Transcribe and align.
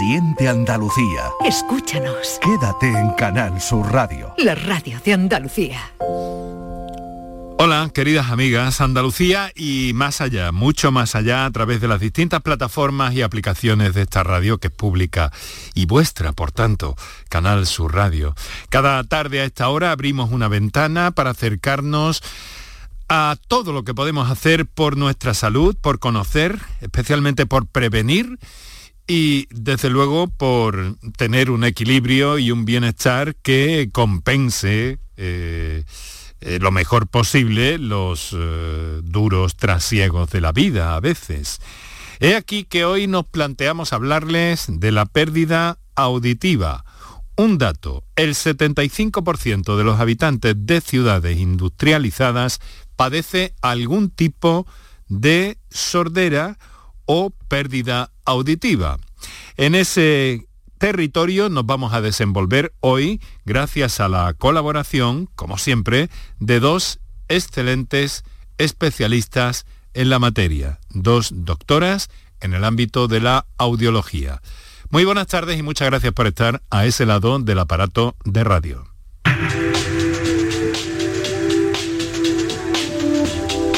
Siente 0.00 0.48
Andalucía. 0.48 1.30
Escúchanos. 1.44 2.40
Quédate 2.40 2.86
en 2.86 3.10
Canal 3.10 3.60
Sur 3.60 3.92
Radio. 3.92 4.32
La 4.38 4.54
radio 4.54 4.98
de 5.04 5.12
Andalucía. 5.12 5.92
Hola, 7.58 7.90
queridas 7.92 8.30
amigas, 8.30 8.80
Andalucía 8.80 9.52
y 9.54 9.92
más 9.92 10.22
allá, 10.22 10.52
mucho 10.52 10.90
más 10.90 11.14
allá, 11.14 11.44
a 11.44 11.50
través 11.50 11.82
de 11.82 11.88
las 11.88 12.00
distintas 12.00 12.40
plataformas 12.40 13.12
y 13.12 13.20
aplicaciones 13.20 13.92
de 13.92 14.00
esta 14.00 14.22
radio 14.22 14.56
que 14.56 14.68
es 14.68 14.72
pública 14.72 15.32
y 15.74 15.84
vuestra, 15.84 16.32
por 16.32 16.50
tanto, 16.50 16.96
Canal 17.28 17.66
Sur 17.66 17.94
Radio. 17.94 18.34
Cada 18.70 19.04
tarde 19.04 19.42
a 19.42 19.44
esta 19.44 19.68
hora 19.68 19.92
abrimos 19.92 20.30
una 20.32 20.48
ventana 20.48 21.10
para 21.10 21.28
acercarnos 21.28 22.22
a 23.10 23.36
todo 23.48 23.74
lo 23.74 23.84
que 23.84 23.92
podemos 23.92 24.30
hacer 24.30 24.64
por 24.64 24.96
nuestra 24.96 25.34
salud, 25.34 25.76
por 25.78 25.98
conocer, 25.98 26.58
especialmente 26.80 27.44
por 27.44 27.66
prevenir 27.66 28.38
y 29.06 29.46
desde 29.50 29.90
luego 29.90 30.28
por 30.28 30.96
tener 31.16 31.50
un 31.50 31.64
equilibrio 31.64 32.38
y 32.38 32.50
un 32.50 32.64
bienestar 32.64 33.34
que 33.36 33.88
compense 33.92 34.98
eh, 35.16 35.84
eh, 36.40 36.58
lo 36.58 36.70
mejor 36.70 37.06
posible 37.06 37.78
los 37.78 38.34
eh, 38.34 39.00
duros 39.02 39.56
trasiegos 39.56 40.30
de 40.30 40.40
la 40.40 40.52
vida 40.52 40.94
a 40.94 41.00
veces. 41.00 41.60
He 42.18 42.34
aquí 42.34 42.64
que 42.64 42.84
hoy 42.84 43.06
nos 43.06 43.26
planteamos 43.26 43.92
hablarles 43.92 44.66
de 44.68 44.92
la 44.92 45.04
pérdida 45.04 45.78
auditiva. 45.94 46.84
Un 47.36 47.58
dato, 47.58 48.04
el 48.16 48.34
75% 48.34 49.76
de 49.76 49.84
los 49.84 50.00
habitantes 50.00 50.54
de 50.56 50.80
ciudades 50.80 51.38
industrializadas 51.38 52.60
padece 52.96 53.54
algún 53.62 54.10
tipo 54.10 54.66
de 55.08 55.58
sordera 55.70 56.58
o 57.06 57.30
pérdida 57.48 58.12
auditiva. 58.30 58.98
En 59.56 59.74
ese 59.74 60.46
territorio 60.78 61.48
nos 61.48 61.66
vamos 61.66 61.92
a 61.92 62.00
desenvolver 62.00 62.72
hoy 62.80 63.20
gracias 63.44 64.00
a 64.00 64.08
la 64.08 64.32
colaboración, 64.34 65.28
como 65.36 65.58
siempre, 65.58 66.08
de 66.38 66.58
dos 66.60 67.00
excelentes 67.28 68.24
especialistas 68.58 69.66
en 69.92 70.08
la 70.08 70.18
materia, 70.18 70.80
dos 70.90 71.30
doctoras 71.34 72.08
en 72.40 72.54
el 72.54 72.64
ámbito 72.64 73.08
de 73.08 73.20
la 73.20 73.46
audiología. 73.58 74.40
Muy 74.88 75.04
buenas 75.04 75.26
tardes 75.26 75.58
y 75.58 75.62
muchas 75.62 75.88
gracias 75.88 76.12
por 76.12 76.26
estar 76.26 76.62
a 76.70 76.86
ese 76.86 77.06
lado 77.06 77.38
del 77.38 77.58
aparato 77.58 78.16
de 78.24 78.42
radio. 78.42 78.84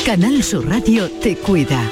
Canal 0.06 0.42
Sur 0.42 0.68
Radio 0.68 1.10
te 1.20 1.36
cuida. 1.36 1.90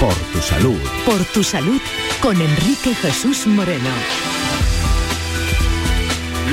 Por 0.00 0.14
tu 0.14 0.40
salud. 0.40 0.80
Por 1.04 1.22
tu 1.26 1.44
salud 1.44 1.78
con 2.22 2.40
Enrique 2.40 2.94
Jesús 2.94 3.46
Moreno. 3.46 3.90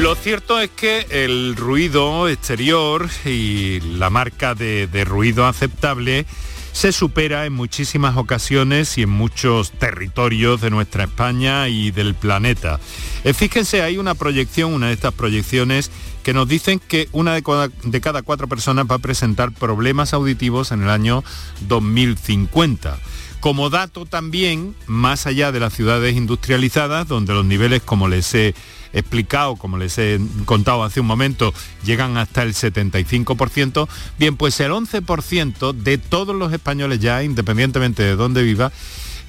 Lo 0.02 0.16
cierto 0.16 0.60
es 0.60 0.70
que 0.72 1.08
el 1.10 1.56
ruido 1.56 2.28
exterior 2.28 3.10
y 3.24 3.80
la 3.80 4.10
marca 4.10 4.54
de, 4.54 5.06
ruido 5.06 5.48
aceptable 5.48 6.26
se 6.74 6.92
supera 6.92 7.46
en 7.46 7.54
muchísimas 7.54 8.18
ocasiones 8.18 8.98
y 8.98 9.04
en 9.04 9.12
muchos 9.12 9.72
territorios 9.72 10.60
de 10.60 10.70
nuestra 10.70 11.06
España 11.06 11.70
y 11.70 11.92
del 11.92 12.16
planeta. 12.16 12.82
Eh, 13.24 13.34
fíjense, 13.34 13.82
hay 13.82 13.98
una 13.98 14.14
proyección, 14.14 14.74
una 14.74 14.88
de 14.88 14.94
estas 14.94 15.14
proyecciones, 15.14 15.90
que 16.22 16.34
nos 16.34 16.50
dicen 16.50 16.82
que 16.86 17.08
una 17.14 17.34
de 17.34 17.72
de 17.84 18.02
cada 18.02 18.24
cuatro 18.24 18.50
personas 18.50 18.88
va 18.92 18.96
a 18.96 19.00
presentar 19.00 19.54
problemas 19.54 20.14
auditivos 20.14 20.74
en 20.74 20.84
el 20.84 20.90
año 20.90 21.24
2050. 21.62 23.00
Como 23.40 23.70
dato 23.70 24.06
también, 24.06 24.76
más 24.88 25.28
allá 25.28 25.52
de 25.52 25.60
las 25.60 25.74
ciudades 25.74 26.16
industrializadas, 26.16 27.08
donde 27.08 27.34
los 27.34 27.46
niveles, 27.46 27.82
como 27.84 28.08
les 28.08 28.34
he 28.34 28.56
explicado, 28.94 29.56
como 29.56 29.78
les 29.78 29.98
he 29.98 30.20
contado 30.46 30.84
hace 30.84 31.00
un 31.00 31.08
momento, 31.08 31.54
llegan 31.84 32.18
hasta 32.18 32.44
el 32.44 32.54
75%, 32.54 33.88
bien, 34.18 34.36
pues 34.38 34.60
el 34.60 34.72
11% 34.72 35.74
de 35.74 35.98
todos 35.98 36.36
los 36.36 36.52
españoles 36.52 37.00
ya, 37.00 37.24
independientemente 37.24 38.04
de 38.04 38.16
dónde 38.16 38.44
viva, 38.44 38.72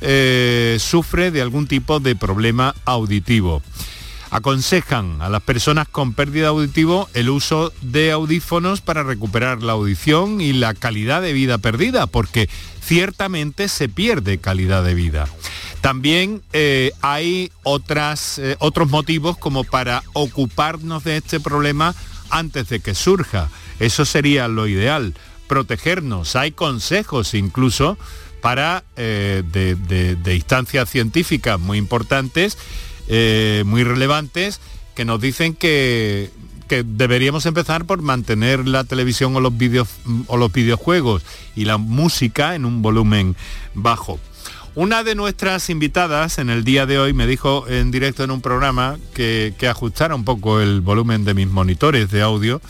eh, 0.01 0.77
sufre 0.81 1.31
de 1.31 1.43
algún 1.43 1.67
tipo 1.67 2.01
de 2.01 2.17
problema 2.17 2.75
auditivo. 2.85 3.63
Aconsejan 4.31 5.23
a 5.23 5.31
las 5.31 5.43
personas 5.43 5.89
con 5.89 6.13
pérdida 6.13 6.49
auditivo 6.49 7.09
el 7.15 7.31
uso 7.31 7.73
de 7.81 8.13
audífonos 8.13 8.83
para 8.83 9.03
recuperar 9.03 9.63
la 9.63 9.73
audición 9.73 10.43
y 10.43 10.53
la 10.53 10.75
calidad 10.75 11.23
de 11.23 11.33
vida 11.33 11.57
perdida, 11.59 12.07
porque 12.07 12.49
ciertamente 12.89 13.69
se 13.69 13.91
pierde 13.91 14.39
calidad 14.39 14.83
de 14.83 14.95
vida. 14.95 15.29
También 15.83 16.43
eh, 16.55 16.93
hay 17.03 17.53
otras, 17.63 18.39
eh, 18.39 18.57
otros 18.61 18.89
motivos 18.89 19.37
como 19.37 19.63
para 19.63 20.03
ocuparnos 20.15 21.05
de 21.05 21.19
este 21.19 21.39
problema 21.39 21.95
antes 22.31 22.71
de 22.71 22.81
que 22.81 22.95
surja. 22.95 23.51
Eso 23.79 24.07
sería 24.07 24.49
lo 24.49 24.67
ideal, 24.67 25.15
protegernos. 25.49 26.35
Hay 26.35 26.53
consejos 26.53 27.35
incluso 27.35 27.99
para 28.41 28.85
eh, 28.97 29.43
de, 29.53 29.75
de, 30.17 30.35
instancias 30.35 30.89
científicas 30.89 31.61
muy 31.61 31.77
importantes, 31.77 32.57
muy 33.65 33.85
relevantes, 33.85 34.61
que 34.95 35.05
nos 35.05 35.21
dicen 35.21 35.55
que 35.55 36.31
que 36.69 36.85
deberíamos 36.85 37.47
empezar 37.47 37.85
por 37.85 38.03
mantener 38.03 38.69
la 38.69 38.85
televisión 38.85 39.35
o 39.35 39.41
los, 39.41 39.57
videos, 39.57 39.89
o 40.27 40.37
los 40.37 40.53
videojuegos 40.53 41.25
y 41.57 41.65
la 41.65 41.79
música 41.79 42.55
en 42.55 42.65
un 42.65 42.83
volumen 42.83 43.35
bajo. 43.75 44.21
Una 44.75 45.03
de 45.03 45.17
nuestras 45.17 45.71
invitadas 45.71 46.39
en 46.39 46.51
el 46.51 46.63
día 46.63 46.87
de 46.87 47.01
hoy 47.01 47.13
me 47.13 47.27
dijo 47.27 47.67
en 47.67 47.91
directo 47.91 48.23
en 48.23 48.31
un 48.31 48.41
programa 48.41 48.97
que, 49.13 49.53
ajustara 49.69 50.15
un 50.15 50.25
poco 50.25 50.61
el 50.61 50.83
volumen 50.83 51.25
de 51.25 51.35
mis 51.35 51.49
monitores 51.49 52.13
de 52.13 52.23
audio, 52.23 52.61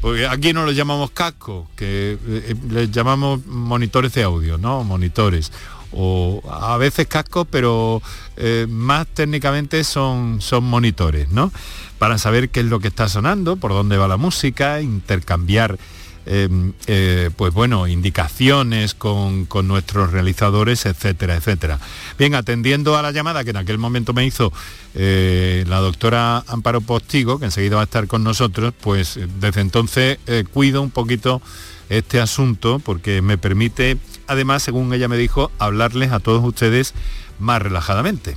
porque 0.00 0.26
aquí 0.26 0.52
no 0.52 0.64
los 0.64 0.74
llamamos 0.74 1.12
casco, 1.12 1.68
que 1.76 2.18
eh, 2.26 2.54
les 2.68 2.90
llamamos 2.90 3.46
monitores 3.46 4.12
de 4.14 4.24
audio, 4.24 4.58
¿no? 4.58 4.82
Monitores. 4.82 5.52
O 5.92 6.42
a 6.50 6.76
veces 6.76 7.06
cascos, 7.06 7.46
pero 7.50 8.02
eh, 8.36 8.66
más 8.68 9.06
técnicamente 9.06 9.82
son, 9.84 10.40
son 10.40 10.64
monitores, 10.64 11.30
¿no? 11.30 11.52
para 11.98 12.18
saber 12.18 12.50
qué 12.50 12.60
es 12.60 12.66
lo 12.66 12.80
que 12.80 12.88
está 12.88 13.08
sonando, 13.08 13.56
por 13.56 13.72
dónde 13.72 13.96
va 13.96 14.08
la 14.08 14.16
música, 14.16 14.80
intercambiar 14.80 15.78
em, 16.26 16.72
eh, 16.88 17.30
pues 17.36 17.54
bueno, 17.54 17.86
indicaciones 17.86 18.94
con, 18.94 19.46
nuestros 19.64 20.12
realizadores, 20.12 20.84
etcétera, 20.84 21.36
etcétera. 21.36 21.78
Bien, 22.18 22.34
atendiendo 22.34 22.96
a 22.96 23.02
la 23.02 23.12
llamada 23.12 23.44
que 23.44 23.50
en 23.50 23.56
aquel 23.56 23.78
momento 23.78 24.12
me 24.12 24.26
hizo 24.26 24.52
eh, 24.94 25.64
la 25.68 25.78
doctora 25.78 26.44
Amparo 26.48 26.80
Postigo, 26.80 27.38
que 27.38 27.46
enseguida 27.46 27.76
va 27.76 27.82
a 27.82 27.84
estar 27.84 28.06
con 28.08 28.24
nosotros, 28.24 28.74
pues 28.80 29.18
desde 29.40 29.60
entonces 29.60 30.18
cuido 30.52 30.82
un 30.82 30.90
poquito 30.90 31.40
este 31.88 32.20
asunto 32.20 32.80
porque 32.80 33.22
me 33.22 33.38
permite, 33.38 33.96
además, 34.26 34.62
según 34.62 34.92
ella 34.92 35.08
me 35.08 35.16
dijo, 35.16 35.50
hablarles 35.58 36.12
a 36.12 36.20
todos 36.20 36.44
ustedes 36.44 36.94
más 37.38 37.62
relajadamente. 37.62 38.36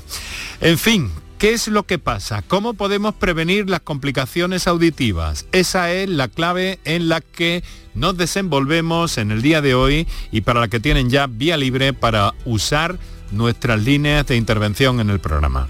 En 0.62 0.78
fin, 0.78 1.12
¿Qué 1.40 1.54
es 1.54 1.70
lo 1.70 1.84
que 1.84 2.00
pasa? 2.00 2.42
¿Cómo 2.42 2.74
podemos 2.74 3.16
prevenir 3.16 3.70
las 3.70 3.80
complicaciones 3.80 4.68
auditivas? 4.68 5.46
Esa 5.54 5.90
es 5.94 6.10
la 6.10 6.28
clave 6.28 6.80
en 6.84 7.08
la 7.08 7.22
que 7.22 7.64
nos 7.96 8.18
desenvolvemos 8.18 9.18
en 9.18 9.32
el 9.32 9.42
día 9.42 9.62
de 9.62 9.74
hoy 9.74 10.06
y 10.34 10.42
para 10.42 10.60
la 10.60 10.68
que 10.68 10.82
tienen 10.82 11.10
ya 11.10 11.28
vía 11.28 11.56
libre 11.56 11.94
para 11.94 12.34
usar 12.44 13.00
nuestras 13.32 13.82
líneas 13.82 14.28
de 14.28 14.36
intervención 14.36 15.00
en 15.00 15.10
el 15.10 15.22
programa. 15.22 15.70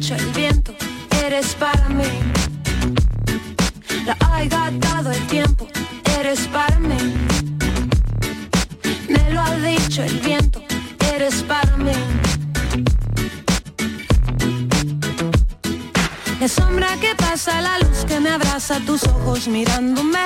lo 0.00 0.06
ha 0.06 0.08
dicho 0.08 0.14
el 0.14 0.32
viento, 0.32 0.74
eres 1.24 1.54
para 1.56 1.88
mí. 1.90 2.04
La 4.06 4.16
ha 4.20 4.70
dado 4.70 5.10
el 5.10 5.26
tiempo, 5.26 5.66
eres 6.18 6.48
para 6.48 6.78
mí. 6.78 6.96
Me 9.08 9.30
lo 9.30 9.40
ha 9.40 9.56
dicho 9.56 10.02
el 10.02 10.18
viento 10.20 10.62
eres 11.14 11.42
para 11.42 11.76
mí. 11.76 11.92
La 16.40 16.48
sombra 16.48 16.96
que 16.98 17.14
pasa, 17.14 17.60
la 17.60 17.78
luz 17.80 18.04
que 18.06 18.20
me 18.20 18.30
abraza, 18.30 18.80
tus 18.86 19.04
ojos 19.04 19.48
mirándome. 19.48 20.24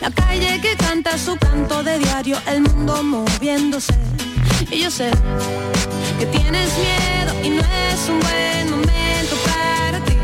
La 0.00 0.10
calle 0.10 0.60
que 0.60 0.76
canta 0.76 1.16
su 1.18 1.36
canto 1.36 1.84
de 1.84 1.98
diario, 2.00 2.36
el 2.48 2.62
mundo 2.62 3.02
moviéndose. 3.02 3.94
Y 4.70 4.80
yo 4.80 4.90
sé 4.90 5.10
que 6.18 6.26
tienes 6.26 6.70
miedo 6.78 7.25
y 7.46 7.50
no 7.50 7.60
es 7.60 8.08
un 8.08 8.18
buen 8.18 8.70
momento 8.70 9.36
para 9.44 10.04
ti 10.04 10.14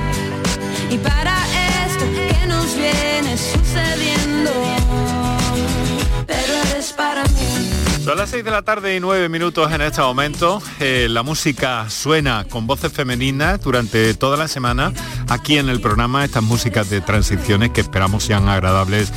y 0.91 0.99
para 0.99 1.37
esto 1.87 2.05
que 2.13 2.47
nos 2.49 2.75
viene 2.77 3.37
sucediendo. 3.37 4.51
Pero 6.27 6.53
eres 6.71 6.93
para 6.93 7.23
mí. 7.25 7.71
Son 8.05 8.19
las 8.19 8.31
6 8.31 8.45
de 8.45 8.51
la 8.51 8.63
tarde 8.63 8.97
y 8.97 9.01
9 9.01 9.29
minutos 9.29 9.71
en 9.71 9.83
este 9.83 10.01
momento. 10.01 10.61
Eh, 10.81 11.07
la 11.09 11.23
música 11.23 11.89
suena 11.89 12.45
con 12.51 12.67
voces 12.67 12.93
femeninas 12.93 13.61
durante 13.61 14.15
toda 14.15 14.37
la 14.37 14.49
semana 14.49 14.93
aquí 15.29 15.59
en 15.59 15.69
el 15.69 15.81
programa, 15.81 16.25
estas 16.25 16.43
músicas 16.43 16.91
de 16.91 17.01
transiciones 17.01 17.71
que 17.71 17.83
esperamos 17.83 18.25
sean 18.25 18.49
agradables 18.49 19.13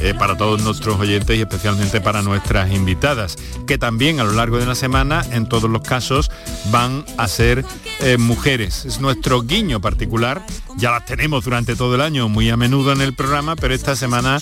eh, 0.00 0.14
para 0.18 0.36
todos 0.36 0.62
nuestros 0.62 0.98
oyentes 0.98 1.36
y 1.36 1.40
especialmente 1.40 2.00
para 2.00 2.22
nuestras 2.22 2.72
invitadas, 2.72 3.36
que 3.66 3.78
también 3.78 4.20
a 4.20 4.24
lo 4.24 4.32
largo 4.32 4.58
de 4.58 4.66
la 4.66 4.74
semana, 4.74 5.24
en 5.32 5.48
todos 5.48 5.70
los 5.70 5.82
casos, 5.82 6.30
van 6.70 7.04
a 7.16 7.28
ser 7.28 7.64
eh, 8.00 8.16
mujeres. 8.18 8.84
Es 8.84 9.00
nuestro 9.00 9.42
guiño 9.42 9.80
particular, 9.80 10.44
ya 10.76 10.90
las 10.90 11.04
tenemos 11.04 11.44
durante 11.44 11.76
todo 11.76 11.94
el 11.94 12.00
año 12.00 12.28
muy 12.28 12.50
a 12.50 12.56
menudo 12.56 12.92
en 12.92 13.00
el 13.00 13.14
programa, 13.14 13.56
pero 13.56 13.74
esta 13.74 13.96
semana 13.96 14.38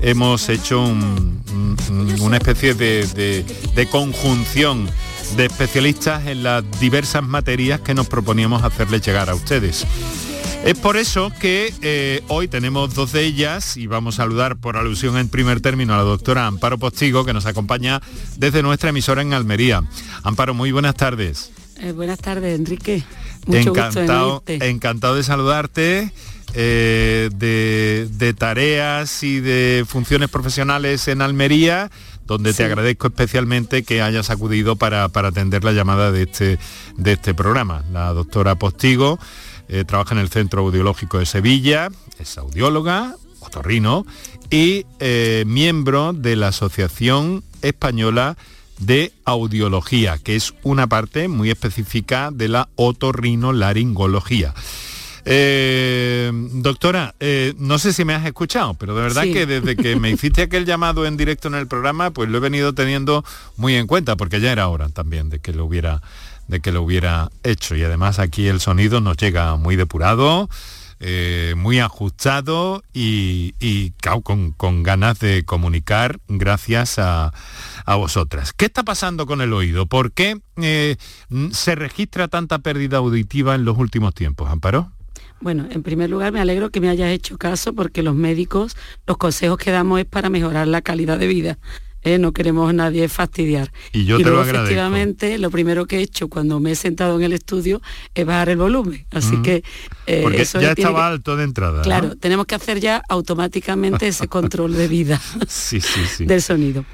hemos 0.00 0.48
hecho 0.48 0.80
una 0.80 2.36
especie 2.36 2.74
de 2.74 3.88
conjunción 3.90 4.88
de 5.36 5.46
especialistas 5.46 6.26
en 6.26 6.42
las 6.42 6.64
diversas 6.80 7.22
materias 7.22 7.80
que 7.80 7.94
nos 7.94 8.08
proponíamos 8.08 8.62
hacerles 8.62 9.02
llegar 9.02 9.30
a 9.30 9.34
ustedes. 9.34 9.86
Es 10.64 10.78
por 10.78 10.98
eso 10.98 11.32
que 11.40 11.72
eh, 11.80 12.22
hoy 12.28 12.46
tenemos 12.46 12.94
dos 12.94 13.12
de 13.12 13.24
ellas 13.24 13.78
y 13.78 13.86
vamos 13.86 14.16
a 14.16 14.24
saludar 14.24 14.56
por 14.56 14.76
alusión 14.76 15.16
en 15.16 15.28
primer 15.30 15.62
término 15.62 15.94
a 15.94 15.96
la 15.96 16.02
doctora 16.02 16.46
Amparo 16.46 16.76
Postigo, 16.76 17.24
que 17.24 17.32
nos 17.32 17.46
acompaña 17.46 18.02
desde 18.36 18.62
nuestra 18.62 18.90
emisora 18.90 19.22
en 19.22 19.32
Almería. 19.32 19.82
Amparo, 20.22 20.52
muy 20.52 20.70
buenas 20.70 20.96
tardes. 20.96 21.50
Eh, 21.78 21.92
buenas 21.92 22.18
tardes, 22.18 22.58
Enrique. 22.58 23.02
Mucho 23.46 23.70
encantado, 23.70 24.42
encantado 24.46 25.14
de 25.14 25.22
saludarte. 25.22 26.12
Eh, 26.52 27.30
de, 27.32 28.34
tareas 28.36 29.22
y 29.22 29.38
de 29.38 29.84
funciones 29.86 30.28
profesionales 30.30 31.06
en 31.06 31.22
Almería, 31.22 31.92
donde 32.26 32.52
te 32.52 32.64
agradezco 32.64 33.06
especialmente 33.06 33.84
que 33.84 34.02
hayas 34.02 34.30
acudido 34.30 34.74
para, 34.74 35.08
para 35.08 35.28
atender 35.28 35.62
la 35.62 35.70
llamada 35.70 36.10
de 36.10 36.24
este, 36.24 36.58
de 36.96 37.12
este 37.12 37.34
programa. 37.34 37.84
La 37.92 38.12
doctora 38.12 38.56
Postigo 38.56 39.20
eh, 39.72 39.84
trabaja 39.84 40.16
en 40.16 40.20
el 40.20 40.28
Centro 40.30 40.62
Audiológico 40.62 41.20
de 41.20 41.26
Sevilla, 41.26 41.90
es 42.18 42.36
audióloga, 42.38 43.14
otorrino 43.38 44.04
y 44.50 44.84
eh, 44.98 45.44
miembro 45.46 46.12
de 46.12 46.34
la 46.34 46.48
Asociación 46.48 47.44
Española 47.62 48.36
de 48.80 49.12
Audiología, 49.24 50.18
que 50.18 50.34
es 50.34 50.54
una 50.64 50.88
parte 50.88 51.28
muy 51.28 51.50
específica 51.50 52.30
de 52.32 52.48
la 52.48 52.68
otorrinolaringología. 52.74 54.54
Eh, 55.24 56.32
doctora, 56.32 57.14
no 57.58 57.78
sé 57.78 57.92
si 57.92 58.04
me 58.04 58.14
has 58.14 58.26
escuchado, 58.26 58.74
pero 58.74 58.96
de 58.96 59.02
verdad 59.02 59.22
que 59.22 59.46
desde 59.46 59.76
que 59.76 59.94
me 59.94 60.10
hiciste 60.10 60.42
aquel 60.42 60.66
llamado 60.66 61.06
en 61.06 61.16
directo 61.16 61.46
en 61.46 61.54
el 61.54 61.68
programa, 61.68 62.10
pues 62.10 62.28
lo 62.28 62.38
he 62.38 62.40
venido 62.40 62.72
teniendo 62.72 63.24
muy 63.56 63.76
en 63.76 63.86
cuenta, 63.86 64.16
porque 64.16 64.40
ya 64.40 64.50
era 64.50 64.66
hora 64.66 64.88
también 64.88 65.30
de 65.30 65.38
que 65.38 65.52
lo 65.52 65.64
hubiera 65.64 66.02
de 66.50 66.60
que 66.60 66.72
lo 66.72 66.82
hubiera 66.82 67.30
hecho. 67.44 67.76
Y 67.76 67.82
además 67.84 68.18
aquí 68.18 68.48
el 68.48 68.60
sonido 68.60 69.00
nos 69.00 69.16
llega 69.16 69.56
muy 69.56 69.76
depurado, 69.76 70.50
eh, 70.98 71.54
muy 71.56 71.78
ajustado 71.78 72.82
y, 72.92 73.54
con, 74.56 74.82
ganas 74.82 75.18
de 75.20 75.44
comunicar 75.44 76.18
gracias 76.28 76.98
a, 76.98 77.32
vosotras. 77.86 78.52
¿Qué 78.52 78.66
está 78.66 78.82
pasando 78.84 79.26
con 79.26 79.40
el 79.40 79.52
oído? 79.52 79.86
¿Por 79.86 80.12
qué 80.12 80.40
eh, 80.58 80.96
se 81.50 81.74
registra 81.74 82.28
tanta 82.28 82.60
pérdida 82.60 82.98
auditiva 82.98 83.54
en 83.54 83.64
los 83.64 83.78
últimos 83.78 84.14
tiempos, 84.14 84.48
Amparo? 84.48 84.92
Bueno, 85.40 85.66
en 85.70 85.82
primer 85.82 86.10
lugar 86.10 86.32
me 86.32 86.40
alegro 86.40 86.70
que 86.70 86.80
me 86.80 86.88
hayas 86.88 87.10
hecho 87.10 87.38
caso 87.38 87.72
porque 87.72 88.02
los 88.02 88.14
médicos, 88.14 88.76
los 89.06 89.16
consejos 89.16 89.58
que 89.58 89.70
damos 89.70 89.98
es 89.98 90.06
para 90.06 90.28
mejorar 90.28 90.68
la 90.68 90.82
calidad 90.82 91.18
de 91.18 91.26
vida. 91.26 91.58
¿Eh? 92.02 92.18
no 92.18 92.32
queremos 92.32 92.70
a 92.70 92.72
nadie 92.72 93.08
fastidiar. 93.08 93.72
Y 93.92 94.04
yo 94.04 94.16
te 94.16 94.24
luego, 94.24 94.36
lo 94.36 94.42
agradezco. 94.42 94.64
efectivamente, 94.64 95.38
lo 95.38 95.50
primero 95.50 95.86
que 95.86 95.98
he 95.98 96.02
hecho 96.02 96.28
cuando 96.28 96.60
me 96.60 96.72
he 96.72 96.74
sentado 96.74 97.16
en 97.18 97.24
el 97.24 97.32
estudio 97.32 97.80
es 98.14 98.26
bajar 98.26 98.50
el 98.50 98.58
volumen. 98.58 99.06
Así 99.10 99.40
que... 99.42 99.62
Eh, 100.06 100.20
Porque 100.22 100.44
ya 100.44 100.72
estaba 100.72 101.08
alto 101.08 101.36
de 101.36 101.44
entrada. 101.44 101.82
Claro, 101.82 102.16
tenemos 102.16 102.46
que 102.46 102.54
hacer 102.54 102.80
ya 102.80 103.02
automáticamente 103.08 104.08
ese 104.08 104.28
control 104.28 104.74
de 104.74 104.88
vida 104.88 105.20
sí, 105.48 105.80
sí, 105.80 106.00
sí. 106.06 106.24
del 106.24 106.42
sonido. 106.42 106.84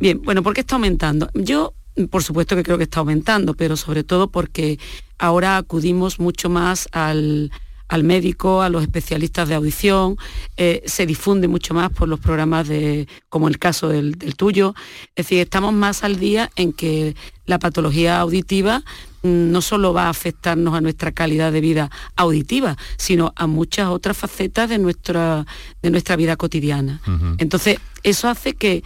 Bien, 0.00 0.20
bueno, 0.22 0.42
¿por 0.42 0.54
qué 0.54 0.60
está 0.60 0.76
aumentando? 0.76 1.28
Yo 1.34 1.74
por 2.10 2.22
supuesto 2.22 2.56
que 2.56 2.62
creo 2.62 2.78
que 2.78 2.84
está 2.84 3.00
aumentando, 3.00 3.54
pero 3.54 3.76
sobre 3.76 4.02
todo 4.02 4.30
porque 4.30 4.78
ahora 5.18 5.58
acudimos 5.58 6.20
mucho 6.20 6.48
más 6.48 6.88
al, 6.92 7.50
al 7.92 8.04
médico, 8.04 8.62
a 8.62 8.70
los 8.70 8.80
especialistas 8.80 9.50
de 9.50 9.54
audición, 9.54 10.16
eh, 10.56 10.82
se 10.86 11.04
difunde 11.04 11.46
mucho 11.46 11.74
más 11.74 11.90
por 11.90 12.08
los 12.08 12.18
programas 12.20 12.66
de, 12.66 13.06
como 13.28 13.48
el 13.48 13.58
caso 13.58 13.88
del, 13.88 14.16
tuyo. 14.34 14.74
Es 15.14 15.26
decir, 15.26 15.40
estamos 15.40 15.74
más 15.74 16.02
al 16.02 16.18
día 16.18 16.50
en 16.56 16.72
que 16.72 17.14
la 17.44 17.58
patología 17.58 18.18
auditiva 18.18 18.82
mm, 19.22 19.50
no 19.50 19.60
solo 19.60 19.92
va 19.92 20.06
a 20.06 20.08
afectarnos 20.08 20.72
a 20.72 20.80
nuestra 20.80 21.12
calidad 21.12 21.52
de 21.52 21.60
vida 21.60 21.90
auditiva, 22.16 22.78
sino 22.96 23.34
a 23.36 23.46
muchas 23.46 23.88
otras 23.88 24.16
facetas 24.16 24.70
de 24.70 24.78
nuestra, 24.78 25.44
de 25.82 25.90
nuestra 25.90 26.16
vida 26.16 26.36
cotidiana. 26.36 27.02
Entonces, 27.36 27.76
eso 28.04 28.26
hace 28.26 28.54
que, 28.54 28.82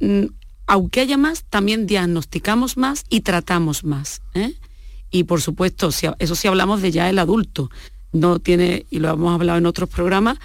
mm, 0.00 0.24
aunque 0.66 1.02
haya 1.02 1.16
más, 1.16 1.44
también 1.44 1.86
diagnosticamos 1.86 2.76
más 2.78 3.04
y 3.08 3.20
tratamos 3.20 3.84
más. 3.84 4.22
¿eh? 4.34 4.54
Y 5.12 5.22
por 5.22 5.40
supuesto, 5.40 5.90
eso 6.18 6.34
sí 6.34 6.48
hablamos 6.48 6.82
de 6.82 6.90
ya 6.90 7.08
el 7.08 7.20
adulto 7.20 7.70
no 8.14 8.38
tiene, 8.38 8.86
y 8.90 9.00
lo 9.00 9.10
hemos 9.10 9.34
hablado 9.34 9.58
en 9.58 9.66
otros 9.66 9.90
programas, 9.90 10.38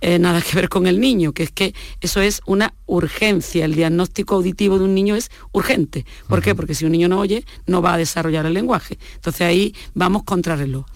eh, 0.00 0.20
nada 0.20 0.40
que 0.40 0.54
ver 0.54 0.68
con 0.68 0.86
el 0.86 1.00
niño, 1.00 1.32
que 1.32 1.42
es 1.42 1.50
que 1.50 1.74
eso 2.00 2.20
es 2.20 2.40
una 2.46 2.72
urgencia. 2.86 3.64
El 3.64 3.74
diagnóstico 3.74 4.36
auditivo 4.36 4.78
de 4.78 4.84
un 4.84 4.94
niño 4.94 5.16
es 5.16 5.30
urgente. 5.50 6.06
¿Por 6.28 6.40
qué? 6.40 6.54
Porque 6.54 6.74
si 6.74 6.84
un 6.84 6.92
niño 6.92 7.08
no 7.08 7.18
oye, 7.18 7.44
no 7.66 7.82
va 7.82 7.94
a 7.94 7.98
desarrollar 7.98 8.46
el 8.46 8.54
lenguaje. 8.54 8.98
Entonces 9.16 9.42
ahí 9.42 9.74
vamos 9.94 10.22
contra 10.22 10.54
reloj. 10.54 10.86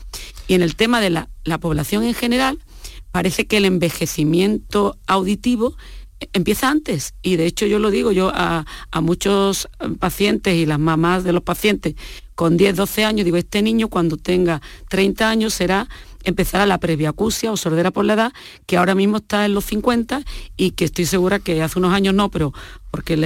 Y 0.46 0.54
en 0.54 0.62
el 0.62 0.76
tema 0.76 1.00
de 1.00 1.10
la, 1.10 1.28
población 1.60 2.04
en 2.04 2.14
general, 2.14 2.60
parece 3.10 3.46
que 3.46 3.56
el 3.56 3.64
envejecimiento 3.64 4.96
auditivo 5.08 5.76
eh, 6.20 6.28
empieza 6.32 6.70
antes. 6.70 7.14
Y 7.22 7.34
de 7.34 7.46
hecho 7.46 7.66
yo 7.66 7.80
lo 7.80 7.90
digo, 7.90 8.12
yo 8.12 8.30
a, 8.32 8.66
a 8.92 9.00
muchos 9.00 9.68
pacientes 9.98 10.54
y 10.54 10.64
las 10.64 10.78
mamás 10.78 11.25
de 11.25 11.32
los 11.32 11.42
pacientes 11.42 11.96
con 12.36 12.56
10, 12.56 12.76
12 12.76 13.04
años, 13.04 13.25
digo, 13.25 13.36
este 13.36 13.62
niño 13.62 13.88
cuando 13.88 14.16
tenga 14.16 14.62
30 14.88 15.28
años 15.28 15.54
será 15.54 15.88
empezará 16.25 16.67
la 16.67 16.79
previacusia 16.79 17.52
o 17.52 17.57
sordera 17.57 17.91
por 17.91 18.05
la 18.05 18.14
edad, 18.14 18.33
que 18.67 18.76
ahora 18.76 18.95
mismo 18.95 19.19
está 19.19 19.45
en 19.45 19.55
los 19.55 19.64
50 19.67 20.23
y 20.57 20.73
que 20.73 20.85
estoy 20.85 21.07
segura 21.07 21.38
que 21.38 21.62
hace 21.62 21.79
unos 21.79 21.93
años 21.93 22.14
no, 22.14 22.31
pero 22.31 22.52
porque 22.91 23.17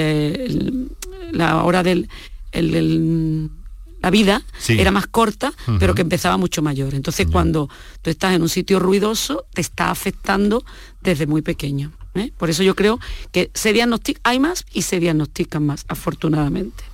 la 1.33 1.65
hora 1.65 1.83
del... 1.83 2.09
la 2.53 4.11
vida 4.11 4.43
era 4.69 4.91
más 4.91 5.07
corta, 5.07 5.53
pero 5.79 5.95
que 5.95 6.03
empezaba 6.03 6.37
mucho 6.37 6.63
mayor. 6.63 6.95
Entonces, 6.95 7.27
cuando 7.31 7.69
tú 8.03 8.11
estás 8.11 8.35
en 8.35 8.43
un 8.43 8.49
sitio 8.49 8.79
ruidoso, 8.79 9.45
te 9.53 9.61
está 9.61 9.91
afectando 9.91 10.65
desde 11.03 11.27
muy 11.27 11.43
pequeño. 11.43 11.93
¿Eh? 12.19 12.33
Por 12.37 12.51
eso 12.51 12.63
yo 12.63 12.75
creo 12.75 12.99
que 13.33 13.51
se 13.55 13.75
hay 14.23 14.41
más 14.41 14.65
y 14.73 14.83
se 14.83 15.01
diagnostican 15.01 15.65
más, 15.65 15.85
afortunadamente. 15.89 16.85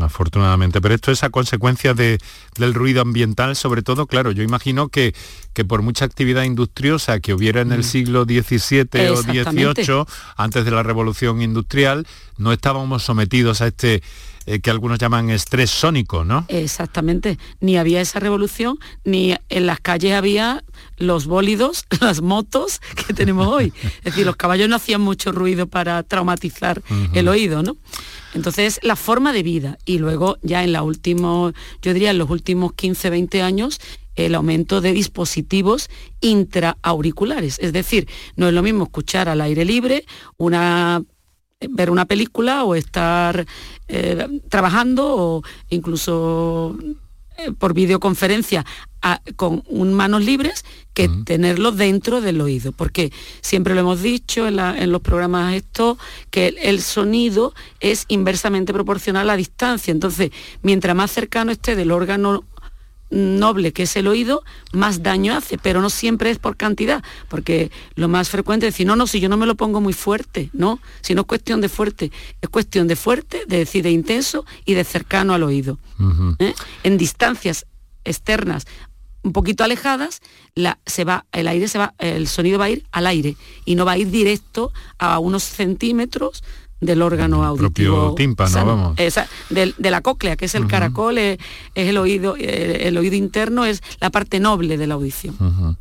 afortunadamente, 0.00 0.80
pero 0.80 0.94
esto 0.94 1.10
es 1.10 1.22
a 1.22 1.30
consecuencia 1.30 1.94
de, 1.94 2.18
del 2.58 2.74
ruido 2.74 3.02
ambiental, 3.02 3.56
sobre 3.56 3.82
todo, 3.82 4.06
claro, 4.06 4.32
yo 4.32 4.42
imagino 4.42 4.88
que, 4.88 5.14
que 5.52 5.64
por 5.64 5.82
mucha 5.82 6.04
actividad 6.04 6.44
industriosa 6.44 7.20
que 7.20 7.34
hubiera 7.34 7.60
en 7.60 7.72
el 7.72 7.80
mm. 7.80 7.84
siglo 7.84 8.24
XVII 8.24 9.08
o 9.10 9.16
XVIII, 9.16 10.04
antes 10.36 10.64
de 10.64 10.70
la 10.70 10.82
revolución 10.82 11.42
industrial, 11.42 12.06
no 12.36 12.52
estábamos 12.52 13.02
sometidos 13.02 13.60
a 13.60 13.68
este 13.68 14.02
eh, 14.48 14.60
que 14.60 14.70
algunos 14.70 15.00
llaman 15.00 15.28
estrés 15.30 15.70
sónico, 15.70 16.24
¿no? 16.24 16.44
Exactamente. 16.46 17.36
Ni 17.58 17.78
había 17.78 18.00
esa 18.00 18.20
revolución, 18.20 18.78
ni 19.04 19.34
en 19.48 19.66
las 19.66 19.80
calles 19.80 20.12
había 20.12 20.62
los 20.96 21.26
bólidos, 21.26 21.84
las 22.00 22.22
motos 22.22 22.80
que 23.06 23.14
tenemos 23.14 23.46
hoy. 23.48 23.72
Es 23.98 24.04
decir, 24.04 24.26
los 24.26 24.36
caballos 24.36 24.68
no 24.68 24.76
hacían 24.76 25.00
mucho 25.00 25.32
ruido 25.32 25.66
para 25.66 26.02
traumatizar 26.02 26.82
el 27.12 27.28
oído, 27.28 27.62
¿no? 27.62 27.76
Entonces, 28.34 28.80
la 28.82 28.96
forma 28.96 29.32
de 29.32 29.42
vida 29.42 29.78
y 29.84 29.98
luego 29.98 30.38
ya 30.42 30.62
en 30.62 30.72
la 30.72 30.82
última, 30.82 31.52
yo 31.82 31.94
diría 31.94 32.10
en 32.10 32.18
los 32.18 32.30
últimos 32.30 32.72
15, 32.74 33.10
20 33.10 33.42
años, 33.42 33.80
el 34.14 34.34
aumento 34.34 34.80
de 34.80 34.92
dispositivos 34.92 35.88
intraauriculares. 36.20 37.58
Es 37.60 37.72
decir, 37.72 38.08
no 38.34 38.48
es 38.48 38.54
lo 38.54 38.62
mismo 38.62 38.84
escuchar 38.84 39.28
al 39.28 39.40
aire 39.40 39.64
libre 39.64 40.04
una 40.38 41.02
ver 41.70 41.90
una 41.90 42.04
película 42.04 42.64
o 42.64 42.74
estar 42.74 43.46
eh, 43.88 44.40
trabajando 44.50 45.16
o 45.16 45.42
incluso 45.70 46.76
eh, 47.38 47.52
por 47.52 47.74
videoconferencia 47.74 48.64
con 49.36 49.62
un 49.68 49.94
manos 49.94 50.24
libres 50.24 50.64
que 50.92 51.08
tenerlo 51.24 51.70
dentro 51.70 52.20
del 52.20 52.40
oído, 52.40 52.72
porque 52.72 53.12
siempre 53.40 53.74
lo 53.74 53.80
hemos 53.80 54.02
dicho 54.02 54.48
en, 54.48 54.56
los 54.90 55.00
programas 55.00 55.54
estos, 55.54 55.98
que 56.30 56.48
el, 56.60 56.80
sonido 56.80 57.54
es 57.80 58.04
inversamente 58.08 58.72
proporcional 58.72 59.22
a 59.22 59.34
la 59.34 59.36
distancia, 59.36 59.92
entonces 59.92 60.30
mientras 60.62 60.96
más 60.96 61.12
cercano 61.12 61.52
esté 61.52 61.76
del 61.76 61.92
órgano 61.92 62.44
noble 63.10 63.72
que 63.72 63.84
es 63.84 63.96
el 63.96 64.08
oído, 64.08 64.42
más 64.72 65.02
daño 65.02 65.36
hace, 65.36 65.58
pero 65.58 65.80
no 65.80 65.90
siempre 65.90 66.30
es 66.30 66.38
por 66.38 66.56
cantidad, 66.56 67.02
porque 67.28 67.70
lo 67.94 68.08
más 68.08 68.28
frecuente 68.28 68.66
es 68.66 68.74
decir, 68.74 68.86
no, 68.86 68.96
no, 68.96 69.06
si 69.06 69.20
yo 69.20 69.28
no 69.28 69.36
me 69.36 69.46
lo 69.46 69.54
pongo 69.54 69.80
muy 69.80 69.92
fuerte, 69.92 70.50
no, 70.52 70.80
si 71.00 71.14
no 71.14 71.22
es 71.22 71.26
cuestión 71.26 71.60
de 71.60 71.68
fuerte, 71.68 72.10
es 72.40 72.48
cuestión 72.48 72.88
de 72.88 72.96
fuerte, 72.96 73.42
de 73.46 73.58
decir 73.58 73.82
de 73.82 73.90
intenso 73.90 74.44
y 74.64 74.74
de 74.74 74.84
cercano 74.84 75.34
al 75.34 75.42
oído. 75.42 75.78
¿eh? 76.38 76.54
En 76.82 76.98
distancias 76.98 77.66
externas 78.04 78.66
un 79.26 79.32
poquito 79.32 79.64
alejadas, 79.64 80.22
la, 80.54 80.78
se 80.86 81.02
va, 81.02 81.26
el 81.32 81.48
aire 81.48 81.66
se 81.66 81.78
va, 81.78 81.94
el 81.98 82.28
sonido 82.28 82.60
va 82.60 82.66
a 82.66 82.70
ir 82.70 82.86
al 82.92 83.08
aire 83.08 83.36
y 83.64 83.74
no 83.74 83.84
va 83.84 83.92
a 83.92 83.98
ir 83.98 84.08
directo 84.08 84.72
a 84.98 85.18
unos 85.18 85.42
centímetros 85.42 86.44
del 86.80 87.02
órgano 87.02 87.40
el 87.40 87.48
auditivo. 87.48 87.96
Propio 87.96 88.14
tímpano, 88.14 88.66
vamos. 88.66 88.98
Esa, 88.98 89.28
de, 89.50 89.74
la 89.78 90.00
cóclea, 90.00 90.36
que 90.36 90.46
es 90.46 90.54
el 90.54 90.66
caracol, 90.66 91.18
es, 91.18 91.38
el 91.74 91.96
oído, 91.98 92.36
eh, 92.38 92.88
el, 92.88 92.96
oído 92.98 93.16
interno 93.16 93.64
es 93.64 93.82
la 94.00 94.10
parte 94.10 94.40
noble 94.40 94.76
de 94.76 94.86
la 94.86 94.94
audición. 94.94 95.76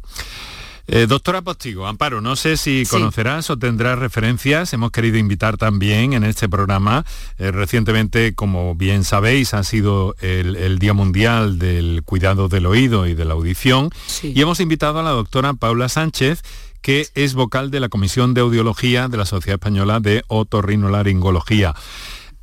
Eh, 0.87 1.07
doctora 1.07 1.41
Postigo, 1.41 1.87
Amparo, 1.87 2.21
no 2.21 2.35
sé 2.35 2.57
si 2.57 2.83
conocerás 2.87 3.49
o 3.49 3.57
tendrás 3.57 3.97
referencias. 3.97 4.71
Hemos 4.71 4.91
querido 4.91 5.17
invitar 5.17 5.57
también 5.57 6.13
en 6.13 6.23
este 6.23 6.47
programa. 6.47 7.05
Eh, 7.39 7.49
recientemente, 7.49 8.35
como 8.35 8.75
bien 8.75 9.03
sabéis, 9.03 9.55
ha 9.55 9.63
sido 9.63 10.15
el, 10.21 10.77
Día 10.77 10.93
Mundial 10.93 11.57
del 11.57 12.03
Cuidado 12.05 12.49
del 12.49 12.67
Oído 12.67 13.07
y 13.07 13.15
de 13.15 13.25
la 13.25 13.33
Audición. 13.33 13.89
Y 14.21 14.39
hemos 14.39 14.59
invitado 14.59 14.99
a 14.99 15.03
la 15.03 15.09
doctora 15.09 15.55
Paula 15.55 15.89
Sánchez, 15.89 16.43
que 16.85 17.07
es 17.15 17.33
vocal 17.33 17.71
de 17.71 17.79
la 17.79 17.89
Comisión 17.89 18.35
de 18.35 18.41
Audiología 18.41 19.07
de 19.07 19.17
la 19.17 19.25
Sociedad 19.25 19.55
Española 19.55 19.99
de 19.99 20.23
Otorrinolaringología. 20.27 21.73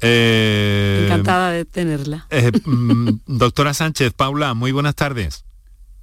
Eh, 0.00 1.04
Encantada 1.04 1.52
de 1.52 1.64
tenerla. 1.64 2.26
Mm, 2.64 3.20
doctora 3.28 3.72
Sánchez, 3.72 4.12
Paula, 4.14 4.54
muy 4.54 4.72
buenas 4.72 4.96
tardes. 4.96 5.44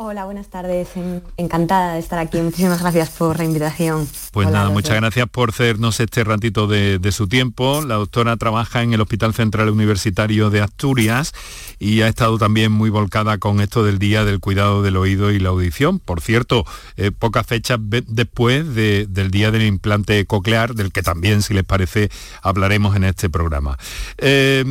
Hola, 0.02 0.24
buenas 0.24 0.48
tardes. 0.48 0.88
Encantada 1.36 1.96
de 1.96 2.00
estar 2.00 2.20
aquí. 2.20 2.38
Muchísimas 2.38 2.80
gracias 2.80 3.10
por 3.10 3.38
la 3.38 3.44
invitación. 3.44 4.08
Pues 4.32 4.50
nada, 4.50 4.70
muchas 4.70 4.96
gracias 4.96 5.28
por 5.28 5.52
cedernos 5.52 6.00
este 6.00 6.24
ratito 6.24 6.68
de, 6.68 7.12
su 7.12 7.28
tiempo. 7.28 7.82
La 7.86 7.96
doctora 7.96 8.38
trabaja 8.38 8.82
en 8.82 8.94
el 8.94 9.02
Hospital 9.02 9.34
Central 9.34 9.68
Universitario 9.68 10.50
de 10.52 10.62
Asturias 10.62 11.34
y 11.80 12.00
ha 12.00 12.08
estado 12.08 12.38
también 12.38 12.72
muy 12.72 12.90
volcada 12.90 13.40
con 13.40 13.60
esto 13.60 13.84
del 13.84 14.00
Día 14.00 14.24
del 14.24 14.40
Cuidado 14.40 14.84
del 14.84 14.96
Oído 14.96 15.32
y 15.32 15.40
la 15.40 15.50
Audición. 15.50 16.00
Por 16.00 16.22
cierto, 16.22 16.64
eh, 16.96 17.12
pocas 17.12 17.46
fechas 17.46 17.78
después 17.82 18.74
del 18.74 19.32
Día 19.32 19.52
del 19.52 19.64
Implante 19.64 20.26
Coclear, 20.26 20.76
del 20.76 20.94
que 20.94 21.04
también, 21.04 21.42
si 21.42 21.54
les 21.54 21.66
parece, 21.66 22.10
hablaremos 22.42 22.96
en 22.96 23.04
este 23.04 23.30
programa. 23.30 23.78
Eh, 24.18 24.64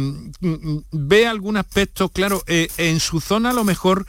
¿Ve 0.90 1.26
algún 1.26 1.58
aspecto? 1.58 2.08
Claro, 2.08 2.42
eh, 2.46 2.68
en 2.78 2.98
su 2.98 3.20
zona 3.20 3.50
a 3.50 3.52
lo 3.52 3.64
mejor... 3.64 4.06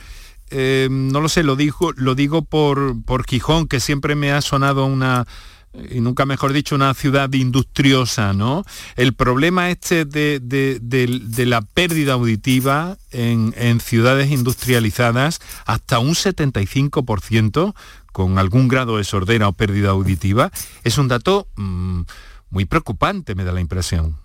Eh, 0.51 0.88
no 0.89 1.22
lo 1.22 1.29
sé, 1.29 1.44
lo, 1.44 1.56
digo, 1.56 1.91
lo 1.96 2.15
digo 2.15 2.44
por, 2.44 3.01
por 3.03 3.25
Gijón, 3.25 3.68
que 3.68 3.79
siempre 3.79 4.15
me 4.15 4.32
ha 4.32 4.41
sonado 4.41 4.86
una, 4.86 5.25
y 5.74 6.01
nunca 6.01 6.25
mejor 6.25 6.53
dicho, 6.53 6.75
una 6.75 6.94
ciudad 6.94 7.32
industriosa, 7.34 8.34
¿no? 8.34 8.63
El 8.96 9.13
problema 9.13 9.70
este 9.70 10.06
de, 10.06 11.46
la 11.46 11.62
pérdida 11.62 12.13
auditiva 12.13 12.98
en, 13.12 13.79
ciudades 13.79 14.32
industrializadas, 14.32 15.39
hasta 15.65 16.00
un 16.00 16.15
75% 16.15 17.75
con 18.12 18.39
algún 18.39 18.68
grado 18.68 18.98
de 18.98 19.03
sordera 19.03 19.48
o 19.48 19.53
pérdida 19.53 19.91
auditiva, 19.91 20.51
es 20.84 20.98
un 20.98 21.08
dato 21.08 21.48
mm, 21.56 22.01
muy 22.50 22.65
preocupante, 22.65 23.36
me 23.36 23.44
da 23.44 23.51
la 23.51 23.62
impresión. 23.62 24.18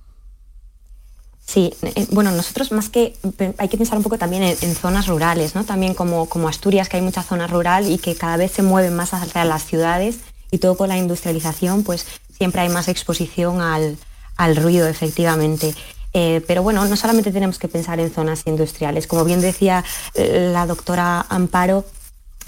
Sí, 1.46 1.74
eh, 1.82 2.06
bueno, 2.10 2.30
nosotros 2.30 2.72
más 2.72 2.88
que 2.88 3.14
hay 3.58 3.68
que 3.68 3.76
pensar 3.76 3.98
un 3.98 4.02
poco 4.02 4.18
también 4.18 4.42
en, 4.42 4.74
zonas 4.74 5.06
rurales, 5.06 5.54
¿no? 5.54 5.64
También 5.64 5.94
como, 5.94 6.26
como, 6.26 6.48
Asturias, 6.48 6.88
que 6.88 6.96
hay 6.96 7.02
mucha 7.02 7.22
zona 7.22 7.46
rural 7.46 7.90
y 7.90 7.98
que 7.98 8.14
cada 8.14 8.36
vez 8.36 8.52
se 8.52 8.62
mueven 8.62 8.96
más 8.96 9.12
hacia 9.12 9.44
las 9.44 9.64
ciudades 9.64 10.16
y 10.50 10.58
todo 10.58 10.76
con 10.76 10.88
la 10.88 10.96
industrialización, 10.96 11.82
pues 11.82 12.06
siempre 12.36 12.62
hay 12.62 12.70
más 12.70 12.88
exposición 12.88 13.60
al, 13.60 14.56
ruido, 14.56 14.88
efectivamente. 14.88 15.74
Eh, 16.12 16.42
pero 16.46 16.62
bueno, 16.62 16.84
no 16.86 16.96
solamente 16.96 17.32
tenemos 17.32 17.58
que 17.58 17.68
pensar 17.68 18.00
en 18.00 18.12
zonas 18.12 18.42
industriales, 18.46 19.06
como 19.06 19.24
bien 19.24 19.40
decía 19.40 19.84
eh, 20.14 20.50
la 20.52 20.66
doctora 20.66 21.26
Amparo, 21.28 21.84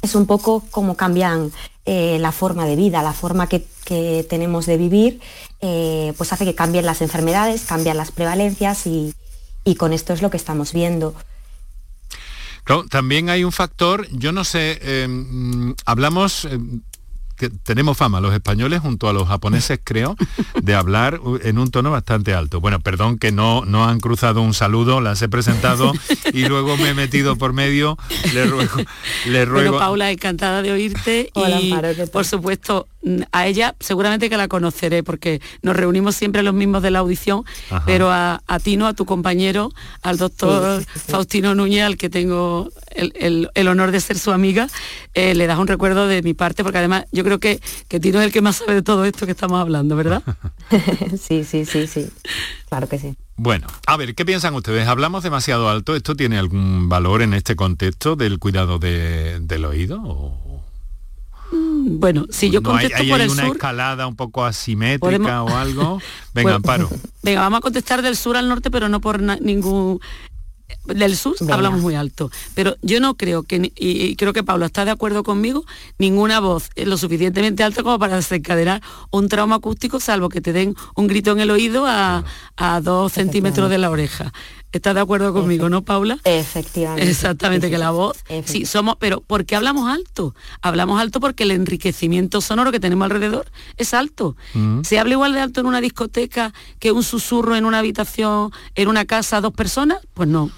es 0.03 0.15
un 0.15 0.27
poco 0.27 0.63
como 0.71 0.97
cambian 0.97 1.53
la 1.87 2.33
forma 2.33 2.67
de 2.67 2.75
vida, 2.75 3.01
la 3.01 3.13
forma 3.13 3.49
que, 3.49 3.65
que 3.85 4.27
tenemos 4.29 4.67
de 4.67 4.77
vivir 4.77 5.21
eh, 5.61 6.13
pues 6.19 6.33
hace 6.33 6.45
que 6.45 6.55
cambien 6.55 6.85
las 6.85 7.01
enfermedades, 7.01 7.65
cambian 7.65 7.97
las 7.97 8.13
prevalencias 8.13 8.87
y, 8.87 9.15
con 9.79 9.93
esto 9.93 10.13
es 10.13 10.23
lo 10.23 10.31
que 10.31 10.37
estamos 10.37 10.73
viendo. 10.73 11.15
también 12.91 13.31
hay 13.31 13.43
un 13.43 13.53
factor, 13.53 14.07
yo 14.11 14.33
no 14.33 14.45
sé, 14.45 14.79
eh, 14.83 15.09
mm, 15.09 15.73
hablamos, 15.87 16.47
tenemos 17.63 17.97
fama 17.97 18.21
los 18.21 18.35
españoles 18.35 18.81
junto 18.81 19.09
a 19.09 19.13
los 19.13 19.29
japoneses 19.29 19.81
creo 19.83 20.17
de 20.61 20.75
hablar 20.75 21.21
en 21.43 21.59
un 21.59 21.71
tono 21.71 21.91
bastante 21.91 22.35
alto. 22.35 22.61
Bueno 22.61 22.81
perdón 22.81 23.19
que 23.19 23.33
no 23.33 23.65
no 23.65 23.87
han 23.87 24.01
cruzado 24.01 24.43
un 24.43 24.55
saludo 24.55 25.01
las 25.01 25.21
he 25.23 25.29
presentado 25.29 25.93
y 26.33 26.47
luego 26.47 26.77
me 26.77 26.91
he 26.91 26.95
metido 26.95 27.37
por 27.37 27.53
medio 27.53 27.97
le 28.35 28.47
ruego 28.47 28.77
le 29.27 29.45
ruego 29.45 29.73
bueno, 29.73 29.79
Paula 29.79 30.11
encantada 30.11 30.63
de 30.63 30.73
oírte 30.73 31.31
y 31.35 32.07
por 32.13 32.25
supuesto 32.25 32.89
a 33.33 33.47
ella 33.47 33.75
seguramente 33.81 34.29
que 34.29 34.37
la 34.37 34.49
conoceré 34.49 35.03
porque 35.03 35.41
nos 35.63 35.77
reunimos 35.77 36.17
siempre 36.17 36.43
los 36.43 36.55
mismos 36.55 36.83
de 36.83 36.91
la 36.91 37.01
audición, 37.01 37.45
pero 37.85 38.11
a, 38.11 38.41
ti 38.63 38.77
no, 38.77 38.87
a 38.87 38.95
tu 38.95 39.05
compañero, 39.05 39.71
al 40.03 40.19
doctor 40.19 40.85
Faustino 40.85 41.55
Núñez, 41.55 41.85
al 41.85 41.97
que 41.97 42.11
tengo 42.11 42.71
el, 42.95 43.69
honor 43.69 43.91
de 43.91 44.01
ser 44.01 44.19
su 44.19 44.33
amiga, 44.33 44.69
eh, 45.15 45.35
le 45.35 45.47
das 45.47 45.59
un 45.59 45.67
recuerdo 45.67 46.07
de 46.07 46.23
mi 46.23 46.35
parte, 46.35 46.63
porque 46.63 46.79
además 46.79 47.05
yo 47.13 47.25
creo 47.25 47.39
que, 47.39 47.61
que 47.89 48.01
Tino 48.01 48.21
es 48.21 48.27
el 48.27 48.33
que 48.33 48.41
más 48.41 48.57
sabe 48.57 48.75
de 48.75 48.83
todo 48.83 49.05
esto 49.05 49.27
que 49.27 49.33
estamos 49.33 49.61
hablando, 49.61 49.97
¿verdad? 49.97 50.23
sí, 51.21 51.45
sí, 51.45 51.65
sí, 51.65 51.87
sí, 51.87 52.09
claro 52.69 52.89
que 52.89 52.99
sí. 52.99 53.15
Bueno, 53.39 53.67
a 53.87 53.99
ver, 53.99 54.15
¿qué 54.15 54.25
piensan 54.25 54.55
ustedes? 54.55 54.89
¿Hablamos 54.89 55.23
demasiado 55.23 55.69
alto? 55.69 55.95
¿Esto 55.95 56.15
tiene 56.15 56.39
algún 56.39 56.89
valor 56.89 57.21
en 57.21 57.35
este 57.35 57.55
contexto 57.55 58.17
del 58.17 58.39
cuidado 58.39 58.79
del 58.79 59.65
oído? 59.67 60.01
Mm, 60.01 60.46
bueno, 61.85 62.27
si 62.31 62.51
yo 62.51 62.63
contesto 62.63 62.97
hay, 62.97 63.11
por 63.11 63.21
hay 63.21 63.27
el 63.27 63.33
una 63.33 63.49
escalada 63.49 64.07
un 64.07 64.17
poco 64.17 64.45
asimétrica 64.45 65.43
o 65.43 65.57
algo. 65.57 66.01
Venga, 66.35 66.43
pues, 66.45 66.55
Amparo. 66.57 66.91
Venga, 67.23 67.41
vamos 67.41 67.59
a 67.59 67.61
contestar 67.61 68.03
del 68.03 68.17
sur 68.17 68.37
al 68.37 68.49
norte, 68.49 68.71
pero 68.71 68.89
no 68.89 69.01
por 69.01 69.21
ningún 69.21 70.01
del 70.87 71.17
sur 71.17 71.37
hablamos 71.51 71.81
muy 71.81 71.95
alto, 71.95 72.31
pero 72.55 72.77
yo 72.83 73.01
no 73.01 73.17
creo 73.17 73.43
que, 73.43 73.73
y 73.77 74.17
creo 74.17 74.33
que 74.33 74.45
Pablo 74.45 74.67
está 74.67 74.85
de 74.85 74.91
acuerdo 74.91 75.23
conmigo, 75.23 75.65
ninguna 75.99 76.41
voz 76.41 76.71
es 76.75 76.87
lo 76.87 76.97
suficientemente 76.97 77.63
alta 77.63 77.83
como 77.83 77.99
para 77.99 78.17
desencadenar 78.17 78.83
un 79.11 79.29
trauma 79.29 79.57
acústico, 79.57 80.01
salvo 80.01 80.29
que 80.29 80.41
te 80.41 80.53
den 80.53 80.75
un 80.95 81.07
grito 81.07 81.33
en 81.33 81.41
el 81.41 81.51
oído 81.51 81.87
a, 81.87 82.25
dos 82.83 83.13
centímetros 83.13 83.71
de 83.71 83.79
la 83.79 83.91
oreja. 83.91 84.33
¿Estás 84.73 84.95
de 84.95 85.01
acuerdo 85.01 85.33
conmigo, 85.33 85.69
no, 85.69 85.83
Paula? 85.83 86.19
Efectivamente. 86.25 87.09
Exactamente, 87.09 87.71
que 87.71 87.79
la 87.79 87.91
voz, 87.91 88.19
sí, 88.45 88.67
somos, 88.67 88.97
pero 88.99 89.21
¿por 89.21 89.47
qué 89.47 89.57
hablamos 89.57 89.89
alto? 89.89 90.35
Hablamos 90.61 91.01
alto 91.01 91.21
porque 91.21 91.45
el 91.45 91.53
enriquecimiento 91.53 92.41
sonoro 92.41 92.73
que 92.73 92.81
tenemos 92.81 93.07
alrededor 93.07 93.51
es 93.77 93.95
alto. 93.95 94.37
Mm. 94.55 94.83
¿Se 94.83 94.99
habla 94.99 95.15
igual 95.15 95.33
de 95.33 95.41
alto 95.41 95.61
en 95.61 95.67
una 95.67 95.81
discoteca 95.81 96.53
que 96.79 96.93
un 96.93 97.03
susurro 97.03 97.57
en 97.57 97.65
una 97.65 97.79
habitación, 97.79 98.51
en 98.75 98.89
una 98.89 99.05
casa, 99.07 99.41
dos 99.41 99.53
personas? 99.53 99.99
Pues 100.15 100.29
no 100.29 100.51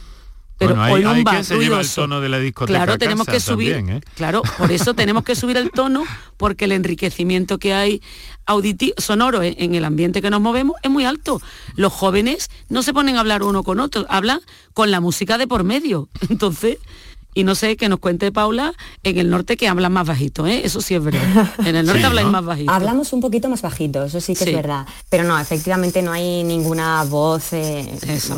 pero 0.59 0.75
bueno, 0.75 1.11
hay, 1.11 1.21
un 1.21 1.25
que 1.25 1.45
se 1.45 1.57
lleva 1.57 1.81
el 1.81 1.88
tono 1.88 2.21
de 2.21 2.29
la 2.29 2.38
discoteca 2.38 2.79
claro 2.79 2.99
tenemos 2.99 3.27
que 3.27 3.41
subir 3.41 3.73
¿eh? 3.73 4.00
claro 4.17 4.43
por 4.59 4.73
eso 4.73 4.95
tenemos 4.95 5.23
que 5.23 5.37
subir 5.37 5.57
el 5.57 5.71
tono 5.71 6.05
porque 6.37 6.65
el 6.67 6.73
enriquecimiento 6.73 7.59
que 7.59 7.75
hay 7.75 8.03
auditivo 8.49 8.95
sonoro 8.97 9.43
en 9.43 9.75
el 9.75 9.85
ambiente 9.85 10.23
que 10.23 10.31
nos 10.31 10.41
movemos 10.41 10.77
es 10.83 10.91
muy 10.91 11.05
alto. 11.05 11.41
Los 11.77 11.93
jóvenes 11.93 12.49
no 12.71 12.83
se 12.83 12.95
ponen 12.95 13.17
a 13.17 13.21
hablar 13.21 13.43
uno 13.43 13.62
con 13.62 13.79
otro 13.79 14.07
hablan 14.09 14.41
con 14.73 14.91
la 14.91 15.00
música 15.00 15.37
de 15.37 15.47
por 15.47 15.65
medio. 15.65 16.09
Entonces 16.31 16.79
y 17.38 17.45
no 17.45 17.54
sé, 17.54 17.76
que 17.76 17.88
nos 17.88 18.00
cuente 18.00 18.33
Paula, 18.33 18.75
en 19.04 19.16
el 19.16 19.30
norte 19.30 19.57
que 19.57 19.68
hablan 19.68 19.92
más 19.92 20.09
bajito, 20.09 20.45
¿eh? 20.49 20.62
eso 20.64 20.80
sí 20.80 20.97
es 20.97 21.04
verdad. 21.04 21.49
En 21.64 21.76
el 21.76 21.87
norte 21.87 22.04
hablan 22.04 22.33
más 22.33 22.45
bajito. 22.45 22.73
Hablamos 22.73 23.12
un 23.12 23.21
poquito 23.21 23.49
más 23.49 23.62
bajito, 23.62 24.02
eso 24.02 24.21
sí 24.21 24.35
que 24.35 24.42
es 24.42 24.52
verdad. 24.52 24.88
Pero 25.09 25.23
no, 25.23 25.38
efectivamente 25.38 26.02
no 26.02 26.11
hay 26.11 26.42
ninguna 26.42 27.04
voz 27.04 27.52
eh, 27.52 27.87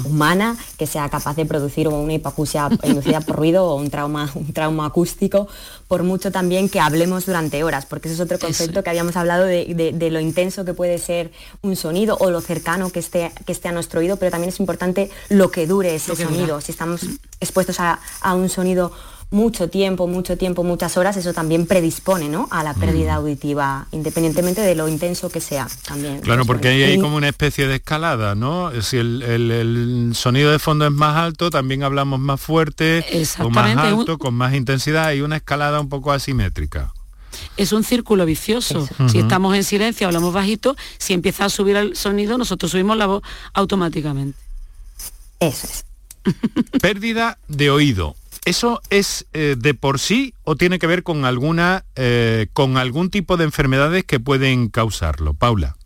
humana 0.05 0.55
que 0.77 0.87
sea 0.87 1.09
capaz 1.09 1.35
de 1.35 1.47
producir 1.47 1.89
una 1.89 2.13
hipoacusia 2.13 2.69
inducida 2.83 3.23
por 3.23 3.37
ruido 3.37 3.65
o 3.65 3.77
un 3.77 3.89
trauma, 3.89 4.31
un 4.35 4.53
trauma 4.53 4.85
acústico, 4.85 5.49
por 5.89 6.03
mucho 6.03 6.31
también 6.31 6.69
que 6.69 6.79
hablemos 6.79 7.25
durante 7.25 7.65
horas, 7.65 7.87
porque 7.87 8.09
ese 8.09 8.17
es 8.17 8.21
otro 8.21 8.39
concepto 8.39 8.83
que 8.83 8.91
habíamos 8.91 9.17
hablado 9.17 9.47
de, 9.47 10.11
lo 10.11 10.21
intenso 10.21 10.67
que 10.67 10.75
puede 10.75 10.99
ser 10.99 11.33
un 11.63 11.75
sonido 11.75 12.19
o 12.21 12.31
lo 12.31 12.43
cercano 12.43 12.91
que 12.91 12.99
esté, 12.99 13.33
que 13.47 13.53
esté 13.53 13.69
a 13.69 13.73
nuestro 13.73 14.01
oído, 14.01 14.19
pero 14.19 14.31
también 14.31 14.51
es 14.51 14.61
importante 14.61 15.09
lo 15.31 15.51
que 15.51 15.67
dure 15.67 15.95
ese 15.95 16.15
sonido. 16.15 16.61
Si 16.61 16.71
estamos 16.71 17.01
expuestos 17.41 17.81
a, 17.81 18.01
a 18.21 18.35
un 18.35 18.49
sonido 18.49 18.93
mucho 19.31 19.69
tiempo, 19.69 20.09
mucho 20.09 20.37
tiempo, 20.37 20.65
muchas 20.65 20.97
horas, 20.97 21.17
eso 21.17 21.33
también 21.33 21.67
predispone 21.67 22.29
¿no? 22.29 22.49
a 22.51 22.65
la 22.65 22.75
pérdida 22.75 23.15
auditiva, 23.15 23.87
independientemente 23.93 24.61
de 24.61 24.75
lo 24.75 24.89
intenso 24.89 25.31
que 25.31 25.41
sea 25.41 25.69
también. 25.87 26.21
Claro, 26.21 26.45
porque 26.45 26.69
ahí 26.69 26.83
hay 26.83 27.01
como 27.01 27.17
una 27.17 27.29
especie 27.29 27.69
de 27.69 27.77
escalada, 27.77 28.35
¿no? 28.35 28.71
Si 28.83 28.97
el, 28.97 30.13
sonido 30.15 30.51
de 30.51 30.59
fondo 30.59 30.85
es 30.85 30.93
más 30.93 31.17
alto, 31.17 31.51
también 31.51 31.85
hablamos 31.85 32.19
más 32.19 32.41
fuerte, 32.41 33.05
o 33.39 33.51
más 33.51 33.77
alto, 33.77 34.19
con 34.19 34.35
más 34.35 34.55
intensidad, 34.55 35.07
hay 35.07 35.21
una 35.21 35.37
escalada 35.37 35.81
un 35.81 35.89
poco 35.89 36.13
asimétrica 36.13 36.93
es 37.57 37.73
un 37.73 37.85
círculo 37.85 38.27
vicioso. 38.27 38.87
Si 39.11 39.19
estamos 39.19 39.55
en 39.55 39.65
silencio, 39.65 40.07
hablamos 40.07 40.35
bajito, 40.35 40.77
si 40.99 41.15
empieza 41.15 41.45
a 41.45 41.49
subir 41.49 41.77
el 41.77 41.97
sonido, 41.97 42.37
nosotros 42.37 42.73
subimos 42.73 42.97
la 42.97 43.07
voz 43.07 43.23
automáticamente. 43.55 44.37
Eso 45.39 45.67
es. 45.67 45.85
Pérdida 46.81 47.39
de 47.49 47.71
oído. 47.71 48.17
¿Eso 48.45 48.81
es 48.91 49.27
eh, 49.33 49.57
de 49.59 49.75
por 49.75 49.99
sí 49.99 50.35
o 50.45 50.57
tiene 50.57 50.79
que 50.79 50.87
ver 50.87 51.03
con 51.03 51.25
alguna 51.25 51.85
eh, 51.95 52.47
con 52.53 52.79
algún 52.79 53.11
tipo 53.11 53.37
de 53.37 53.45
enfermedades 53.45 54.05
que 54.05 54.19
pueden 54.19 54.69
causarlo? 54.69 55.35
Paula. 55.35 55.77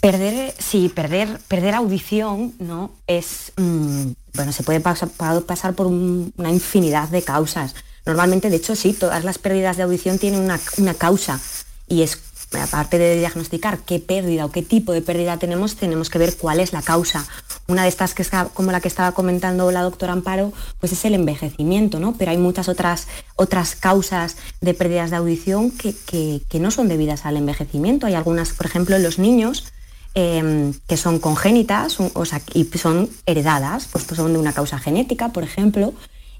Perder, 0.00 0.54
sí, 0.58 0.88
perder, 0.88 1.40
perder 1.48 1.74
audición, 1.74 2.54
¿no? 2.58 2.92
Es, 3.06 3.52
mm, 3.56 4.12
bueno, 4.34 4.52
se 4.52 4.62
puede 4.62 4.80
pasar, 4.80 5.10
pasar 5.46 5.74
por 5.74 5.86
una 5.86 6.50
infinidad 6.50 7.08
de 7.08 7.22
causas. 7.22 7.74
Normalmente, 8.06 8.48
de 8.48 8.56
hecho, 8.56 8.76
sí, 8.76 8.94
todas 8.94 9.24
las 9.24 9.38
pérdidas 9.38 9.76
de 9.76 9.82
audición 9.82 10.18
tienen 10.18 10.40
una, 10.40 10.58
una 10.78 10.94
causa 10.94 11.38
y 11.86 12.02
es 12.02 12.16
aparte 12.58 12.98
de 12.98 13.18
diagnosticar 13.18 13.78
qué 13.78 14.00
pérdida 14.00 14.44
o 14.44 14.50
qué 14.50 14.62
tipo 14.62 14.92
de 14.92 15.02
pérdida 15.02 15.38
tenemos, 15.38 15.76
tenemos 15.76 16.10
que 16.10 16.18
ver 16.18 16.36
cuál 16.36 16.60
es 16.60 16.72
la 16.72 16.82
causa. 16.82 17.26
Una 17.68 17.84
de 17.84 17.88
estas 17.88 18.14
que 18.14 18.22
es 18.22 18.30
como 18.54 18.72
la 18.72 18.80
que 18.80 18.88
estaba 18.88 19.12
comentando 19.12 19.70
la 19.70 19.82
doctora 19.82 20.12
Amparo, 20.12 20.52
pues 20.80 20.92
es 20.92 21.04
el 21.04 21.14
envejecimiento, 21.14 22.00
¿no? 22.00 22.14
Pero 22.18 22.32
hay 22.32 22.38
muchas 22.38 22.68
otras, 22.68 23.06
otras 23.36 23.76
causas 23.76 24.36
de 24.60 24.74
pérdidas 24.74 25.10
de 25.10 25.16
audición 25.16 25.70
que, 25.70 26.42
no 26.58 26.70
son 26.70 26.88
debidas 26.88 27.24
al 27.24 27.36
envejecimiento. 27.36 28.06
Hay 28.06 28.14
algunas, 28.14 28.50
por 28.50 28.66
ejemplo, 28.66 28.96
en 28.96 29.02
los 29.02 29.18
niños, 29.18 29.72
em, 30.14 30.74
que 30.88 30.96
son 30.96 31.20
congénitas 31.20 31.98
o 32.00 32.24
sea, 32.24 32.42
y 32.52 32.64
son 32.64 33.08
heredadas, 33.26 33.88
pues, 33.92 34.04
pues 34.04 34.16
son 34.16 34.32
de 34.32 34.38
una 34.38 34.52
causa 34.52 34.78
genética, 34.78 35.28
por 35.28 35.44
ejemplo, 35.44 35.94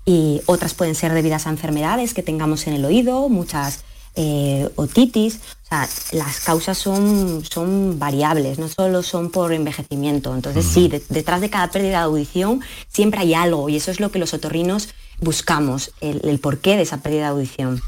y 0.04 0.40
otras 0.46 0.74
pueden 0.74 0.96
ser 0.96 1.12
debidas 1.12 1.46
a 1.46 1.50
enfermedades 1.50 2.14
que 2.14 2.22
tengamos 2.22 2.66
en 2.66 2.74
el 2.74 2.84
oído, 2.84 3.28
muchas 3.28 3.84
eh, 4.14 4.68
otitis. 4.76 5.40
O 5.64 5.68
sea, 5.68 5.88
las 6.12 6.40
causas 6.40 6.76
son, 6.78 7.44
son 7.44 7.98
variables, 7.98 8.58
no 8.58 8.68
solo 8.68 9.02
son 9.02 9.30
por 9.30 9.52
envejecimiento. 9.52 10.34
Entonces, 10.34 10.64
sí, 10.64 10.90
detrás 11.08 11.40
de 11.40 11.50
cada 11.50 11.70
pérdida 11.70 11.98
de 11.98 12.04
audición 12.04 12.60
siempre 12.88 13.20
hay 13.20 13.34
algo 13.34 13.68
y 13.68 13.76
eso 13.76 13.90
es 13.90 14.00
lo 14.00 14.10
que 14.10 14.18
los 14.18 14.34
otorrinos 14.34 14.88
buscamos, 15.20 15.92
el, 16.00 16.38
porqué 16.40 16.76
de 16.76 16.82
esa 16.82 17.02
pérdida 17.02 17.22
de 17.22 17.28
audición. 17.28 17.80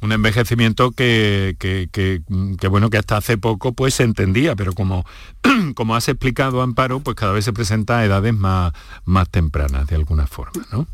Un 0.00 0.10
envejecimiento 0.10 0.90
que, 0.90 1.54
que, 1.58 2.68
bueno, 2.68 2.90
que 2.90 2.98
hasta 2.98 3.16
hace 3.16 3.38
poco 3.38 3.72
pues 3.72 3.94
se 3.94 4.02
entendía, 4.02 4.56
pero 4.56 4.72
como, 4.72 5.04
como 5.74 5.94
has 5.94 6.08
explicado, 6.08 6.62
Amparo, 6.62 7.00
pues 7.00 7.14
cada 7.14 7.32
vez 7.32 7.44
se 7.44 7.52
presenta 7.52 7.98
a 7.98 8.04
edades 8.04 8.34
más, 8.34 8.72
más 9.04 9.28
tempranas, 9.28 9.86
de 9.86 9.96
alguna 9.96 10.26
forma, 10.26 10.66
¿no? 10.72 10.86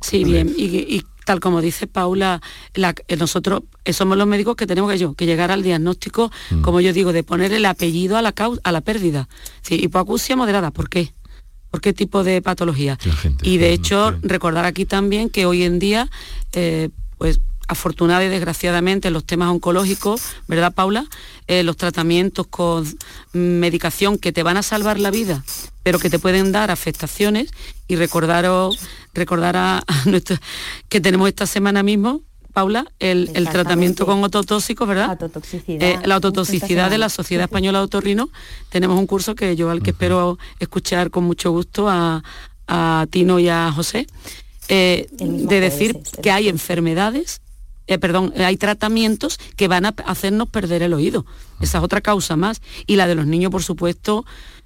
Sí, 0.00 0.24
bien. 0.24 0.52
Y, 0.56 1.04
tal 1.24 1.40
como 1.40 1.60
dice 1.60 1.86
Paula, 1.86 2.40
eh, 2.74 3.16
nosotros 3.16 3.62
eh, 3.84 3.92
somos 3.92 4.16
los 4.16 4.26
médicos 4.26 4.56
que 4.56 4.66
tenemos 4.66 4.90
que, 4.90 4.98
yo, 4.98 5.14
que 5.14 5.26
llegar 5.26 5.50
al 5.50 5.62
diagnóstico, 5.62 6.30
mm. 6.50 6.62
como 6.62 6.80
yo 6.80 6.92
digo, 6.92 7.12
de 7.12 7.22
poner 7.22 7.52
el 7.52 7.64
apellido 7.66 8.16
a 8.16 8.22
la, 8.22 8.34
a 8.62 8.72
la 8.72 8.80
pérdida. 8.80 9.28
Sí, 9.62 9.76
hipoacusia 9.82 10.36
moderada, 10.36 10.70
¿por 10.70 10.88
qué? 10.88 11.12
¿Por 11.70 11.80
qué 11.80 11.94
tipo 11.94 12.22
de 12.22 12.42
patología? 12.42 12.98
Y 13.42 13.56
de 13.56 13.72
hecho, 13.72 14.14
recordar 14.20 14.66
aquí 14.66 14.84
también 14.84 15.30
que 15.30 15.46
hoy 15.46 15.62
en 15.62 15.78
día, 15.78 16.10
eh, 16.52 16.90
pues 17.16 17.40
afortunada 17.68 18.24
y 18.24 18.28
desgraciadamente 18.28 19.10
los 19.10 19.24
temas 19.24 19.48
oncológicos, 19.48 20.22
¿verdad 20.48 20.72
Paula? 20.72 21.06
los 21.48 21.76
tratamientos 21.76 22.46
con 22.46 22.86
medicación 23.34 24.16
que 24.16 24.32
te 24.32 24.42
van 24.42 24.56
a 24.56 24.62
salvar 24.62 24.98
la 24.98 25.10
vida, 25.10 25.44
pero 25.82 25.98
que 25.98 26.08
te 26.08 26.18
pueden 26.18 26.50
dar 26.50 26.70
afectaciones. 26.70 27.50
Y 27.88 27.96
recordaros 27.96 28.78
recordar 29.12 29.56
a, 29.58 29.84
nuestro, 30.06 30.38
que 30.88 31.00
tenemos 31.02 31.28
esta 31.28 31.46
semana 31.46 31.82
mismo 31.82 32.22
Paula, 32.52 32.84
el, 32.98 33.48
tratamiento 33.50 34.04
con 34.04 34.22
ototóxicos, 34.22 34.86
¿verdad? 34.86 35.18
Eh, 35.68 35.98
la 36.04 36.16
autotoxicidad 36.16 36.90
de 36.90 36.98
la 36.98 37.08
Sociedad 37.08 37.44
Española 37.44 37.78
de 37.78 37.84
Otorrino. 37.84 38.28
Tenemos 38.68 38.98
un 38.98 39.06
curso 39.06 39.34
que 39.34 39.56
yo 39.56 39.70
al 39.70 39.82
que 39.82 39.90
espero 39.90 40.38
escuchar 40.58 41.10
con 41.10 41.24
mucho 41.24 41.50
gusto 41.50 41.88
a, 41.88 42.22
Tino 43.10 43.38
y 43.38 43.48
a 43.48 43.70
José, 43.70 44.06
eh, 44.68 45.06
de 45.18 45.60
decir 45.60 45.98
que 46.22 46.30
hay 46.30 46.48
enfermedades, 46.48 47.42
eh, 47.86 47.98
perdón, 47.98 48.32
hay 48.36 48.56
tratamientos 48.56 49.38
que 49.56 49.68
van 49.68 49.86
a 49.86 49.94
hacernos 50.06 50.48
perder 50.48 50.82
el 50.82 50.94
oído. 50.94 51.26
Esa 51.60 51.78
es 51.78 51.84
otra 51.84 52.00
causa 52.00 52.36
más. 52.36 52.62
Y 52.86 52.96
la 52.96 53.06
de 53.06 53.14
los 53.14 53.26
niños, 53.26 53.50
por 53.50 53.62
supuesto, 53.62 54.24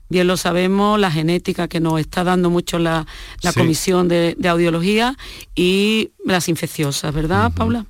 bien 0.09 0.27
lo 0.27 0.37
sabemos, 0.37 1.01
la 1.01 1.11
genética 1.11 1.69
que 1.69 1.81
nos 1.81 1.99
está 2.01 2.25
dando 2.25 2.51
mucho 2.51 2.79
la, 2.79 3.07
Comisión 3.55 4.09
de, 4.09 4.37
Audiología 4.49 5.17
y 5.55 6.11
las 6.25 6.49
infecciosas, 6.49 7.13
¿verdad, 7.15 7.53
Paula? 7.53 7.87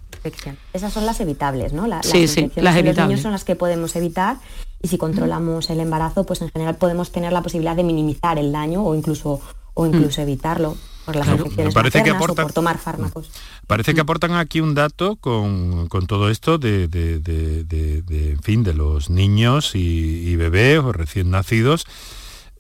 Esas 0.73 0.93
son 0.93 1.07
las 1.07 1.21
evitables, 1.21 1.73
¿no? 1.73 1.87
las 1.87 2.05
sí, 2.05 2.27
sí, 2.27 2.51
las 2.57 2.75
evitables. 2.75 2.97
Los 2.97 3.07
niños 3.07 3.21
son 3.21 3.31
las 3.31 3.45
que 3.45 3.55
podemos 3.55 3.95
evitar 3.95 4.39
y 4.83 4.89
si 4.89 4.99
controlamos 4.99 5.71
el 5.71 5.79
embarazo, 5.79 6.25
pues 6.25 6.43
en 6.43 6.51
general 6.51 6.77
podemos 6.77 7.13
tener 7.13 7.33
la 7.33 7.43
posibilidad 7.43 7.77
de 7.77 7.85
minimizar 7.85 8.37
el 8.37 8.51
daño 8.51 8.85
o 8.85 8.97
incluso, 8.97 9.41
o 9.75 9.87
incluso 9.87 10.21
evitarlo 10.21 10.77
por 11.07 11.15
las 11.15 11.29
infecciones 11.29 11.73
parece 11.73 12.03
que 12.03 12.11
aporta, 12.11 12.43
por 12.43 12.53
tomar 12.53 12.79
fármacos. 12.79 13.31
Parece 13.69 13.95
que 13.95 14.01
aportan 14.01 14.33
aquí 14.33 14.61
un 14.61 14.75
dato 14.75 15.15
con, 15.17 15.89
todo 16.09 16.31
esto 16.31 16.59
de, 16.59 16.89
en 16.91 18.43
fin, 18.43 18.65
de 18.65 18.75
los 18.75 19.09
niños 19.09 19.75
y, 19.75 20.35
bebés 20.35 20.81
o 20.81 20.93
recién 20.93 21.31
nacidos, 21.31 21.87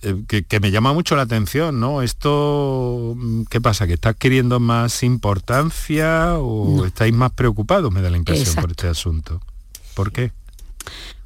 eh, 0.02 0.22
que, 0.48 0.60
me 0.60 0.70
llama 0.70 0.92
mucho 0.92 1.16
la 1.16 1.22
atención, 1.22 1.80
¿no? 1.80 2.02
Esto, 2.02 3.14
mm, 3.16 3.42
¿qué 3.50 3.60
pasa? 3.60 3.88
¿Que 3.88 3.94
está 3.94 4.10
adquiriendo 4.10 4.60
más 4.60 5.02
importancia 5.02 6.38
o 6.38 6.86
estáis 6.86 7.12
más 7.12 7.32
preocupados, 7.32 7.92
me 7.92 8.00
da 8.00 8.10
la 8.10 8.16
impresión, 8.16 8.54
por 8.54 8.70
este 8.70 8.86
asunto? 8.86 9.40
¿Por 9.94 10.12
qué? 10.12 10.30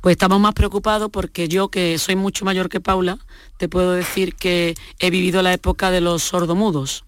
Pues 0.00 0.14
estamos 0.14 0.40
más 0.40 0.54
preocupados 0.54 1.10
porque 1.10 1.48
yo, 1.48 1.68
que 1.68 1.98
soy 1.98 2.16
mucho 2.16 2.46
mayor 2.46 2.70
que 2.70 2.80
Paula, 2.80 3.18
te 3.58 3.68
puedo 3.68 3.92
decir 3.92 4.34
que 4.34 4.74
he 4.98 5.10
vivido 5.10 5.42
la 5.42 5.52
época 5.52 5.90
de 5.90 6.00
los 6.00 6.22
sordomudos 6.22 7.04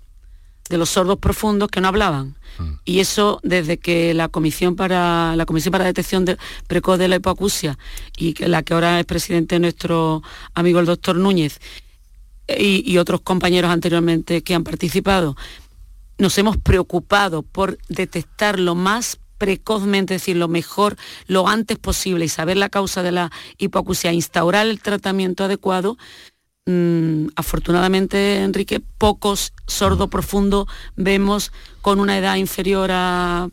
de 0.69 0.79
los 0.79 0.91
sordos 0.91 1.19
profundos 1.19 1.69
que 1.69 1.81
no 1.81 1.89
hablaban. 1.89 2.37
Mm. 2.59 2.75
Y 2.85 3.01
eso 3.01 3.41
desde 3.43 3.79
que 3.79 4.15
la 4.15 4.29
Comisión 4.29 4.77
para 4.77 5.37
la 5.37 5.47
Comisión 5.47 5.73
para 5.73 5.85
la 5.85 5.89
Detección 5.89 6.25
de, 6.25 6.37
Precoz 6.67 6.99
de 6.99 7.09
la 7.09 7.17
Hipoacusia 7.17 7.79
y 8.17 8.35
que, 8.35 8.49
la 8.49 8.63
que 8.63 8.75
ahora 8.75 9.01
es 9.01 9.07
presidente 9.07 9.59
nuestro 9.59 10.23
amigo 10.55 10.81
el 10.81 10.87
doctor 10.87 11.17
Núñez 11.17 11.61
y, 12.49 12.91
y 12.91 12.99
otros 12.99 13.21
compañeros 13.23 13.71
anteriormente 13.71 14.43
que 14.43 14.55
han 14.55 14.65
participado, 14.65 15.37
nos 16.19 16.37
hemos 16.39 16.57
preocupado 16.57 17.43
por 17.43 17.79
detectar 17.89 18.59
lo 18.59 18.75
más 18.75 19.19
precozmente, 19.43 20.15
es 20.15 20.23
decir, 20.23 20.37
lo 20.37 20.47
mejor, 20.47 20.97
lo 21.27 21.49
antes 21.49 21.77
posible 21.77 22.27
y 22.27 22.29
saber 22.29 22.57
la 22.57 22.69
causa 22.69 23.03
de 23.03 23.11
la 23.11 23.33
hipoacusia, 23.59 24.13
instaurar 24.13 24.69
el 24.69 24.81
tratamiento 24.81 25.43
adecuado, 25.43 25.99
Mm, 26.65 27.27
afortunadamente, 27.35 28.37
Enrique, 28.37 28.79
pocos 28.79 29.53
sordo 29.67 30.09
profundo 30.09 30.69
vemos 30.95 31.51
con 31.81 31.99
una 31.99 32.17
edad 32.17 32.37
inferior 32.37 32.91
a, 32.93 33.49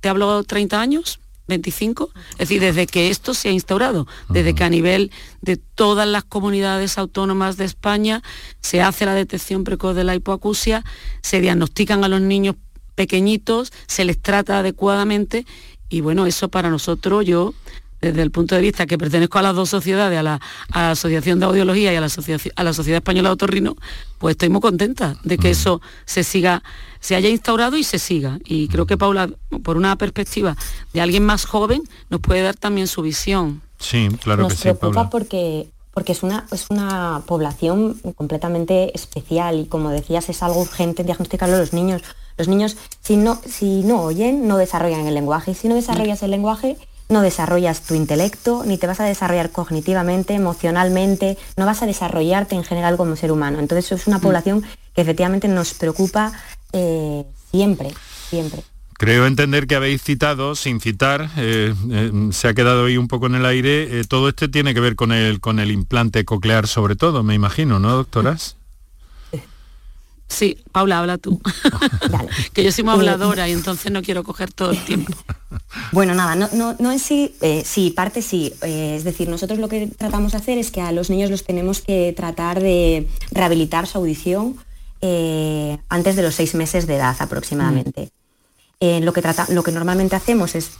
te 0.00 0.08
hablo, 0.08 0.42
30 0.42 0.80
años, 0.80 1.20
25, 1.48 2.10
es 2.32 2.38
decir, 2.38 2.62
desde 2.62 2.86
que 2.86 3.10
esto 3.10 3.34
se 3.34 3.50
ha 3.50 3.52
instaurado, 3.52 4.06
desde 4.30 4.54
que 4.54 4.64
a 4.64 4.70
nivel 4.70 5.10
de 5.42 5.58
todas 5.58 6.08
las 6.08 6.24
comunidades 6.24 6.96
autónomas 6.96 7.58
de 7.58 7.66
España 7.66 8.22
se 8.62 8.80
hace 8.80 9.04
la 9.04 9.14
detección 9.14 9.64
precoz 9.64 9.94
de 9.94 10.04
la 10.04 10.14
hipoacusia, 10.14 10.82
se 11.20 11.42
diagnostican 11.42 12.04
a 12.04 12.08
los 12.08 12.22
niños 12.22 12.54
pequeñitos, 12.94 13.70
se 13.86 14.06
les 14.06 14.18
trata 14.18 14.60
adecuadamente 14.60 15.44
y 15.90 16.00
bueno, 16.00 16.24
eso 16.24 16.48
para 16.48 16.70
nosotros 16.70 17.26
yo 17.26 17.52
desde 18.00 18.22
el 18.22 18.30
punto 18.30 18.54
de 18.54 18.60
vista 18.60 18.86
que 18.86 18.98
pertenezco 18.98 19.38
a 19.38 19.42
las 19.42 19.54
dos 19.54 19.68
sociedades, 19.68 20.18
a 20.18 20.22
la, 20.22 20.40
Asociación 20.72 21.38
de 21.40 21.46
Audiología 21.46 21.92
y 21.92 21.96
a 21.96 22.00
la, 22.00 22.08
a 22.56 22.64
la 22.64 22.72
Sociedad 22.72 22.98
Española 22.98 23.28
de 23.28 23.32
Otorrino, 23.34 23.76
pues 24.18 24.32
estoy 24.32 24.48
muy 24.48 24.60
contenta 24.60 25.16
de 25.22 25.38
que 25.38 25.48
mm. 25.48 25.52
eso 25.52 25.80
se 26.04 26.24
siga, 26.24 26.62
se 27.00 27.14
haya 27.14 27.28
instaurado 27.28 27.76
y 27.76 27.84
se 27.84 27.98
siga. 27.98 28.38
Y 28.44 28.68
creo 28.68 28.86
que 28.86 28.96
Paula, 28.96 29.30
por 29.62 29.76
una 29.76 29.96
perspectiva 29.96 30.56
de 30.92 31.00
alguien 31.00 31.24
más 31.24 31.44
joven, 31.44 31.82
nos 32.08 32.20
puede 32.20 32.42
dar 32.42 32.56
también 32.56 32.86
su 32.86 33.02
visión. 33.02 33.62
Sí, 33.78 34.08
claro 34.22 34.48
que 34.48 34.56
sí. 34.56 34.68
Nos 34.68 34.78
preocupa 34.78 35.10
porque 35.10 35.68
porque 35.92 36.12
es 36.12 36.22
una, 36.22 36.46
es 36.52 36.70
una 36.70 37.22
población 37.26 38.00
completamente 38.14 38.94
especial 38.94 39.58
y 39.58 39.66
como 39.66 39.90
decías 39.90 40.28
es 40.28 40.42
algo 40.42 40.60
urgente 40.60 41.04
diagnosticarlo 41.04 41.56
a 41.56 41.58
los 41.58 41.72
niños. 41.72 42.02
Los 42.36 42.48
niños 42.48 42.76
si 43.00 43.16
no, 43.16 43.40
si 43.44 43.82
no 43.82 44.02
oyen 44.02 44.46
no 44.46 44.56
desarrollan 44.56 45.06
el 45.06 45.14
lenguaje 45.14 45.50
y 45.50 45.54
si 45.54 45.68
no 45.68 45.74
desarrollas 45.74 46.22
el 46.22 46.30
lenguaje 46.30 46.76
no 47.10 47.22
desarrollas 47.22 47.82
tu 47.82 47.94
intelecto, 47.94 48.62
ni 48.64 48.78
te 48.78 48.86
vas 48.86 49.00
a 49.00 49.04
desarrollar 49.04 49.50
cognitivamente, 49.50 50.34
emocionalmente, 50.34 51.36
no 51.56 51.66
vas 51.66 51.82
a 51.82 51.86
desarrollarte 51.86 52.54
en 52.54 52.64
general 52.64 52.96
como 52.96 53.16
ser 53.16 53.32
humano. 53.32 53.58
Entonces 53.58 53.92
es 53.92 54.06
una 54.06 54.18
mm. 54.18 54.22
población 54.22 54.64
que 54.94 55.02
efectivamente 55.02 55.48
nos 55.48 55.74
preocupa 55.74 56.32
eh, 56.72 57.24
siempre, 57.50 57.90
siempre. 58.28 58.62
Creo 58.94 59.26
entender 59.26 59.66
que 59.66 59.76
habéis 59.76 60.02
citado, 60.02 60.54
sin 60.54 60.78
citar, 60.78 61.30
eh, 61.38 61.74
eh, 61.90 62.12
se 62.32 62.48
ha 62.48 62.54
quedado 62.54 62.84
ahí 62.84 62.98
un 62.98 63.08
poco 63.08 63.26
en 63.26 63.34
el 63.34 63.46
aire, 63.46 64.04
todo 64.04 64.28
esto 64.28 64.50
tiene 64.50 64.74
que 64.74 64.80
ver 64.80 64.94
con 64.94 65.10
el, 65.10 65.40
con 65.40 65.58
el 65.58 65.70
implante 65.70 66.24
coclear 66.26 66.66
sobre 66.66 66.96
todo, 66.96 67.22
me 67.22 67.34
imagino, 67.34 67.78
¿no, 67.78 67.90
doctoras? 67.92 68.56
Sí, 70.30 70.56
Paula, 70.70 71.00
habla 71.00 71.18
tú. 71.18 71.40
que 72.54 72.64
yo 72.64 72.72
soy 72.72 72.84
muy 72.84 72.94
habladora 72.94 73.48
y 73.48 73.52
entonces 73.52 73.90
no 73.92 74.00
quiero 74.00 74.24
coger 74.24 74.52
todo 74.52 74.70
el 74.70 74.82
tiempo. 74.84 75.12
Bueno, 75.92 76.14
nada, 76.14 76.36
no, 76.36 76.48
no, 76.52 76.76
no 76.78 76.92
en 76.92 77.00
sí, 77.00 77.34
eh, 77.40 77.62
sí, 77.64 77.90
parte 77.90 78.22
sí. 78.22 78.52
Eh, 78.62 78.94
es 78.96 79.04
decir, 79.04 79.28
nosotros 79.28 79.58
lo 79.58 79.68
que 79.68 79.88
tratamos 79.88 80.32
de 80.32 80.38
hacer 80.38 80.58
es 80.58 80.70
que 80.70 80.80
a 80.80 80.92
los 80.92 81.10
niños 81.10 81.30
los 81.30 81.44
tenemos 81.44 81.80
que 81.80 82.12
tratar 82.16 82.60
de 82.60 83.08
rehabilitar 83.32 83.86
su 83.88 83.98
audición 83.98 84.56
eh, 85.00 85.78
antes 85.88 86.14
de 86.14 86.22
los 86.22 86.34
seis 86.34 86.54
meses 86.54 86.86
de 86.86 86.96
edad 86.96 87.16
aproximadamente. 87.18 88.10
Mm. 88.80 89.04
lo, 89.04 89.12
que 89.12 89.22
trata, 89.22 89.46
lo 89.50 89.62
que 89.62 89.72
normalmente 89.72 90.16
hacemos 90.16 90.54
es 90.54 90.70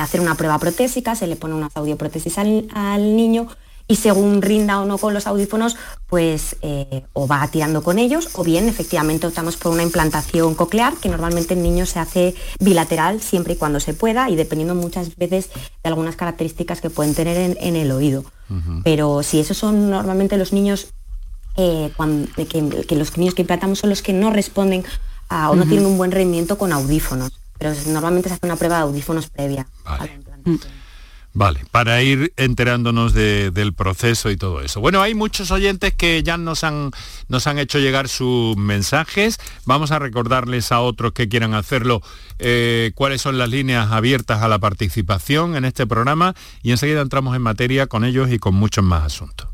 hacer 0.00 0.20
una 0.20 0.34
prueba 0.34 0.58
protésica, 0.58 1.14
se 1.14 1.26
le 1.26 1.36
pone 1.36 1.54
una 1.54 1.70
audioprótesis 1.74 2.38
al, 2.38 2.68
al 2.74 3.16
niño 3.16 3.48
y 3.86 3.96
según 3.96 4.40
rinda 4.40 4.80
o 4.80 4.86
no 4.86 4.98
con 4.98 5.12
los 5.12 5.26
audífonos, 5.26 5.76
pues 6.06 6.56
eh, 6.62 7.04
o 7.12 7.26
va 7.26 7.46
tirando 7.48 7.82
con 7.82 7.98
ellos 7.98 8.30
o 8.34 8.44
bien 8.44 8.68
efectivamente 8.68 9.26
optamos 9.26 9.56
por 9.56 9.72
una 9.72 9.82
implantación 9.82 10.54
coclear 10.54 10.94
que 10.94 11.08
normalmente 11.08 11.54
en 11.54 11.62
niños 11.62 11.90
se 11.90 11.98
hace 11.98 12.34
bilateral 12.60 13.20
siempre 13.20 13.54
y 13.54 13.56
cuando 13.56 13.80
se 13.80 13.92
pueda 13.92 14.30
y 14.30 14.36
dependiendo 14.36 14.74
muchas 14.74 15.14
veces 15.16 15.50
de 15.82 15.88
algunas 15.88 16.16
características 16.16 16.80
que 16.80 16.90
pueden 16.90 17.14
tener 17.14 17.56
en, 17.58 17.76
el 17.76 17.90
oído. 17.92 18.24
Pero 18.84 19.22
si 19.22 19.40
esos 19.40 19.56
son 19.56 19.90
normalmente 19.90 20.36
los 20.36 20.52
niños, 20.52 20.88
eh, 21.56 21.90
que, 22.48 22.94
los 22.94 23.16
niños 23.16 23.34
que 23.34 23.42
implantamos 23.42 23.80
son 23.80 23.90
los 23.90 24.02
que 24.02 24.12
no 24.12 24.30
responden 24.30 24.84
o 25.30 25.56
no 25.56 25.64
tienen 25.66 25.86
un 25.86 25.98
buen 25.98 26.12
rendimiento 26.12 26.56
con 26.56 26.72
audífonos. 26.72 27.32
Pero 27.58 27.72
normalmente 27.88 28.28
se 28.28 28.36
hace 28.36 28.46
una 28.46 28.56
prueba 28.56 28.76
de 28.76 28.82
audífonos 28.82 29.28
previa 29.28 29.66
a 29.84 30.06
la 30.06 30.14
implantación. 30.14 30.83
Vale, 31.36 31.64
para 31.72 32.00
ir 32.00 32.32
enterándonos 32.36 33.12
del 33.12 33.74
proceso 33.74 34.30
y 34.30 34.36
todo 34.36 34.60
eso. 34.60 34.80
Bueno, 34.80 35.02
hay 35.02 35.14
muchos 35.14 35.50
oyentes 35.50 35.92
que 35.92 36.22
ya 36.22 36.36
nos 36.36 36.62
han, 36.62 36.92
nos 37.26 37.48
han 37.48 37.58
hecho 37.58 37.80
llegar 37.80 38.08
sus 38.08 38.56
mensajes. 38.56 39.40
Vamos 39.64 39.90
a 39.90 39.98
recordarles 39.98 40.70
a 40.70 40.80
otros 40.80 41.12
que 41.12 41.28
quieran 41.28 41.54
hacerlo 41.54 42.02
eh, 42.38 42.92
cuáles 42.94 43.20
son 43.20 43.36
las 43.36 43.48
líneas 43.48 43.90
abiertas 43.90 44.42
a 44.42 44.48
la 44.48 44.60
participación 44.60 45.56
en 45.56 45.64
este 45.64 45.88
programa 45.88 46.36
y 46.62 46.70
enseguida 46.70 47.00
entramos 47.00 47.34
en 47.34 47.42
materia 47.42 47.88
con 47.88 48.04
ellos 48.04 48.30
y 48.30 48.38
con 48.38 48.54
muchos 48.54 48.84
más 48.84 49.02
asuntos. 49.02 49.53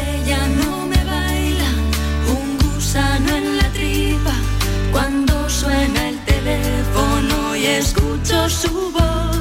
Escucho 7.81 8.47
su 8.47 8.91
voz, 8.91 9.37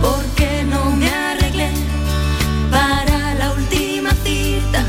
porque 0.00 0.64
no 0.64 0.90
me 0.96 1.08
arreglé 1.08 1.70
para 2.70 3.34
la 3.34 3.52
última 3.52 4.10
cita 4.24 4.82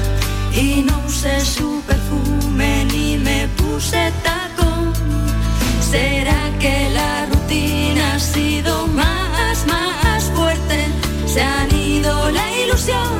y 0.53 0.81
no 0.87 0.95
usé 1.05 1.41
su 1.41 1.81
perfume 1.85 2.85
ni 2.85 3.17
me 3.17 3.47
puse 3.59 4.11
tacón. 4.23 4.93
¿Será 5.91 6.41
que 6.59 6.89
la 6.99 7.25
rutina 7.31 8.15
ha 8.15 8.19
sido 8.19 8.87
más, 8.87 9.65
más 9.67 10.23
fuerte? 10.35 10.77
Se 11.25 11.41
han 11.41 11.69
ido 11.75 12.31
la 12.31 12.45
ilusión 12.63 13.12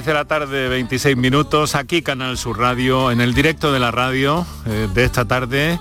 6 0.00 0.06
de 0.06 0.14
la 0.14 0.24
tarde, 0.24 0.68
26 0.70 1.14
minutos, 1.18 1.74
aquí 1.74 2.00
Canal 2.00 2.38
Sur 2.38 2.58
Radio, 2.58 3.10
en 3.10 3.20
el 3.20 3.34
directo 3.34 3.70
de 3.70 3.80
la 3.80 3.90
radio 3.90 4.46
eh, 4.64 4.88
de 4.94 5.04
esta 5.04 5.26
tarde, 5.26 5.78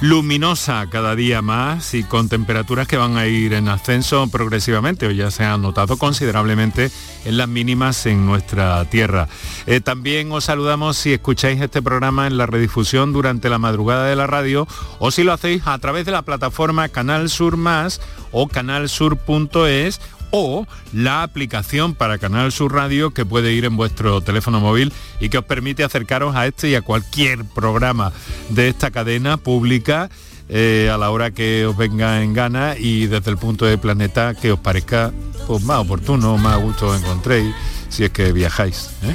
luminosa 0.00 0.86
cada 0.90 1.14
día 1.14 1.42
más 1.42 1.92
y 1.92 2.02
con 2.02 2.30
temperaturas 2.30 2.88
que 2.88 2.96
van 2.96 3.18
a 3.18 3.26
ir 3.26 3.52
en 3.52 3.68
ascenso 3.68 4.26
progresivamente, 4.28 5.06
o 5.06 5.10
ya 5.10 5.30
se 5.30 5.44
han 5.44 5.60
notado 5.60 5.98
considerablemente 5.98 6.90
en 7.26 7.36
las 7.36 7.48
mínimas 7.48 8.06
en 8.06 8.24
nuestra 8.24 8.82
tierra. 8.86 9.28
Eh, 9.66 9.82
también 9.82 10.32
os 10.32 10.44
saludamos 10.44 10.96
si 10.96 11.12
escucháis 11.12 11.60
este 11.60 11.82
programa 11.82 12.26
en 12.26 12.38
la 12.38 12.46
redifusión 12.46 13.12
durante 13.12 13.50
la 13.50 13.58
madrugada 13.58 14.06
de 14.06 14.16
la 14.16 14.26
radio 14.26 14.66
o 15.00 15.10
si 15.10 15.22
lo 15.22 15.34
hacéis 15.34 15.66
a 15.66 15.78
través 15.80 16.06
de 16.06 16.12
la 16.12 16.22
plataforma 16.22 16.88
Canal 16.88 17.28
Sur 17.28 17.58
Más 17.58 18.00
o 18.32 18.48
canalsur.es 18.48 20.00
o 20.30 20.66
la 20.92 21.22
aplicación 21.22 21.94
para 21.94 22.18
Canal 22.18 22.52
Sur 22.52 22.74
Radio 22.74 23.10
que 23.10 23.26
puede 23.26 23.52
ir 23.52 23.64
en 23.64 23.76
vuestro 23.76 24.20
teléfono 24.20 24.60
móvil 24.60 24.92
y 25.20 25.28
que 25.28 25.38
os 25.38 25.44
permite 25.44 25.84
acercaros 25.84 26.36
a 26.36 26.46
este 26.46 26.70
y 26.70 26.74
a 26.74 26.82
cualquier 26.82 27.44
programa 27.44 28.12
de 28.48 28.68
esta 28.68 28.90
cadena 28.90 29.36
pública 29.36 30.10
eh, 30.48 30.90
a 30.92 30.98
la 30.98 31.10
hora 31.10 31.30
que 31.30 31.66
os 31.66 31.76
venga 31.76 32.22
en 32.22 32.32
gana 32.34 32.74
y 32.78 33.06
desde 33.06 33.30
el 33.30 33.36
punto 33.36 33.66
de 33.66 33.78
planeta 33.78 34.34
que 34.34 34.52
os 34.52 34.58
parezca 34.58 35.12
pues, 35.46 35.62
más 35.62 35.78
oportuno, 35.78 36.36
más 36.38 36.58
gusto 36.58 36.94
encontréis 36.94 37.54
si 37.88 38.04
es 38.04 38.10
que 38.10 38.32
viajáis. 38.32 38.90
¿eh? 39.04 39.14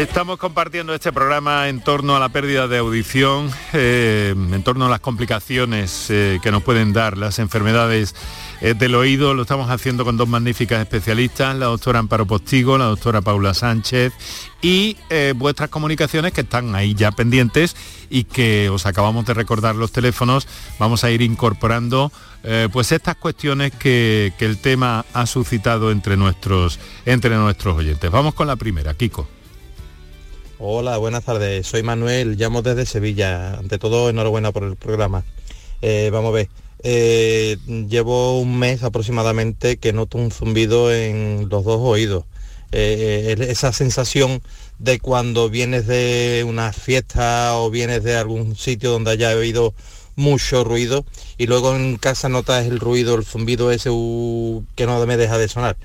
Estamos 0.00 0.38
compartiendo 0.38 0.94
este 0.94 1.12
programa 1.12 1.68
en 1.68 1.82
torno 1.82 2.16
a 2.16 2.18
la 2.18 2.30
pérdida 2.30 2.66
de 2.66 2.78
audición, 2.78 3.50
eh, 3.74 4.32
en 4.34 4.62
torno 4.62 4.86
a 4.86 4.88
las 4.88 5.00
complicaciones 5.00 6.06
eh, 6.08 6.38
que 6.42 6.50
nos 6.50 6.62
pueden 6.62 6.94
dar 6.94 7.18
las 7.18 7.38
enfermedades 7.38 8.14
eh, 8.62 8.72
del 8.72 8.94
oído. 8.94 9.34
Lo 9.34 9.42
estamos 9.42 9.68
haciendo 9.68 10.06
con 10.06 10.16
dos 10.16 10.26
magníficas 10.26 10.80
especialistas, 10.80 11.54
la 11.54 11.66
doctora 11.66 11.98
Amparo 11.98 12.24
Postigo, 12.24 12.78
la 12.78 12.86
doctora 12.86 13.20
Paula 13.20 13.52
Sánchez 13.52 14.14
y 14.62 14.96
vuestras 15.36 15.68
comunicaciones 15.68 16.32
que 16.32 16.42
están 16.42 16.74
ahí 16.74 16.94
ya 16.94 17.12
pendientes 17.12 17.76
y 18.08 18.24
que 18.24 18.70
os 18.70 18.86
acabamos 18.86 19.26
de 19.26 19.34
recordar 19.34 19.74
los 19.74 19.92
teléfonos. 19.92 20.48
Vamos 20.78 21.04
a 21.04 21.10
ir 21.10 21.20
incorporando 21.20 22.10
pues 22.72 22.92
estas 22.92 23.16
cuestiones 23.16 23.72
que, 23.72 24.32
que, 24.38 24.46
el 24.46 24.58
tema 24.58 25.04
ha 25.12 25.26
suscitado 25.26 25.90
entre 25.90 26.16
nuestros, 26.16 26.78
entre 27.04 27.36
nuestros 27.36 27.76
oyentes. 27.76 28.10
Vamos 28.10 28.32
con 28.32 28.46
la 28.46 28.56
primera, 28.56 28.94
Kiko. 28.94 29.39
Hola, 30.62 30.98
buenas 30.98 31.24
tardes. 31.24 31.66
Soy 31.66 31.82
Manuel, 31.82 32.36
llamo 32.36 32.60
desde 32.60 32.84
Sevilla. 32.84 33.54
Ante 33.54 33.78
todo, 33.78 34.10
enhorabuena 34.10 34.52
por 34.52 34.64
el 34.64 34.76
programa. 34.76 35.24
Eh, 35.80 36.10
vamos 36.12 36.28
a 36.28 36.34
ver. 36.34 36.48
Eh, 36.82 37.56
llevo 37.88 38.38
un 38.38 38.58
mes 38.58 38.82
aproximadamente 38.82 39.78
que 39.78 39.94
noto 39.94 40.18
un 40.18 40.30
zumbido 40.30 40.92
en 40.92 41.48
los 41.48 41.64
dos 41.64 41.80
oídos. 41.80 42.26
Eh, 42.72 43.36
esa 43.48 43.72
sensación 43.72 44.42
de 44.78 45.00
cuando 45.00 45.48
vienes 45.48 45.86
de 45.86 46.44
una 46.46 46.74
fiesta 46.74 47.56
o 47.56 47.70
vienes 47.70 48.04
de 48.04 48.16
algún 48.18 48.54
sitio 48.54 48.90
donde 48.90 49.12
haya 49.12 49.30
habido 49.30 49.72
mucho 50.14 50.62
ruido 50.62 51.06
y 51.38 51.46
luego 51.46 51.74
en 51.74 51.96
casa 51.96 52.28
notas 52.28 52.66
el 52.66 52.80
ruido, 52.80 53.14
el 53.14 53.24
zumbido 53.24 53.72
ese 53.72 53.88
que 54.74 54.84
no 54.84 55.06
me 55.06 55.16
deja 55.16 55.38
de 55.38 55.48
sonar. 55.48 55.78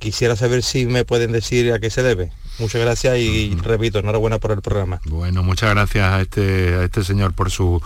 quisiera 0.00 0.34
saber 0.34 0.64
si 0.64 0.86
me 0.86 1.04
pueden 1.04 1.30
decir 1.30 1.72
a 1.72 1.78
qué 1.78 1.90
se 1.90 2.02
debe. 2.02 2.32
Muchas 2.58 2.80
gracias 2.80 3.18
y 3.18 3.54
repito, 3.62 3.98
enhorabuena 4.00 4.38
por 4.38 4.52
el 4.52 4.60
programa. 4.62 5.00
Bueno, 5.04 5.42
muchas 5.42 5.70
gracias 5.70 6.04
a 6.04 6.20
este, 6.20 6.74
a 6.74 6.84
este 6.84 7.04
señor 7.04 7.32
por 7.32 7.50
su 7.50 7.80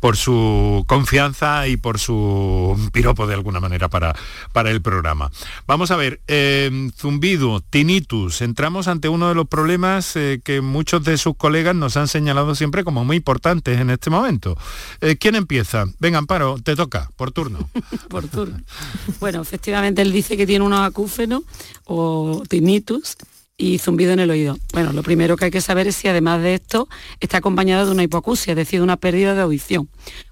por 0.00 0.16
su 0.16 0.84
confianza 0.86 1.66
y 1.66 1.76
por 1.76 1.98
su 1.98 2.78
piropo 2.92 3.26
de 3.26 3.34
alguna 3.34 3.60
manera 3.60 3.88
para, 3.88 4.14
para 4.52 4.70
el 4.70 4.80
programa. 4.80 5.30
Vamos 5.66 5.90
a 5.90 5.96
ver, 5.96 6.20
eh, 6.28 6.90
zumbido, 6.96 7.60
tinnitus, 7.60 8.42
entramos 8.42 8.88
ante 8.88 9.08
uno 9.08 9.28
de 9.28 9.34
los 9.34 9.48
problemas 9.48 10.14
eh, 10.16 10.40
que 10.42 10.60
muchos 10.60 11.04
de 11.04 11.18
sus 11.18 11.36
colegas 11.36 11.74
nos 11.74 11.96
han 11.96 12.08
señalado 12.08 12.54
siempre 12.54 12.84
como 12.84 13.04
muy 13.04 13.16
importantes 13.16 13.80
en 13.80 13.90
este 13.90 14.10
momento. 14.10 14.56
Eh, 15.00 15.16
¿Quién 15.16 15.34
empieza? 15.34 15.86
Venga, 15.98 16.18
Amparo, 16.18 16.58
te 16.62 16.76
toca, 16.76 17.10
por 17.16 17.32
turno. 17.32 17.68
por 18.08 18.28
turno. 18.28 18.60
Bueno, 19.18 19.42
efectivamente 19.42 20.02
él 20.02 20.12
dice 20.12 20.36
que 20.36 20.46
tiene 20.46 20.64
unos 20.64 20.80
acúfenos 20.80 21.42
o 21.84 22.42
tinnitus 22.48 23.16
y 23.58 23.78
zumbido 23.78 24.12
en 24.12 24.20
el 24.20 24.30
oído. 24.30 24.56
Bueno, 24.72 24.92
lo 24.92 25.02
primero 25.02 25.36
que 25.36 25.46
hay 25.46 25.50
que 25.50 25.60
saber 25.60 25.88
es 25.88 25.96
si 25.96 26.08
además 26.08 26.40
de 26.40 26.54
esto 26.54 26.88
está 27.20 27.38
acompañado 27.38 27.84
de 27.84 27.92
una 27.92 28.04
hipoacusia, 28.04 28.52
es 28.52 28.56
decir, 28.56 28.78
de 28.78 28.84
una 28.84 28.96
pérdida 28.96 29.34
de 29.34 29.42
audición, 29.42 29.88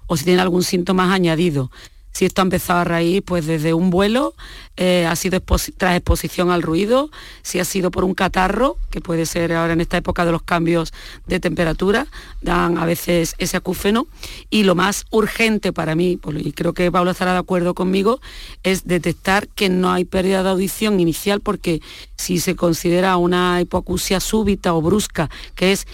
o 0.07 0.15
si 0.15 0.23
tiene 0.23 0.41
algún 0.41 0.63
síntoma 0.63 1.13
añadido. 1.13 1.69
Si 2.17 2.25
esto 2.25 2.41
ha 2.41 2.45
empezado 2.45 2.79
a 2.79 2.83
raíz 2.83 3.21
pues 3.23 3.45
desde 3.45 3.75
un 3.75 3.91
vuelo, 3.91 4.33
eh, 4.75 5.05
ha 5.07 5.15
sido 5.15 5.39
tras 5.39 5.95
exposición 5.95 6.49
al 6.49 6.63
ruido, 6.63 7.11
si 7.43 7.59
ha 7.59 7.65
sido 7.65 7.91
por 7.91 8.03
un 8.03 8.15
catarro, 8.15 8.77
que 8.89 9.01
puede 9.01 9.27
ser 9.27 9.53
ahora 9.53 9.73
en 9.73 9.81
esta 9.81 9.97
época 9.97 10.25
de 10.25 10.31
los 10.31 10.41
cambios 10.41 10.93
de 11.27 11.39
temperatura, 11.39 12.07
dan 12.41 12.79
a 12.79 12.85
veces 12.85 13.35
ese 13.37 13.57
acúfeno, 13.57 14.07
y 14.49 14.63
lo 14.63 14.73
más 14.73 15.05
urgente 15.11 15.73
para 15.73 15.93
mí, 15.93 16.19
y 16.37 16.51
creo 16.53 16.73
que 16.73 16.91
Pablo 16.91 17.11
estará 17.11 17.33
de 17.33 17.39
acuerdo 17.39 17.75
conmigo, 17.75 18.19
es 18.63 18.87
detectar 18.87 19.47
que 19.47 19.69
no 19.69 19.91
hay 19.91 20.03
pérdida 20.03 20.41
de 20.41 20.49
audición 20.49 20.99
inicial, 20.99 21.41
porque 21.41 21.81
si 22.15 22.39
se 22.39 22.55
considera 22.55 23.17
una 23.17 23.61
hipoacusia 23.61 24.19
súbita 24.19 24.73
o 24.73 24.81
brusca, 24.81 25.29
que 25.53 25.71
es 25.71 25.87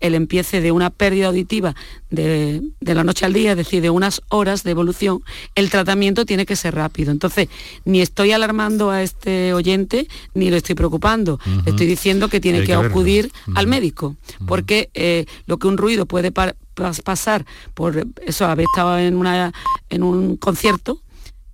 el 0.00 0.14
empiece 0.14 0.62
de 0.62 0.72
una 0.72 0.88
pérdida 0.88 1.26
auditiva 1.26 1.74
de, 2.10 2.62
la 2.80 3.04
noche 3.04 3.24
al 3.24 3.32
día, 3.32 3.52
es 3.52 3.56
decir, 3.56 3.82
de 3.82 3.90
unas 3.90 4.22
horas 4.28 4.62
de 4.62 4.70
evolución, 4.70 5.22
el 5.54 5.65
tratamiento 5.70 6.26
tiene 6.26 6.46
que 6.46 6.56
ser 6.56 6.74
rápido. 6.74 7.12
Entonces, 7.12 7.48
ni 7.84 8.00
estoy 8.00 8.32
alarmando 8.32 8.90
a 8.90 9.02
este 9.02 9.52
oyente, 9.52 10.08
ni 10.34 10.50
lo 10.50 10.56
estoy 10.56 10.74
preocupando. 10.74 11.38
Estoy 11.64 11.86
diciendo 11.86 12.28
que 12.28 12.40
tiene 12.40 12.64
que, 12.64 12.74
acudir 12.74 13.30
al 13.54 13.66
médico, 13.66 14.16
porque 14.46 14.90
eh, 14.94 15.26
lo 15.46 15.58
que 15.58 15.66
un 15.66 15.78
ruido 15.78 16.06
puede 16.06 16.32
pasar 16.32 17.46
por 17.74 18.06
eso, 18.24 18.46
haber 18.46 18.66
estado 18.66 18.98
en, 18.98 19.16
una, 19.16 19.52
en 19.88 20.02
un 20.02 20.36
concierto, 20.36 21.02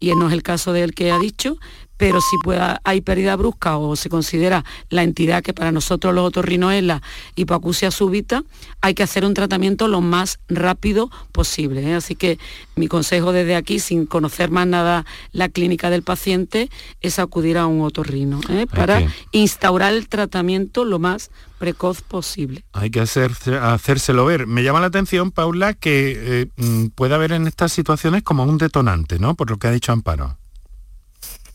y 0.00 0.12
no 0.16 0.26
es 0.26 0.32
el 0.32 0.42
caso 0.42 0.72
del 0.72 0.94
que 0.94 1.12
ha 1.12 1.18
dicho, 1.18 1.58
pero 2.02 2.20
si 2.20 2.36
pueda, 2.36 2.80
hay 2.82 3.00
pérdida 3.00 3.36
brusca 3.36 3.76
o 3.76 3.94
se 3.94 4.08
considera 4.08 4.64
la 4.90 5.04
entidad 5.04 5.40
que 5.40 5.54
para 5.54 5.70
nosotros 5.70 6.12
los 6.12 6.26
otorrinos 6.26 6.72
es 6.72 6.82
la 6.82 7.00
hipoacusia 7.36 7.92
súbita, 7.92 8.42
hay 8.80 8.94
que 8.94 9.04
hacer 9.04 9.24
un 9.24 9.34
tratamiento 9.34 9.86
lo 9.86 10.00
más 10.00 10.40
rápido 10.48 11.12
posible. 11.30 11.88
¿eh? 11.88 11.94
Así 11.94 12.16
que 12.16 12.40
mi 12.74 12.88
consejo 12.88 13.30
desde 13.30 13.54
aquí, 13.54 13.78
sin 13.78 14.06
conocer 14.06 14.50
más 14.50 14.66
nada 14.66 15.06
la 15.30 15.48
clínica 15.48 15.90
del 15.90 16.02
paciente, 16.02 16.70
es 17.02 17.20
acudir 17.20 17.56
a 17.56 17.66
un 17.66 17.82
otorrino 17.82 18.40
¿eh? 18.48 18.66
para 18.66 19.06
instaurar 19.30 19.92
el 19.92 20.08
tratamiento 20.08 20.84
lo 20.84 20.98
más 20.98 21.30
precoz 21.60 22.02
posible. 22.02 22.64
Hay 22.72 22.90
que 22.90 22.98
hacer, 22.98 23.30
hacérselo 23.60 24.24
ver. 24.24 24.48
Me 24.48 24.64
llama 24.64 24.80
la 24.80 24.88
atención, 24.88 25.30
Paula, 25.30 25.74
que 25.74 26.16
eh, 26.16 26.46
mm, 26.56 26.86
puede 26.96 27.14
haber 27.14 27.30
en 27.30 27.46
estas 27.46 27.72
situaciones 27.72 28.24
como 28.24 28.42
un 28.42 28.58
detonante, 28.58 29.20
¿no? 29.20 29.36
Por 29.36 29.50
lo 29.50 29.58
que 29.58 29.68
ha 29.68 29.70
dicho 29.70 29.92
Amparo. 29.92 30.41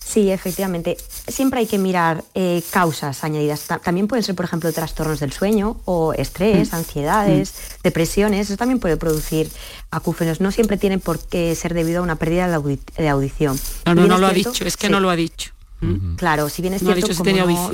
Sí, 0.08 0.32
efectivamente. 0.32 0.98
Siempre 1.28 1.60
hay 1.60 1.68
que 1.68 1.78
mirar 1.78 2.24
eh, 2.34 2.64
causas 2.70 3.26
añadidas. 3.26 3.66
También 3.84 4.08
pueden 4.08 4.24
ser, 4.24 4.36
por 4.36 4.46
ejemplo, 4.46 4.72
trastornos 4.72 5.20
del 5.20 5.34
sueño 5.34 5.82
o 5.84 6.14
estrés, 6.14 6.72
mm. 6.72 6.76
ansiedades, 6.76 7.50
mm. 7.52 7.82
depresiones. 7.84 8.48
Eso 8.48 8.58
también 8.58 8.80
puede 8.80 8.96
producir 8.96 9.50
acúfenos. 9.92 10.40
No 10.40 10.52
siempre 10.52 10.78
tiene 10.78 10.98
por 10.98 11.20
qué 11.20 11.54
ser 11.56 11.74
debido 11.74 12.00
a 12.00 12.04
una 12.04 12.16
pérdida 12.16 12.48
de, 12.48 13.10
audición. 13.10 13.60
No, 13.86 13.96
no, 13.96 14.08
no 14.08 14.18
lo 14.18 14.28
ha 14.28 14.32
dicho. 14.32 14.66
Es 14.66 14.78
que 14.78 14.90
no 14.90 15.02
lo 15.02 15.10
ha 15.10 15.16
dicho. 15.18 15.52
¿Mm? 15.82 16.16
Claro, 16.16 16.48
si 16.48 16.62
bien 16.62 16.74
es 16.74 16.82
cierto, 16.82 17.06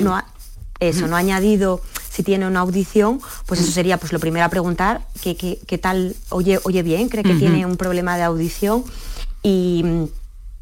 no, 0.00 0.22
eso, 0.80 1.06
no 1.06 1.16
ha 1.16 1.18
añadido 1.18 1.80
si 2.10 2.24
tiene 2.24 2.48
una 2.48 2.60
audición, 2.60 3.20
pues 3.46 3.60
eso 3.60 3.70
sería 3.70 3.96
pues 3.98 4.12
lo 4.12 4.18
primero 4.18 4.44
a 4.44 4.48
preguntar, 4.48 5.06
¿qué, 5.22 5.78
tal 5.80 6.16
oye, 6.30 6.58
oye 6.64 6.82
bien? 6.82 7.08
¿Cree 7.08 7.22
que 7.22 7.34
tiene 7.34 7.64
un 7.64 7.76
problema 7.76 8.16
de 8.16 8.24
audición? 8.24 8.84
Y 9.42 9.84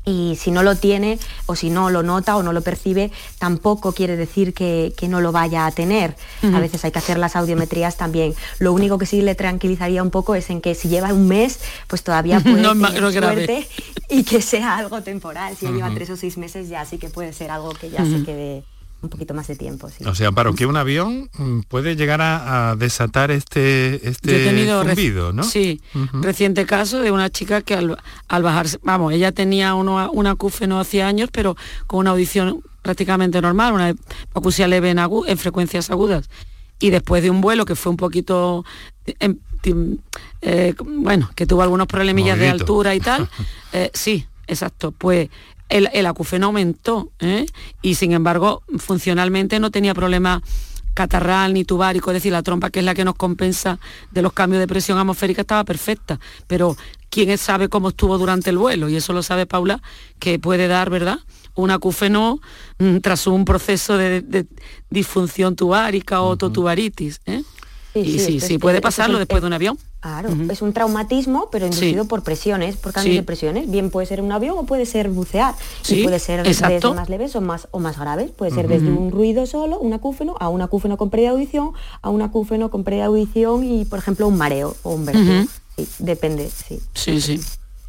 y 0.04 0.36
si 0.36 0.50
no 0.50 0.62
lo 0.62 0.76
tiene 0.76 1.18
o 1.46 1.54
si 1.54 1.70
no 1.70 1.90
lo 1.90 2.02
nota 2.02 2.36
o 2.36 2.42
no 2.42 2.52
lo 2.52 2.60
percibe, 2.62 3.12
tampoco 3.38 3.92
quiere 3.92 4.16
decir 4.16 4.52
que, 4.54 4.92
no 5.08 5.20
lo 5.20 5.32
vaya 5.32 5.66
a 5.66 5.70
tener. 5.72 6.16
A 6.42 6.60
veces 6.60 6.84
hay 6.84 6.90
que 6.90 6.98
hacer 6.98 7.18
las 7.18 7.36
audiometrías 7.36 7.96
también. 7.96 8.34
Lo 8.58 8.72
único 8.72 8.98
que 8.98 9.06
sí 9.06 9.20
le 9.20 9.34
tranquilizaría 9.34 10.02
un 10.02 10.10
poco 10.10 10.34
es 10.34 10.48
en 10.48 10.60
que 10.60 10.74
si 10.74 10.88
lleva 10.88 11.12
un 11.12 11.28
mes, 11.28 11.60
pues 11.86 12.02
todavía 12.02 12.40
puede 12.42 12.62
tener 12.62 13.12
suerte 13.12 13.68
y 14.08 14.24
que 14.24 14.40
sea 14.40 14.78
algo 14.78 15.02
temporal. 15.02 15.56
Si 15.56 15.66
lleva 15.66 15.90
tres 15.92 16.10
o 16.10 16.16
seis 16.16 16.38
meses 16.38 16.68
ya 16.68 16.84
sí 16.84 16.98
que 16.98 17.08
puede 17.08 17.32
ser 17.32 17.50
algo 17.50 17.70
que 17.70 17.90
ya 17.90 18.04
se 18.04 18.24
quede 18.24 18.64
un 19.02 19.08
poquito 19.08 19.34
más 19.34 19.48
de 19.48 19.56
tiempo. 19.56 19.90
Sí. 19.90 20.04
O 20.04 20.14
sea, 20.14 20.30
para 20.30 20.52
que 20.52 20.64
un 20.64 20.76
avión 20.76 21.28
mm, 21.36 21.60
puede 21.68 21.96
llegar 21.96 22.20
a, 22.22 22.76
desatar 22.76 23.30
este, 23.30 24.08
este 24.08 24.66
zumbido, 24.66 25.32
¿no? 25.32 25.42
Sí, 25.42 25.80
reciente 26.20 26.64
caso 26.66 27.00
de 27.00 27.10
una 27.10 27.28
chica 27.28 27.60
que 27.62 27.74
al, 27.74 27.98
al 28.28 28.42
bajarse, 28.42 28.78
vamos, 28.82 29.12
ella 29.12 29.32
tenía 29.32 29.74
uno, 29.74 30.10
un 30.12 30.26
acúfeno 30.26 30.80
hace 30.80 31.02
años, 31.02 31.30
pero 31.32 31.56
con 31.86 32.00
una 32.00 32.10
audición 32.10 32.62
prácticamente 32.82 33.40
normal, 33.40 33.72
una 33.72 33.94
acusia 34.34 34.68
leve 34.68 34.90
en, 34.90 34.98
en 34.98 35.38
frecuencias 35.38 35.90
agudas. 35.90 36.30
Y 36.78 36.90
después 36.90 37.22
de 37.22 37.30
un 37.30 37.40
vuelo 37.40 37.64
que 37.64 37.76
fue 37.76 37.90
un 37.90 37.96
poquito, 37.96 38.64
em, 39.20 39.38
eh, 40.42 40.74
bueno, 40.84 41.30
que 41.34 41.46
tuvo 41.46 41.62
algunos 41.62 41.86
problemillas 41.86 42.38
de 42.38 42.48
altura 42.48 42.94
y 42.94 43.00
tal, 43.00 43.28
eh, 43.72 43.90
sí, 43.94 44.26
exacto, 44.46 44.92
pues 44.92 45.28
el, 45.72 45.88
el 45.92 46.06
acufeno 46.06 46.46
aumentó 46.46 47.11
¿eh? 47.18 47.46
y 47.80 47.94
sin 47.94 48.12
embargo 48.12 48.62
funcionalmente 48.78 49.58
no 49.58 49.70
tenía 49.70 49.94
problema 49.94 50.42
catarral 50.94 51.54
ni 51.54 51.64
tubárico, 51.64 52.11
es 52.11 52.16
decir, 52.16 52.32
la 52.32 52.42
trompa 52.42 52.70
que 52.70 52.80
es 52.80 52.85
la 52.85 52.94
que 52.94 53.04
nos 53.04 53.14
compensa 53.14 53.78
de 54.11 54.20
los 54.20 54.35
cambios 54.35 54.61
de 54.61 54.66
presión 54.66 54.98
atmosférica 54.98 55.40
estaba 55.40 55.64
perfecta, 55.64 56.20
pero 56.46 56.76
quién 57.08 57.37
sabe 57.38 57.68
cómo 57.68 57.88
estuvo 57.88 58.18
durante 58.18 58.50
el 58.50 58.58
vuelo 58.58 58.88
y 58.88 58.96
eso 58.96 59.14
lo 59.14 59.22
sabe 59.22 59.46
Paula, 59.46 59.80
que 60.18 60.38
puede 60.38 60.68
dar, 60.68 60.90
¿verdad? 60.90 61.18
Un 61.54 61.70
acúfeno 61.70 62.40
mm, 62.78 62.98
tras 62.98 63.26
un 63.26 63.44
proceso 63.44 63.96
de, 63.96 64.46
disfunción 64.90 65.56
tubárica 65.56 66.20
o 66.20 66.37
totubaritis. 66.37 67.20
¿eh? 67.26 67.42
Sí, 67.92 68.18
sí, 68.18 68.40
sí, 68.40 68.59
puede 68.59 68.81
pasarlo 68.81 69.18
después 69.18 69.42
de 69.42 69.46
un 69.46 69.52
avión. 69.52 69.78
Claro, 70.00 70.31
es 70.50 70.62
un 70.62 70.72
traumatismo, 70.72 71.48
pero 71.52 71.66
inducido 71.66 72.07
por 72.07 72.22
presiones, 72.22 72.76
por 72.76 72.92
cambios 72.92 73.16
de 73.16 73.22
presiones. 73.22 73.70
Bien 73.70 73.90
puede 73.90 74.07
ser 74.07 74.20
un 74.20 74.33
avión 74.33 74.57
o 74.59 74.64
puede 74.64 74.87
ser 74.87 75.11
bucear. 75.11 75.55
y 75.88 76.02
puede 76.02 76.18
ser 76.18 76.42
desde 76.42 76.81
más 76.94 77.09
leves 77.09 77.37
o 77.37 77.40
más, 77.40 77.68
o 77.70 77.78
más 77.78 77.98
graves. 77.98 78.31
Puede 78.31 78.50
ser 78.50 78.66
desde 78.66 78.88
un 78.88 79.11
ruido 79.11 79.46
solo, 79.46 79.78
un 79.78 79.92
acúfeno, 79.92 80.35
a 80.40 80.48
un 80.48 80.62
acúfeno 80.62 80.96
con 80.96 81.11
pérdida 81.11 81.28
de 81.28 81.35
audición, 81.35 81.72
a 82.00 82.11
un 82.11 82.22
acúfeno 82.22 82.70
con 82.70 82.83
pérdida 82.83 83.02
de 83.02 83.07
audición 83.09 83.64
y, 83.64 83.85
por 83.85 83.98
ejemplo, 83.98 84.26
un 84.26 84.37
mareo 84.37 84.74
o 84.83 84.94
un 84.94 85.05
vértigo. 85.07 85.44
depende, 85.98 86.50
sí. 86.50 86.81
Sí, 86.94 87.20
sí. 87.20 87.40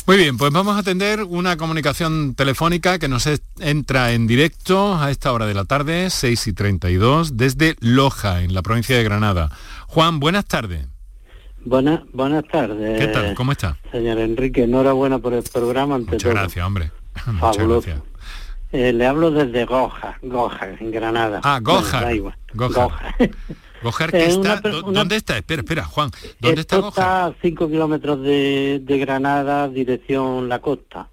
Muy 0.05 0.17
bien, 0.17 0.37
pues 0.37 0.51
vamos 0.51 0.75
a 0.75 0.79
atender 0.79 1.23
una 1.23 1.55
comunicación 1.55 2.35
telefónica 2.35 2.99
que 2.99 3.07
nos 3.07 3.25
entra 3.61 4.11
en 4.11 4.27
directo 4.27 4.95
a 4.95 5.09
esta 5.09 5.31
hora 5.31 5.45
de 5.45 5.53
la 5.53 5.63
tarde, 5.63 6.09
6 6.09 6.47
y 6.47 6.53
32, 6.53 7.37
desde 7.37 7.77
Loja, 7.79 8.41
en 8.41 8.53
la 8.53 8.61
provincia 8.61 8.97
de 8.97 9.03
Granada. 9.05 9.49
Juan, 9.87 10.19
buenas 10.19 10.43
tardes. 10.43 10.87
Buenas, 11.63 12.01
buenas 12.11 12.43
tardes. 12.51 12.99
¿Qué 12.99 13.07
tal? 13.07 13.33
¿Cómo 13.33 13.53
está? 13.53 13.77
Señor 13.93 14.19
Enrique, 14.19 14.63
enhorabuena 14.63 15.19
por 15.19 15.33
el 15.33 15.43
programa. 15.43 15.97
Muchas 15.97 16.31
gracias, 16.31 16.65
hombre. 16.65 16.91
Muchas 17.25 17.65
gracias. 17.65 18.01
Eh, 18.73 18.91
le 18.91 19.07
hablo 19.07 19.31
desde 19.31 19.63
Goja, 19.63 20.17
Goja, 20.21 20.67
en 20.81 20.91
Granada. 20.91 21.39
Ah, 21.43 21.61
Goja. 21.61 22.09
Goja. 22.53 22.81
Goja. 22.81 23.15
que 24.11 24.25
está, 24.25 24.61
¿dónde 24.61 25.15
está? 25.15 25.37
Espera, 25.37 25.61
espera, 25.61 25.85
Juan, 25.85 26.09
¿dónde 26.39 26.61
está 26.61 26.77
Goja? 26.77 26.89
Está 26.89 27.25
a 27.27 27.33
5 27.41 27.69
kilómetros 27.69 28.21
de, 28.21 28.81
Granada, 28.87 29.67
dirección 29.67 30.49
la 30.49 30.59
costa. 30.59 31.09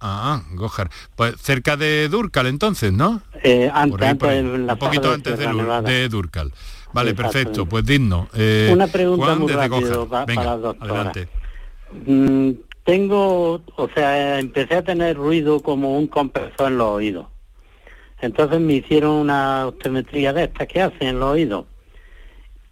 Ah, 0.00 0.42
Gojar. 0.52 0.90
Pues 1.16 1.36
cerca 1.40 1.76
de 1.76 2.08
Durcal 2.08 2.46
entonces, 2.46 2.92
¿no? 2.92 3.22
Eh, 3.42 3.70
antes, 3.72 4.12
un 4.42 4.76
poquito 4.78 5.12
antes 5.12 5.38
de, 5.38 5.46
de 5.82 6.08
Durcal. 6.08 6.52
Vale, 6.94 7.12
perfecto, 7.14 7.66
pues 7.66 7.84
digno. 7.84 8.28
Eh, 8.34 8.70
Una 8.72 8.86
pregunta 8.86 9.34
muy 9.34 9.52
rápido 9.52 10.08
para 10.08 10.26
la 10.32 10.56
doctora. 10.56 11.12
Mm, 12.06 12.50
tengo, 12.84 13.62
o 13.76 13.88
sea, 13.94 14.38
empecé 14.38 14.76
a 14.76 14.82
tener 14.82 15.16
ruido 15.16 15.60
como 15.60 15.98
un 15.98 16.06
compresor 16.06 16.70
en 16.70 16.78
los 16.78 16.88
oídos. 16.88 17.26
Entonces 18.20 18.60
me 18.60 18.74
hicieron 18.74 19.12
una 19.12 19.66
optometría 19.66 20.32
de 20.32 20.44
estas 20.44 20.68
que 20.68 20.82
hacen 20.82 21.08
en 21.08 21.20
los 21.20 21.30
oídos. 21.30 21.66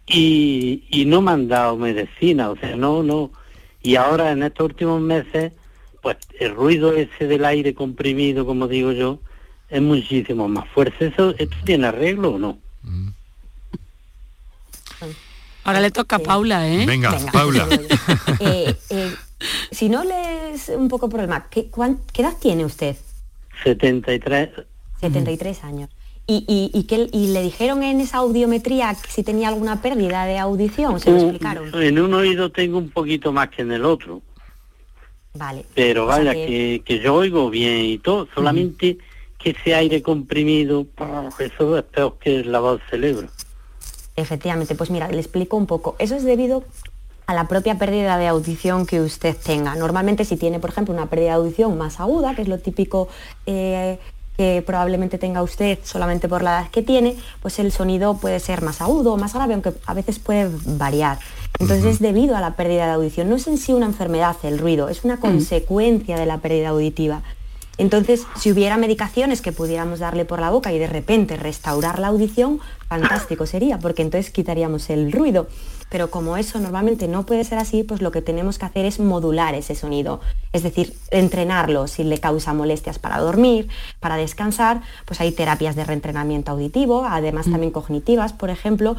Y, 0.05 0.83
y 0.89 1.05
no 1.05 1.21
me 1.21 1.31
han 1.31 1.47
dado 1.47 1.77
medicina, 1.77 2.49
o 2.49 2.57
sea, 2.57 2.75
no, 2.75 3.03
no. 3.03 3.31
Y 3.81 3.95
ahora 3.95 4.31
en 4.31 4.43
estos 4.43 4.65
últimos 4.65 5.01
meses, 5.01 5.53
pues 6.01 6.17
el 6.39 6.53
ruido 6.55 6.93
ese 6.93 7.27
del 7.27 7.45
aire 7.45 7.73
comprimido, 7.73 8.45
como 8.45 8.67
digo 8.67 8.91
yo, 8.91 9.19
es 9.69 9.81
muchísimo 9.81 10.47
más 10.47 10.67
fuerte. 10.69 11.07
¿Eso, 11.07 11.31
¿Esto 11.37 11.55
tiene 11.65 11.87
arreglo 11.87 12.31
o 12.31 12.39
no? 12.39 12.57
Mm. 12.83 13.09
Ahora 15.63 15.79
le 15.79 15.91
toca 15.91 16.17
a 16.17 16.19
Paula, 16.19 16.67
¿eh? 16.67 16.85
Venga, 16.85 17.17
Paula. 17.31 17.67
Eh, 18.39 18.75
eh, 18.89 19.15
si 19.71 19.87
no 19.87 20.03
le 20.03 20.53
es 20.53 20.69
un 20.69 20.89
poco 20.89 21.07
problema, 21.07 21.47
¿qué, 21.49 21.69
¿qué 22.11 22.21
edad 22.21 22.35
tiene 22.39 22.65
usted? 22.65 22.97
73. 23.63 24.49
73 24.99 25.63
años. 25.63 25.89
¿Y, 26.25 26.45
y, 26.47 26.77
y, 26.77 26.83
que, 26.83 27.09
y 27.11 27.33
le 27.33 27.41
dijeron 27.41 27.83
en 27.83 27.99
esa 27.99 28.19
audiometría 28.19 28.95
si 28.95 29.23
tenía 29.23 29.49
alguna 29.49 29.81
pérdida 29.81 30.25
de 30.25 30.39
audición? 30.39 30.99
¿Se 30.99 31.11
lo 31.11 31.17
explicaron? 31.17 31.69
En 31.81 31.99
un 31.99 32.13
oído 32.13 32.49
tengo 32.49 32.77
un 32.77 32.89
poquito 32.89 33.33
más 33.33 33.49
que 33.49 33.61
en 33.63 33.73
el 33.73 33.83
otro. 33.83 34.21
Vale. 35.33 35.65
Pero 35.75 36.05
vaya, 36.05 36.33
que... 36.33 36.81
Que, 36.85 36.99
yo 36.99 37.15
oigo 37.15 37.49
bien 37.49 37.83
y 37.85 37.97
todo, 37.97 38.27
solamente 38.33 38.97
que 39.37 39.49
ese 39.49 39.75
aire 39.75 40.01
comprimido, 40.01 40.85
eso 41.39 41.77
es 41.77 41.83
peor 41.83 42.17
que 42.19 42.43
la 42.45 42.59
voz 42.59 42.79
del 42.79 42.89
cerebro. 42.89 43.27
Efectivamente, 44.15 44.75
pues 44.75 44.89
mira, 44.89 45.09
le 45.09 45.19
explico 45.19 45.57
un 45.57 45.65
poco. 45.65 45.95
Eso 45.99 46.15
es 46.15 46.23
debido 46.23 46.63
a 47.25 47.33
la 47.33 47.47
propia 47.47 47.77
pérdida 47.77 48.17
de 48.17 48.27
audición 48.27 48.85
que 48.85 49.01
usted 49.01 49.35
tenga. 49.35 49.75
Normalmente 49.75 50.23
si 50.23 50.37
tiene, 50.37 50.59
por 50.59 50.69
ejemplo, 50.69 50.93
una 50.93 51.07
pérdida 51.07 51.29
de 51.29 51.35
audición 51.35 51.77
más 51.77 51.99
aguda, 51.99 52.35
que 52.35 52.43
es 52.43 52.47
lo 52.47 52.59
típico 52.59 53.07
eh, 53.45 53.97
que 54.37 54.63
probablemente 54.65 55.17
tenga 55.17 55.43
usted 55.43 55.79
solamente 55.83 56.27
por 56.27 56.43
la 56.43 56.61
edad 56.61 56.71
que 56.71 56.81
tiene, 56.81 57.15
pues 57.41 57.59
el 57.59 57.71
sonido 57.71 58.17
puede 58.17 58.39
ser 58.39 58.61
más 58.61 58.81
agudo 58.81 59.13
o 59.13 59.17
más 59.17 59.33
grave, 59.33 59.53
aunque 59.53 59.73
a 59.85 59.93
veces 59.93 60.19
puede 60.19 60.49
variar. 60.65 61.19
Entonces 61.59 61.85
es 61.85 61.99
debido 61.99 62.35
a 62.35 62.41
la 62.41 62.55
pérdida 62.55 62.85
de 62.87 62.93
audición. 62.93 63.29
No 63.29 63.35
es 63.35 63.47
en 63.47 63.57
sí 63.57 63.73
una 63.73 63.85
enfermedad 63.85 64.35
el 64.43 64.57
ruido, 64.57 64.89
es 64.89 65.03
una 65.03 65.19
consecuencia 65.19 66.17
de 66.17 66.25
la 66.25 66.39
pérdida 66.39 66.69
auditiva. 66.69 67.21
Entonces, 67.77 68.25
si 68.39 68.51
hubiera 68.51 68.77
medicaciones 68.77 69.41
que 69.41 69.51
pudiéramos 69.51 69.99
darle 69.99 70.25
por 70.25 70.39
la 70.39 70.51
boca 70.51 70.71
y 70.71 70.77
de 70.77 70.87
repente 70.87 71.37
restaurar 71.37 71.97
la 71.97 72.07
audición, 72.07 72.59
fantástico 72.87 73.47
sería, 73.47 73.79
porque 73.79 74.03
entonces 74.03 74.31
quitaríamos 74.31 74.89
el 74.91 75.11
ruido. 75.11 75.47
Pero 75.89 76.09
como 76.09 76.37
eso 76.37 76.59
normalmente 76.59 77.07
no 77.07 77.25
puede 77.25 77.43
ser 77.43 77.57
así, 77.57 77.83
pues 77.83 78.01
lo 78.01 78.11
que 78.11 78.21
tenemos 78.21 78.57
que 78.57 78.65
hacer 78.65 78.85
es 78.85 78.99
modular 78.99 79.55
ese 79.55 79.75
sonido. 79.75 80.21
Es 80.51 80.63
decir, 80.63 80.95
entrenarlo 81.11 81.87
si 81.87 82.03
le 82.03 82.17
causa 82.19 82.53
molestias 82.53 82.99
para 82.99 83.19
dormir, 83.19 83.67
para 83.99 84.17
descansar, 84.17 84.81
pues 85.05 85.21
hay 85.21 85.31
terapias 85.31 85.75
de 85.75 85.85
reentrenamiento 85.85 86.51
auditivo, 86.51 87.05
además 87.07 87.45
también 87.49 87.71
cognitivas, 87.71 88.33
por 88.33 88.49
ejemplo, 88.49 88.95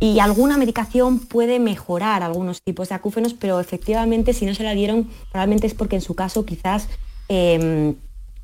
y 0.00 0.18
alguna 0.18 0.58
medicación 0.58 1.18
puede 1.18 1.58
mejorar 1.58 2.22
algunos 2.22 2.60
tipos 2.62 2.88
de 2.88 2.96
acúfenos, 2.96 3.32
pero 3.34 3.60
efectivamente 3.60 4.32
si 4.32 4.44
no 4.44 4.54
se 4.54 4.64
la 4.64 4.74
dieron, 4.74 5.08
probablemente 5.30 5.66
es 5.66 5.74
porque 5.74 5.96
en 5.96 6.02
su 6.02 6.14
caso 6.14 6.44
quizás 6.44 6.88
em, 7.28 7.94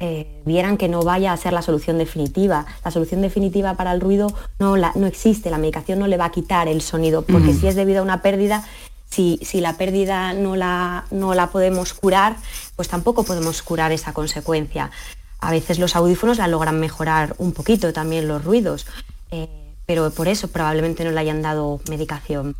eh, 0.02 0.26
vieran 0.46 0.78
que 0.78 0.88
no 0.88 1.02
vaya 1.02 1.32
a 1.32 1.36
ser 1.36 1.52
la 1.52 1.60
solución 1.60 1.98
definitiva. 1.98 2.64
La 2.82 2.90
solución 2.90 3.20
definitiva 3.20 3.74
para 3.74 3.92
el 3.92 4.00
ruido 4.00 4.32
no, 4.58 4.74
no 4.76 5.06
existe, 5.06 5.50
la 5.50 5.58
medicación 5.58 5.98
no 5.98 6.06
le 6.06 6.16
va 6.16 6.24
a 6.24 6.30
quitar 6.32 6.68
el 6.68 6.80
sonido, 6.80 7.20
porque 7.22 7.52
si 7.52 7.66
es 7.66 7.74
debido 7.74 8.00
a 8.00 8.02
una 8.02 8.22
pérdida, 8.22 8.66
si, 9.10 9.38
si, 9.42 9.60
la 9.60 9.76
pérdida 9.76 10.32
no 10.32 10.56
la, 10.56 11.04
no 11.10 11.34
la 11.34 11.48
podemos 11.48 11.92
curar, 11.92 12.36
pues 12.76 12.88
tampoco 12.88 13.24
podemos 13.24 13.60
curar 13.60 13.92
esa 13.92 14.14
consecuencia. 14.14 14.90
A 15.38 15.50
veces 15.50 15.78
los 15.78 15.94
audífonos 15.94 16.38
la 16.38 16.48
logran 16.48 16.80
mejorar 16.80 17.34
un 17.36 17.52
poquito 17.52 17.92
también 17.92 18.26
los 18.26 18.42
ruidos, 18.42 18.86
eh, 19.30 19.48
pero 19.84 20.10
por 20.10 20.28
eso 20.28 20.48
probablemente 20.48 21.04
no 21.04 21.10
le 21.10 21.20
hayan 21.20 21.42
dado 21.42 21.80
medicación. 21.90 22.56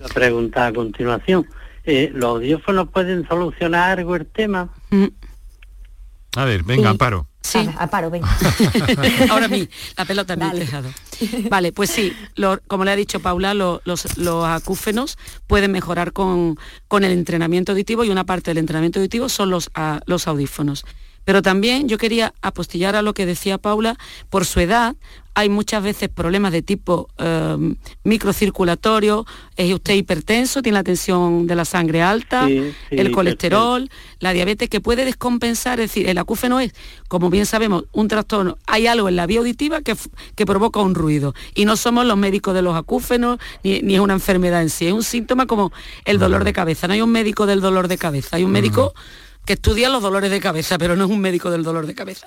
La 0.00 0.08
pregunta 0.08 0.68
a 0.68 0.72
continuación. 0.72 1.46
Eh, 1.84 2.10
¿Los 2.14 2.36
audífonos 2.36 2.88
pueden 2.88 3.28
solucionar 3.28 3.98
algo 3.98 4.16
el 4.16 4.24
tema? 4.24 4.70
Mm. 4.88 5.08
A 6.36 6.44
ver, 6.44 6.62
venga, 6.62 6.90
Amparo. 6.90 7.28
Sí. 7.42 7.68
Amparo, 7.78 8.10
venga. 8.10 8.28
Ahora 9.30 9.48
mí, 9.48 9.68
la 9.96 10.04
pelota 10.04 10.34
me 10.36 10.46
ha 10.46 10.52
dejado. 10.52 10.90
Vale, 11.50 11.72
pues 11.72 11.90
sí, 11.90 12.12
como 12.66 12.84
le 12.84 12.90
ha 12.90 12.96
dicho 12.96 13.20
Paula, 13.20 13.54
los, 13.54 13.82
acúfenos 14.46 15.18
pueden 15.46 15.70
mejorar 15.72 16.12
con, 16.12 16.58
con, 16.88 17.04
el 17.04 17.12
entrenamiento 17.12 17.72
auditivo 17.72 18.04
y 18.04 18.10
una 18.10 18.24
parte 18.24 18.50
del 18.50 18.58
entrenamiento 18.58 18.98
auditivo 18.98 19.28
son 19.28 19.50
los, 19.50 19.70
los 20.06 20.26
audífonos. 20.26 20.84
Pero 21.24 21.42
también 21.42 21.88
yo 21.88 21.98
quería 21.98 22.34
apostillar 22.42 22.96
a 22.96 23.02
lo 23.02 23.14
que 23.14 23.26
decía 23.26 23.58
Paula, 23.58 23.96
por 24.30 24.44
su 24.44 24.60
edad, 24.60 24.94
hay 25.34 25.48
muchas 25.48 25.82
veces 25.82 26.08
problemas 26.08 26.52
de 26.52 26.62
tipo 26.62 27.08
em, 27.18 27.74
microcirculatorio, 28.04 29.26
es 29.56 29.74
usted 29.74 29.94
hipertenso, 29.94 30.62
tiene 30.62 30.78
la 30.78 30.84
tensión 30.84 31.48
de 31.48 31.56
la 31.56 31.64
sangre 31.64 32.02
alta, 32.02 32.46
el 32.90 33.10
colesterol, 33.10 33.90
la 34.20 34.32
diabetes 34.32 34.68
que 34.68 34.80
puede 34.80 35.04
descompensar, 35.04 35.80
es 35.80 35.90
decir, 35.90 36.08
el 36.08 36.18
acúfeno 36.18 36.60
es, 36.60 36.72
como 37.08 37.30
bien 37.30 37.46
sabemos, 37.46 37.84
un 37.92 38.06
trastorno, 38.06 38.58
hay 38.66 38.86
algo 38.86 39.08
en 39.08 39.16
la 39.16 39.26
vía 39.26 39.40
auditiva 39.40 39.82
que, 39.82 39.96
que 40.36 40.46
provoca 40.46 40.80
un 40.80 40.94
ruido. 40.94 41.34
Y 41.54 41.64
no 41.64 41.76
somos 41.76 42.06
los 42.06 42.16
médicos 42.16 42.54
de 42.54 42.62
los 42.62 42.76
acúfenos 42.76 43.38
ni, 43.64 43.94
es 43.94 44.00
una 44.00 44.14
enfermedad 44.14 44.62
en 44.62 44.70
sí, 44.70 44.86
es 44.86 44.92
un 44.92 45.02
síntoma 45.02 45.46
como 45.46 45.72
el 46.04 46.20
dolor 46.20 46.44
de 46.44 46.52
cabeza, 46.52 46.86
no 46.86 46.94
hay 46.94 47.02
un 47.02 47.10
médico 47.10 47.46
del 47.46 47.60
dolor 47.60 47.88
de 47.88 47.98
cabeza, 47.98 48.36
hay 48.36 48.44
un 48.44 48.52
médico 48.52 48.94
que 49.44 49.54
estudia 49.54 49.88
los 49.88 50.02
dolores 50.02 50.30
de 50.30 50.40
cabeza, 50.40 50.78
pero 50.78 50.96
no 50.96 51.04
es 51.04 51.10
un 51.10 51.20
médico 51.20 51.50
del 51.50 51.62
dolor 51.62 51.86
de 51.86 51.94
cabeza. 51.94 52.26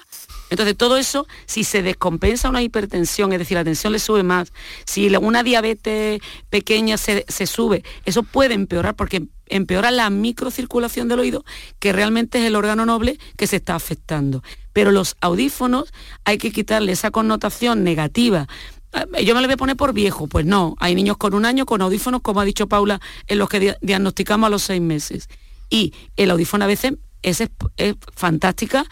Entonces, 0.50 0.78
todo 0.78 0.98
eso, 0.98 1.28
si 1.46 1.64
se 1.64 1.82
descompensa 1.82 2.50
una 2.50 2.62
hipertensión, 2.62 3.34
es 3.34 3.40
decir, 3.40 3.56
la 3.56 3.64
tensión 3.64 3.94
le 3.94 4.00
sube 4.00 4.24
más, 4.24 4.54
si 4.86 5.14
una 5.16 5.44
diabetes 5.44 6.22
pequeña 6.50 6.98
se, 6.98 7.26
sube, 7.48 7.84
eso 8.06 8.24
puede 8.24 8.54
empeorar 8.54 8.96
porque 8.96 9.28
empeora 9.48 9.92
la 9.92 10.10
microcirculación 10.10 11.08
del 11.08 11.20
oído, 11.20 11.44
que 11.80 11.94
realmente 11.94 12.40
es 12.40 12.46
el 12.46 12.56
órgano 12.56 12.86
noble 12.86 13.20
que 13.36 13.48
se 13.48 13.58
está 13.58 13.76
afectando. 13.76 14.44
Pero 14.74 14.92
los 14.92 15.16
audífonos 15.22 15.92
hay 16.24 16.38
que 16.38 16.52
quitarle 16.52 16.92
esa 16.92 17.12
connotación 17.12 17.84
negativa 17.84 18.48
ah, 18.94 19.06
yo 19.24 19.34
me 19.34 19.42
lo 19.42 19.48
voy 19.48 19.54
a 19.54 19.58
poner 19.58 19.78
por 19.78 19.94
viejo, 19.94 20.28
pues 20.28 20.46
no, 20.46 20.76
hay 20.80 20.94
niños 20.94 21.18
con 21.18 21.34
un 21.34 21.46
año 21.46 21.66
con 21.66 21.82
audífonos, 21.82 22.22
como 22.22 22.42
ha 22.42 22.46
dicho 22.46 22.68
Paula, 22.68 23.02
en 23.28 23.40
los 23.40 23.50
que 23.50 23.76
diagnosticamos 23.82 24.48
a 24.48 24.50
los 24.52 24.62
seis 24.62 24.82
meses. 24.82 25.30
Y 25.70 25.94
el 26.16 26.32
audífono 26.32 26.64
a 26.64 26.68
veces 26.68 26.94
es, 27.30 27.42
es 27.78 27.96
fantástica 28.16 28.86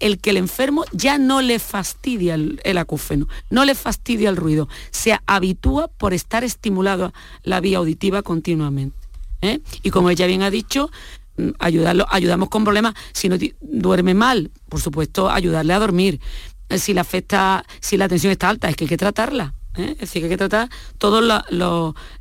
el 0.00 0.18
que 0.18 0.30
el 0.30 0.36
enfermo 0.36 0.84
ya 0.92 1.16
no 1.18 1.40
le 1.42 1.58
fastidia 1.58 2.34
el, 2.34 2.78
acúfeno, 2.78 3.28
no 3.50 3.64
le 3.64 3.74
fastidia 3.74 4.28
el 4.30 4.36
ruido, 4.36 4.68
se 4.90 5.18
habitúa 5.26 5.88
por 5.88 6.12
estar 6.12 6.42
estimulado 6.44 7.12
la 7.44 7.60
vía 7.60 7.78
auditiva 7.78 8.22
continuamente. 8.22 8.96
¿eh? 9.42 9.60
Y 9.82 9.90
como 9.90 10.10
ella 10.10 10.26
bien 10.26 10.42
ha 10.42 10.50
dicho, 10.50 10.90
mm, 11.36 11.50
ayudarlo, 11.60 12.06
ayudamos 12.10 12.48
con 12.48 12.64
problemas, 12.64 12.94
si 13.12 13.28
no 13.28 13.36
duerme 13.60 14.14
mal, 14.14 14.50
por 14.68 14.80
supuesto, 14.80 15.30
ayudarle 15.30 15.72
a 15.72 15.78
dormir. 15.78 16.20
Eh, 16.68 16.78
si 16.78 16.94
la 16.94 17.02
afecta, 17.02 17.64
si 17.80 17.96
la 17.96 18.08
tensión 18.08 18.32
está 18.32 18.48
alta, 18.48 18.68
es 18.68 18.76
que 18.76 18.84
hay 18.84 18.88
que 18.88 18.96
tratarla. 18.96 19.54
¿eh? 19.76 19.92
Es 19.92 20.00
decir, 20.00 20.22
que 20.22 20.26
hay 20.26 20.30
que 20.30 20.36
tratar 20.36 20.68
todas 20.98 21.44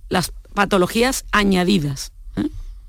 las 0.09 0.31
patologías 0.53 1.25
añadidas. 1.31 2.11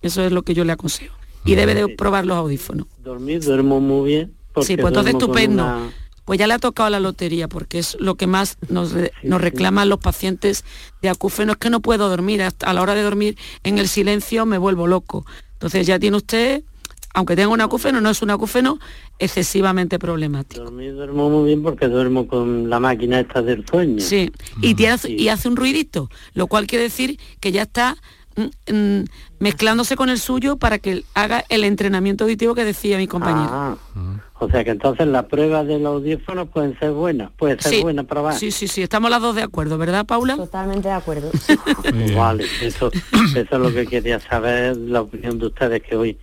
Eso 0.03 0.22
es 0.22 0.33
lo 0.33 0.42
que 0.42 0.53
yo 0.53 0.64
le 0.64 0.72
aconsejo. 0.72 1.21
Y 1.44 1.55
debe 1.55 1.74
de 1.74 1.88
probar 1.88 2.24
los 2.24 2.37
audífonos. 2.37 2.87
Dormir, 3.02 3.42
duermo 3.42 3.81
muy 3.81 4.09
bien 4.09 4.42
Sí, 4.61 4.76
pues 4.76 4.88
entonces 4.88 5.14
estupendo. 5.14 5.90
Pues 6.24 6.38
ya 6.38 6.46
le 6.46 6.55
ha 6.55 6.59
tocado 6.59 6.88
la 6.88 7.00
lotería, 7.00 7.48
porque 7.48 7.81
es 7.81 7.96
lo 7.98 8.14
que 8.14 8.28
más 8.28 8.57
nos, 8.68 8.94
reclaman 9.24 9.88
los 9.88 9.98
pacientes 9.98 10.64
de 11.00 11.09
acúfeno, 11.09 11.52
es 11.52 11.59
que 11.59 11.68
no 11.68 11.81
puedo 11.81 12.09
dormir, 12.09 12.42
hasta 12.42 12.70
a 12.70 12.72
la 12.72 12.83
hora 12.83 12.94
de 12.94 13.02
dormir 13.02 13.37
en 13.64 13.78
el 13.78 13.88
silencio 13.88 14.46
me 14.46 14.57
vuelvo 14.57 14.87
loco. 14.87 15.26
Entonces 15.55 15.85
ya 15.85 15.98
tiene 15.98 16.18
usted, 16.18 16.62
aunque 17.12 17.35
tenga 17.35 17.48
un 17.48 17.61
acúfeno, 17.61 18.00
no 18.00 18.09
es 18.09 18.22
un 18.22 18.31
acúfeno 18.31 18.78
excesivamente 19.18 19.98
problemático. 19.98 20.62
Dormir 20.62 20.94
duermo 20.94 21.28
muy 21.28 21.46
bien 21.46 21.62
porque 21.62 21.88
duermo 21.88 22.28
con 22.28 22.70
la 22.70 22.78
máquina 22.78 23.18
esta 23.18 23.42
del 23.42 23.66
sueño. 23.66 24.00
Sí, 24.00 24.31
y, 24.61 24.76
y 25.09 25.28
hace 25.28 25.48
un 25.48 25.57
ruidito, 25.57 26.09
lo 26.35 26.46
cual 26.46 26.68
quiere 26.68 26.85
decir 26.85 27.18
que 27.40 27.50
ya 27.50 27.62
está 27.62 27.96
Mm, 27.96 27.96
mm, 27.96 28.21
mezclándose 29.38 29.97
con 29.97 30.09
el 30.09 30.18
suyo 30.18 30.57
para 30.57 30.79
que 30.79 31.05
haga 31.14 31.45
el 31.49 31.64
entrenamiento 31.64 32.25
auditivo 32.25 32.55
que 32.55 32.64
decía 32.64 32.97
mi 32.99 33.07
compañero. 33.07 33.49
Ah, 33.51 33.77
o 34.38 34.51
sea 34.51 34.64
que 34.64 34.71
entonces 34.71 35.07
las 35.07 35.27
pruebas 35.27 35.66
del 35.66 35.87
audífono 35.87 36.47
pueden 36.47 36.77
ser 36.79 36.90
buenas, 36.90 37.31
puede 37.37 37.61
ser 37.61 37.75
sí, 37.75 37.83
buena 37.83 38.03
probar. 38.05 38.35
Sí, 38.35 38.51
sí, 38.51 38.66
sí, 38.66 38.83
estamos 38.83 39.11
las 39.11 39.23
dos 39.23 39.37
de 39.37 39.42
acuerdo, 39.42 39.79
¿verdad, 39.79 40.05
Paula? 40.05 40.37
Totalmente 40.37 40.88
de 40.88 40.95
acuerdo. 40.95 41.31
vale, 42.16 42.47
eso, 42.61 42.90
eso 43.12 43.38
es 43.38 43.51
lo 43.51 43.73
que 43.73 43.87
quería 43.87 44.18
saber, 44.18 44.77
la 44.77 45.03
opinión 45.03 45.38
de 45.38 45.47
ustedes 45.47 45.83
que 45.83 45.95
hoy, 45.95 46.18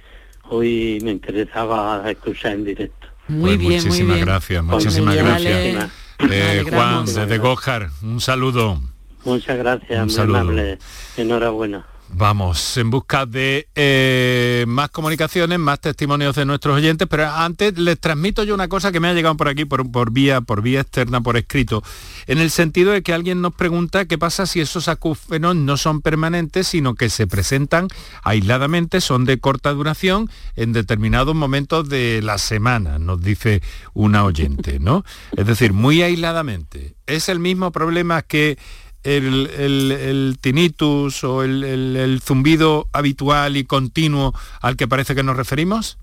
hoy 0.49 0.99
me 1.03 1.11
interesaba 1.11 2.03
escuchar 2.09 2.53
en 2.53 2.65
directo. 2.65 3.07
Muy 3.29 3.51
pues 3.51 3.59
bien, 3.59 3.71
muchísimas 3.73 3.99
muy 3.99 4.15
bien. 4.15 4.25
gracias, 4.25 4.63
muchísimas 4.63 5.15
gracias. 5.15 5.91
Eh, 6.29 6.65
Juan, 6.69 7.05
desde 7.05 7.37
Gojar, 7.37 7.89
un 8.01 8.19
saludo. 8.19 8.81
Muchas 9.23 9.57
gracias, 9.57 10.03
un 10.03 10.09
saludo. 10.09 10.77
Enhorabuena. 11.15 11.85
Vamos, 12.11 12.75
en 12.77 12.89
busca 12.89 13.25
de 13.25 13.69
eh, 13.75 14.65
más 14.67 14.89
comunicaciones, 14.89 15.59
más 15.59 15.79
testimonios 15.79 16.35
de 16.35 16.43
nuestros 16.43 16.75
oyentes, 16.75 17.07
pero 17.09 17.29
antes 17.29 17.77
les 17.77 17.99
transmito 17.99 18.43
yo 18.43 18.55
una 18.55 18.67
cosa 18.67 18.91
que 18.91 18.99
me 18.99 19.07
ha 19.07 19.13
llegado 19.13 19.37
por 19.37 19.47
aquí 19.47 19.63
por, 19.65 20.11
vía, 20.11 20.41
por 20.41 20.61
vía 20.61 20.81
externa, 20.81 21.21
por 21.21 21.37
escrito, 21.37 21.83
en 22.27 22.39
el 22.39 22.49
sentido 22.49 22.91
de 22.91 23.03
que 23.03 23.13
alguien 23.13 23.41
nos 23.41 23.53
pregunta 23.53 24.05
qué 24.05 24.17
pasa 24.17 24.47
si 24.47 24.59
esos 24.59 24.87
acúfenos 24.87 25.55
no 25.55 25.77
son 25.77 26.01
permanentes, 26.01 26.67
sino 26.67 26.95
que 26.95 27.09
se 27.09 27.27
presentan 27.27 27.87
aisladamente, 28.23 29.01
son 29.01 29.25
de 29.25 29.39
corta 29.39 29.71
duración 29.71 30.29
en 30.55 30.73
determinados 30.73 31.35
momentos 31.35 31.87
de 31.89 32.21
la 32.23 32.37
semana, 32.37 32.97
nos 32.97 33.21
dice 33.21 33.61
una 33.93 34.25
oyente, 34.25 34.79
¿no? 34.79 35.05
Es 35.37 35.45
decir, 35.45 35.73
muy 35.73 36.01
aisladamente. 36.01 36.95
Es 37.05 37.29
el 37.29 37.39
mismo 37.39 37.71
problema 37.71 38.23
que 38.23 38.57
el, 39.03 40.37
tinnitus 40.41 41.23
o 41.23 41.43
el, 41.43 42.21
zumbido 42.23 42.87
habitual 42.91 43.57
y 43.57 43.63
continuo 43.63 44.33
al 44.61 44.75
que 44.75 44.87
parece 44.87 45.15
que 45.15 45.23
nos 45.23 45.37
referimos? 45.37 45.97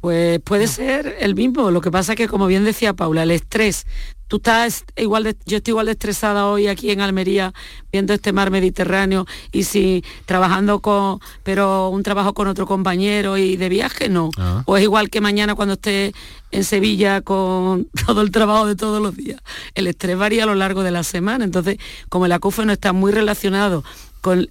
Pues 0.00 0.40
puede 0.40 0.68
ser 0.68 1.16
el 1.20 1.34
mismo. 1.34 1.70
Lo 1.70 1.80
que 1.80 1.90
pasa 1.90 2.12
es 2.12 2.16
que, 2.16 2.28
como 2.28 2.46
bien 2.46 2.64
decía 2.64 2.94
Paula, 2.94 3.24
el 3.24 3.32
estrés 3.32 3.86
tú 4.28 4.36
estás 4.36 4.84
igual 4.96 5.24
de, 5.24 5.36
yo 5.46 5.56
estoy 5.56 5.72
igual 5.72 5.86
de 5.86 5.92
estresada 5.92 6.46
hoy 6.46 6.68
aquí 6.68 6.90
en 6.90 7.00
Almería 7.00 7.52
viendo 7.90 8.12
este 8.12 8.32
mar 8.32 8.50
Mediterráneo 8.50 9.26
y 9.50 9.64
si 9.64 10.04
trabajando 10.26 10.80
con, 10.80 11.20
pero 11.42 11.88
un 11.88 12.02
trabajo 12.02 12.34
con 12.34 12.46
otro 12.46 12.66
compañero 12.66 13.36
y 13.36 13.56
de 13.56 13.68
viaje 13.68 14.08
no. 14.08 14.30
Ah. 14.38 14.62
O 14.66 14.76
es 14.76 14.82
igual 14.82 15.10
que 15.10 15.20
mañana 15.20 15.54
cuando 15.54 15.74
esté 15.74 16.12
en 16.50 16.64
Sevilla 16.64 17.22
con 17.22 17.88
todo 18.06 18.20
el 18.20 18.30
trabajo 18.30 18.66
de 18.66 18.76
todos 18.76 19.02
los 19.02 19.16
días. 19.16 19.40
El 19.74 19.86
estrés 19.86 20.16
varía 20.16 20.44
a 20.44 20.46
lo 20.46 20.54
largo 20.54 20.82
de 20.82 20.90
la 20.90 21.02
semana. 21.02 21.44
Entonces, 21.44 21.78
como 22.08 22.26
el 22.26 22.32
acúfeno 22.32 22.72
está 22.72 22.92
muy 22.92 23.12
relacionado 23.12 23.82
con 24.20 24.50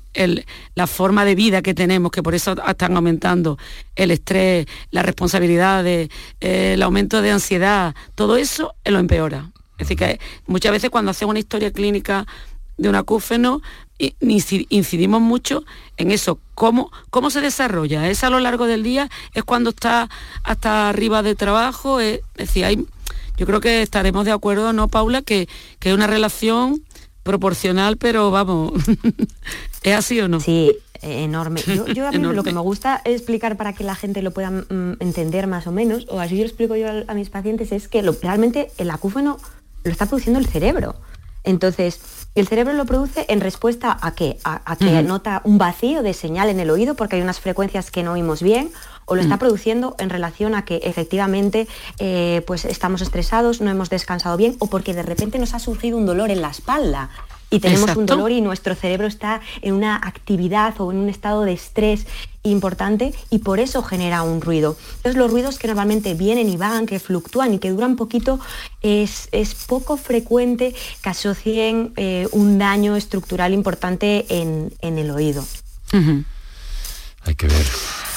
la 0.76 0.88
forma 0.88 1.26
de 1.26 1.36
vida 1.36 1.62
que 1.62 1.74
tenemos, 1.74 2.12
que 2.12 2.24
por 2.24 2.34
eso 2.34 2.56
están 2.68 2.96
aumentando 2.96 3.58
el 3.96 4.12
estrés, 4.12 4.66
la 4.92 5.04
responsabilidad, 5.04 5.86
eh, 5.86 6.10
el 6.40 6.82
aumento 6.82 7.22
de 7.22 7.32
ansiedad, 7.32 7.94
todo 8.16 8.38
eso 8.38 8.74
lo 8.86 8.98
empeora. 8.98 9.52
Es 9.78 9.88
decir, 9.88 9.98
que 9.98 10.20
muchas 10.48 10.72
veces 10.72 10.90
cuando 10.90 11.12
hacemos 11.12 11.32
una 11.32 11.40
historia 11.40 11.72
clínica 11.72 12.26
de 12.78 12.90
un 12.90 12.96
acúfeno, 12.96 13.62
incidimos 14.20 15.22
mucho 15.22 15.64
en 15.98 16.12
eso, 16.12 16.40
cómo, 16.54 16.92
cómo 17.10 17.30
se 17.30 17.42
desarrolla, 17.42 18.10
es 18.10 18.24
a 18.24 18.30
lo 18.30 18.40
largo 18.40 18.68
del 18.68 18.84
día, 18.84 19.10
es 19.34 19.44
cuando 19.44 19.72
está 19.72 20.10
hasta 20.44 20.90
arriba 20.90 21.24
de 21.24 21.36
trabajo, 21.36 22.00
es, 22.00 22.22
decir, 22.36 22.66
hay, 22.66 22.86
yo 23.38 23.46
creo 23.46 23.60
que 23.60 23.82
estaremos 23.82 24.26
de 24.26 24.32
acuerdo, 24.32 24.74
¿no, 24.74 24.88
Paula? 24.88 25.22
Que, 25.24 25.48
que 25.80 25.90
es 25.90 25.96
una 25.96 26.08
relación 26.08 26.84
proporcional, 27.24 27.98
pero 27.98 28.32
vamos, 28.32 28.74
¿es 29.84 29.96
así 29.96 30.20
o 30.22 30.28
no? 30.28 30.40
Sí, 30.40 30.76
enorme. 31.02 31.62
Yo, 31.94 32.08
a 32.08 32.12
mí 32.12 32.18
lo 32.34 32.44
que 32.44 32.54
me 32.54 32.62
gusta 32.62 33.02
explicar 33.04 33.58
para 33.58 33.74
que 33.74 33.84
la 33.84 33.96
gente 33.96 34.22
lo 34.22 34.32
pueda 34.32 34.52
mm, 34.52 34.98
entender 35.00 35.48
más 35.48 35.68
o 35.68 35.72
menos, 35.72 36.08
o 36.10 36.20
así 36.20 36.38
yo 36.38 36.44
lo 36.44 36.48
explico 36.48 36.76
yo 36.76 36.88
a, 37.08 37.14
mis 37.14 37.30
pacientes, 37.30 37.72
es 37.72 37.88
que 37.88 38.02
realmente 38.22 38.72
el 38.78 38.90
acúfeno 38.92 39.38
lo 39.88 39.92
está 39.94 40.06
produciendo 40.06 40.40
el 40.40 40.48
cerebro. 40.48 40.96
Entonces, 41.44 42.00
el 42.36 42.48
cerebro 42.48 42.74
lo 42.74 42.86
produce 42.86 43.26
en 43.30 43.42
respuesta 43.42 43.98
a 44.00 44.14
qué? 44.14 44.38
A, 44.44 44.76
que 44.76 45.02
nota 45.02 45.42
un 45.44 45.58
vacío 45.58 46.04
de 46.04 46.14
señal 46.14 46.50
en 46.50 46.60
el 46.60 46.70
oído 46.70 46.94
porque 46.96 47.16
hay 47.16 47.22
unas 47.22 47.40
frecuencias 47.40 47.90
que 47.90 48.04
no 48.04 48.12
oímos 48.12 48.44
bien 48.44 48.70
o 49.06 49.16
lo 49.16 49.22
está 49.22 49.38
produciendo 49.38 49.96
en 49.98 50.10
relación 50.10 50.54
a 50.54 50.66
que 50.66 50.82
efectivamente 50.84 51.68
eh, 51.98 52.44
pues 52.46 52.66
estamos 52.66 53.02
estresados, 53.02 53.62
no 53.62 53.72
hemos 53.72 53.90
descansado 53.90 54.36
bien 54.36 54.58
o 54.60 54.68
porque 54.68 54.94
de 54.94 55.04
repente 55.04 55.40
nos 55.40 55.54
ha 55.54 55.60
surgido 55.60 55.98
un 55.98 56.06
dolor 56.06 56.30
en 56.30 56.42
la 56.42 56.50
espalda 56.50 57.10
y 57.50 57.60
tenemos 57.60 57.96
un 57.96 58.06
dolor 58.06 58.32
y 58.32 58.42
nuestro 58.42 58.76
cerebro 58.76 59.08
está 59.08 59.42
en 59.62 59.74
una 59.74 59.96
actividad 59.96 60.80
o 60.80 60.92
en 60.92 60.98
un 60.98 61.10
estado 61.10 61.44
de 61.44 61.54
estrés 61.54 62.06
importante 62.44 63.14
y 63.30 63.40
por 63.40 63.60
eso 63.60 63.84
genera 63.84 64.24
un 64.24 64.42
ruido. 64.42 64.78
Entonces 64.98 65.16
los 65.16 65.32
ruidos 65.32 65.58
que 65.58 65.68
normalmente 65.68 66.14
vienen 66.14 66.50
y 66.50 66.58
van, 66.58 66.86
que 66.86 67.00
fluctúan 67.00 67.54
y 67.54 67.60
que 67.60 67.72
duran 67.72 67.96
poquito, 67.96 68.40
es, 68.82 69.30
poco 69.68 69.98
frecuente 69.98 70.76
que 71.02 71.10
asocien 71.10 71.94
eh, 71.98 72.28
un 72.32 72.58
daño 72.58 72.96
estructural 72.96 73.54
importante 73.54 74.26
en, 74.30 74.72
el 74.82 75.12
oído. 75.12 75.44
Hay 77.24 77.36
que 77.36 77.48
ver 77.48 77.66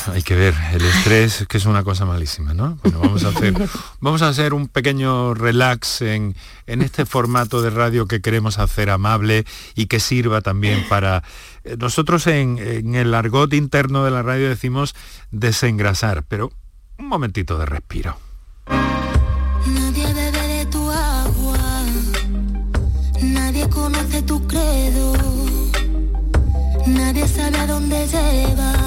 hay 0.06 0.22
que 0.22 0.34
ver, 0.34 0.54
el 0.72 0.82
estrés 0.82 1.46
que 1.48 1.58
es 1.58 1.66
una 1.66 1.84
cosa 1.84 2.04
malísima, 2.04 2.54
¿no? 2.54 2.78
Bueno, 2.82 3.00
vamos 3.00 3.24
a 3.24 3.28
hacer, 3.28 3.54
vamos 4.00 4.22
a 4.22 4.28
hacer 4.28 4.54
un 4.54 4.68
pequeño 4.68 5.34
relax 5.34 6.02
en, 6.02 6.34
este 6.66 7.04
formato 7.04 7.62
de 7.62 7.70
radio 7.70 8.06
que 8.06 8.20
queremos 8.20 8.58
hacer 8.58 8.90
amable 8.90 9.44
y 9.74 9.86
que 9.86 10.00
sirva 10.00 10.40
también 10.40 10.86
para... 10.88 11.22
Eh, 11.64 11.76
nosotros 11.78 12.26
en, 12.26 12.58
en 12.58 12.94
el 12.94 13.12
argot 13.14 13.52
interno 13.52 14.04
de 14.04 14.10
la 14.10 14.22
radio 14.22 14.48
decimos 14.48 14.94
desengrasar, 15.30 16.24
pero 16.26 16.50
un 16.98 17.08
momentito 17.08 17.58
de 17.58 17.66
respiro. 17.66 18.16
Nadie 19.66 20.14
bebe 20.14 20.46
de 20.46 20.66
tu 20.66 20.90
agua, 20.90 21.58
nadie 23.20 23.68
conoce 23.68 24.22
tu 24.22 24.46
credo, 24.46 25.12
nadie 26.86 27.28
sabe 27.28 27.58
a 27.58 27.66
dónde 27.66 28.06
lleva 28.06 28.79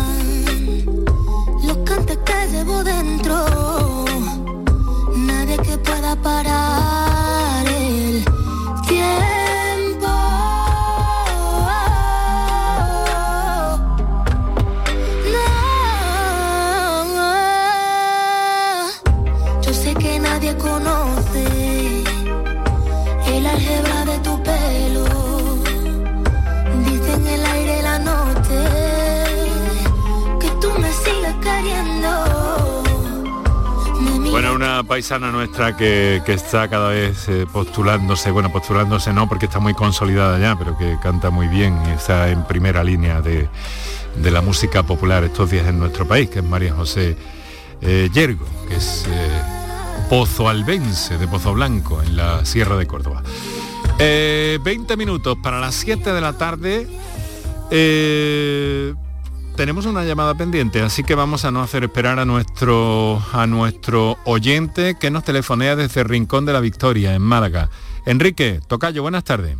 paisana 34.93 35.31
nuestra 35.31 35.75
que, 35.75 36.21
está 36.27 36.67
cada 36.67 36.89
vez 36.89 37.27
eh, 37.27 37.47
postulándose, 37.51 38.29
bueno, 38.29 38.51
postulándose 38.51 39.11
no 39.11 39.27
porque 39.27 39.47
está 39.47 39.59
muy 39.59 39.73
consolidada 39.73 40.37
ya, 40.37 40.55
pero 40.55 40.77
que 40.77 40.99
canta 41.01 41.31
muy 41.31 41.47
bien 41.47 41.75
y 41.87 41.93
está 41.93 42.29
en 42.29 42.43
primera 42.43 42.83
línea 42.83 43.19
de, 43.19 43.49
la 44.21 44.41
música 44.41 44.83
popular 44.83 45.23
estos 45.23 45.49
días 45.49 45.67
en 45.67 45.79
nuestro 45.79 46.07
país, 46.07 46.29
que 46.29 46.39
es 46.39 46.45
María 46.45 46.75
José 46.75 47.17
eh, 47.81 48.07
Yergo, 48.13 48.45
que 48.69 48.75
es 48.75 49.07
eh, 49.09 49.41
Pozo 50.11 50.47
Albense 50.47 51.17
de 51.17 51.27
Pozo 51.27 51.55
Blanco, 51.55 51.99
en 52.03 52.15
la 52.15 52.45
Sierra 52.45 52.77
de 52.77 52.85
Córdoba. 52.85 53.23
20 53.97 54.95
minutos 54.95 55.39
para 55.41 55.59
las 55.59 55.73
7 55.73 56.13
de 56.13 56.21
la 56.21 56.33
tarde 56.33 56.87
tenemos 59.55 59.85
una 59.85 60.03
llamada 60.03 60.33
pendiente, 60.35 60.81
así 60.81 61.03
que 61.03 61.15
vamos 61.15 61.45
a 61.45 61.51
no 61.51 61.61
hacer 61.61 61.83
esperar 61.83 62.19
a 62.19 62.25
nuestro, 62.25 63.21
a 63.31 63.45
nuestro 63.47 64.17
oyente 64.25 64.95
que 64.99 65.11
nos 65.11 65.23
telefonea 65.23 65.75
desde 65.75 66.03
Rincón 66.03 66.45
de 66.45 66.53
la 66.53 66.59
Victoria, 66.59 67.13
en 67.13 67.21
Málaga. 67.21 67.69
Enrique, 68.05 68.59
Tocayo, 68.67 69.01
buenas 69.01 69.23
tardes. 69.23 69.55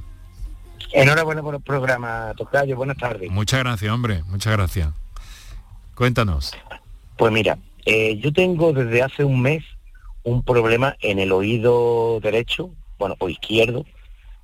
Enhorabuena 0.91 1.41
por 1.41 1.56
el 1.56 1.62
programa, 1.62 2.34
Tocayo, 2.36 2.76
buenas 2.76 2.98
tardes. 2.98 3.30
Muchas 3.32 3.60
gracias, 3.60 3.91
hombre, 3.91 4.24
muchas 4.28 4.54
gracias. 4.54 4.89
Cuéntanos. 5.96 6.54
Pues 7.18 7.32
mira, 7.32 7.58
eh, 7.86 8.18
yo 8.18 8.34
tengo 8.34 8.74
desde 8.74 9.04
hace 9.04 9.24
un 9.24 9.41
mes 9.41 9.64
un 10.24 10.44
problema 10.44 10.96
en 11.02 11.20
el 11.20 11.32
oído 11.32 12.20
derecho, 12.22 12.72
bueno, 12.98 13.16
o 13.20 13.30
izquierdo, 13.30 13.86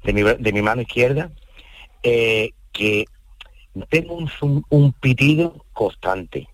de 0.04 0.14
mi, 0.14 0.22
de 0.22 0.54
mi 0.54 0.62
mano 0.62 0.82
izquierda, 0.82 1.32
eh, 2.04 2.52
que 2.72 3.06
tengo 3.88 4.18
un, 4.70 4.94
pitido 4.94 5.66
constante. 5.74 6.48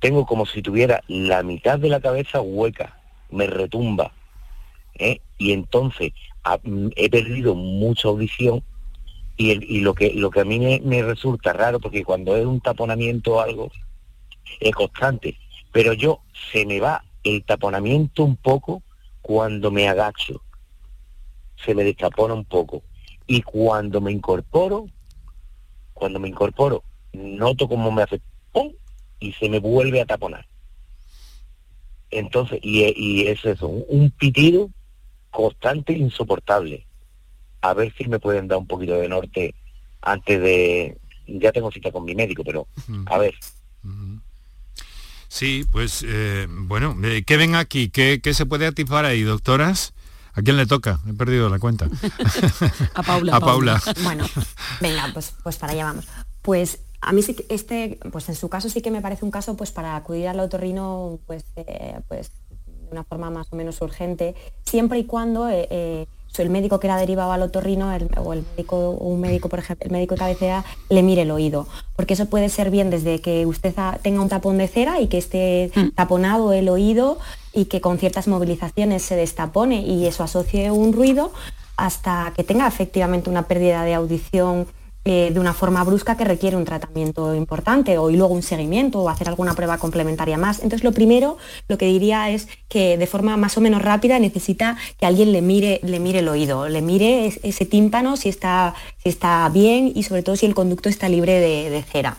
Tengo 0.00 0.26
como 0.26 0.46
si 0.46 0.62
tuviera 0.62 1.02
la 1.08 1.42
mitad 1.42 1.78
de 1.78 1.88
la 1.88 2.00
cabeza 2.00 2.40
hueca, 2.40 2.98
me 3.30 3.46
retumba. 3.46 4.12
¿eh? 4.94 5.20
Y 5.38 5.52
entonces 5.52 6.12
he 6.96 7.08
perdido 7.08 7.54
mucha 7.54 8.08
audición 8.08 8.64
y, 9.36 9.80
lo, 9.80 9.94
que, 9.94 10.12
lo 10.14 10.30
que 10.30 10.40
a 10.40 10.44
mí 10.44 10.58
me, 10.58 11.02
resulta 11.02 11.52
raro, 11.52 11.80
porque 11.80 12.04
cuando 12.04 12.36
es 12.36 12.46
un 12.46 12.60
taponamiento 12.60 13.34
o 13.34 13.40
algo, 13.40 13.70
es 14.60 14.72
constante. 14.72 15.38
Pero 15.72 15.94
yo 15.94 16.20
se 16.52 16.66
me 16.66 16.80
va 16.80 17.04
el 17.24 17.44
taponamiento 17.44 18.24
un 18.24 18.36
poco 18.36 18.82
cuando 19.20 19.70
me 19.70 19.88
agacho. 19.88 20.42
Se 21.64 21.74
me 21.74 21.84
destapona 21.84 22.34
un 22.34 22.44
poco. 22.44 22.82
Y 23.26 23.42
cuando 23.42 24.00
me 24.00 24.12
incorporo, 24.12 24.86
cuando 26.02 26.18
me 26.18 26.28
incorporo, 26.28 26.82
noto 27.12 27.68
como 27.68 27.92
me 27.92 28.02
hace 28.02 28.20
¡pum! 28.50 28.72
y 29.20 29.32
se 29.34 29.48
me 29.48 29.60
vuelve 29.60 30.00
a 30.00 30.04
taponar. 30.04 30.44
Entonces, 32.10 32.58
y, 32.60 33.22
es 33.28 33.44
eso, 33.44 33.68
un, 33.68 34.10
pitido 34.10 34.68
constante 35.30 35.92
e 35.92 35.98
insoportable. 35.98 36.84
A 37.60 37.72
ver 37.74 37.94
si 37.96 38.08
me 38.08 38.18
pueden 38.18 38.48
dar 38.48 38.58
un 38.58 38.66
poquito 38.66 38.94
de 38.94 39.08
norte 39.08 39.54
antes 40.00 40.42
de... 40.42 40.98
Ya 41.28 41.52
tengo 41.52 41.70
cita 41.70 41.92
con 41.92 42.04
mi 42.04 42.16
médico, 42.16 42.42
pero 42.42 42.66
a 43.06 43.18
ver. 43.18 43.34
Sí, 45.28 45.64
pues 45.70 46.04
eh, 46.04 46.48
bueno, 46.50 46.96
eh, 47.04 47.22
¿qué 47.24 47.36
ven 47.36 47.54
aquí? 47.54 47.90
¿Qué, 47.90 48.20
¿Qué, 48.20 48.34
se 48.34 48.44
puede 48.44 48.66
activar 48.66 49.04
ahí, 49.04 49.22
doctoras? 49.22 49.94
¿A 50.34 50.42
quién 50.42 50.56
le 50.56 50.66
toca? 50.66 51.00
He 51.08 51.12
perdido 51.12 51.48
la 51.48 51.58
cuenta. 51.58 51.88
a 52.94 53.02
Paula. 53.02 53.36
A 53.36 53.40
Paula. 53.40 53.82
Bueno, 54.02 54.24
venga, 54.80 55.10
pues, 55.12 55.34
pues 55.42 55.56
para 55.56 55.72
allá 55.72 55.84
vamos. 55.84 56.06
Pues 56.40 56.80
a 57.02 57.12
mí 57.12 57.22
sí 57.22 57.34
que 57.34 57.44
este, 57.48 57.98
pues 58.10 58.28
en 58.28 58.34
su 58.34 58.48
caso 58.48 58.68
sí 58.68 58.80
que 58.80 58.90
me 58.90 59.02
parece 59.02 59.24
un 59.24 59.30
caso 59.30 59.56
pues 59.56 59.72
para 59.72 59.96
acudir 59.96 60.28
al 60.28 60.40
otorrino 60.40 61.18
pues, 61.26 61.44
eh, 61.56 62.00
pues 62.08 62.30
de 62.66 62.88
una 62.90 63.04
forma 63.04 63.30
más 63.30 63.52
o 63.52 63.56
menos 63.56 63.80
urgente, 63.82 64.34
siempre 64.64 65.00
y 65.00 65.04
cuando 65.04 65.48
eh, 65.48 65.66
eh, 65.70 66.06
el 66.38 66.50
médico 66.50 66.80
que 66.80 66.86
era 66.86 66.96
derivado 66.96 67.32
al 67.32 67.42
otorrino 67.42 67.90
o 68.16 68.32
el 68.32 68.44
médico, 68.56 68.90
un 68.90 69.20
médico, 69.20 69.48
por 69.48 69.58
ejemplo, 69.58 69.84
el 69.84 69.92
médico 69.92 70.14
de 70.14 70.20
cabecera 70.20 70.64
le 70.88 71.02
mire 71.02 71.22
el 71.22 71.30
oído. 71.30 71.66
Porque 71.96 72.14
eso 72.14 72.26
puede 72.26 72.48
ser 72.48 72.70
bien 72.70 72.90
desde 72.90 73.20
que 73.20 73.44
usted 73.46 73.74
tenga 74.02 74.22
un 74.22 74.28
tapón 74.28 74.58
de 74.58 74.68
cera 74.68 75.00
y 75.00 75.08
que 75.08 75.18
esté 75.18 75.70
mm. 75.74 75.90
taponado 75.90 76.52
el 76.52 76.68
oído 76.68 77.18
y 77.52 77.66
que 77.66 77.80
con 77.80 77.98
ciertas 77.98 78.28
movilizaciones 78.28 79.02
se 79.02 79.16
destapone 79.16 79.82
y 79.82 80.06
eso 80.06 80.22
asocie 80.22 80.70
un 80.70 80.92
ruido 80.92 81.32
hasta 81.76 82.32
que 82.36 82.44
tenga 82.44 82.66
efectivamente 82.66 83.28
una 83.28 83.42
pérdida 83.48 83.84
de 83.84 83.94
audición 83.94 84.66
eh, 85.04 85.30
de 85.32 85.40
una 85.40 85.52
forma 85.52 85.82
brusca 85.82 86.16
que 86.16 86.24
requiere 86.24 86.56
un 86.56 86.64
tratamiento 86.64 87.34
importante 87.34 87.98
o 87.98 88.08
y 88.08 88.16
luego 88.16 88.34
un 88.34 88.42
seguimiento 88.42 89.00
o 89.00 89.08
hacer 89.08 89.28
alguna 89.28 89.54
prueba 89.54 89.78
complementaria 89.78 90.38
más. 90.38 90.58
Entonces 90.58 90.84
lo 90.84 90.92
primero, 90.92 91.38
lo 91.66 91.76
que 91.76 91.86
diría 91.86 92.30
es 92.30 92.48
que 92.68 92.96
de 92.96 93.06
forma 93.08 93.36
más 93.36 93.58
o 93.58 93.60
menos 93.60 93.82
rápida 93.82 94.20
necesita 94.20 94.76
que 95.00 95.06
alguien 95.06 95.32
le 95.32 95.42
mire, 95.42 95.80
le 95.82 95.98
mire 95.98 96.20
el 96.20 96.28
oído, 96.28 96.68
le 96.68 96.82
mire 96.82 97.26
ese 97.42 97.66
tímpano 97.66 98.16
si 98.16 98.28
está, 98.28 98.74
si 99.02 99.08
está 99.08 99.48
bien 99.48 99.90
y 99.92 100.04
sobre 100.04 100.22
todo 100.22 100.36
si 100.36 100.46
el 100.46 100.54
conducto 100.54 100.88
está 100.88 101.08
libre 101.08 101.40
de, 101.40 101.82
cera. 101.82 102.16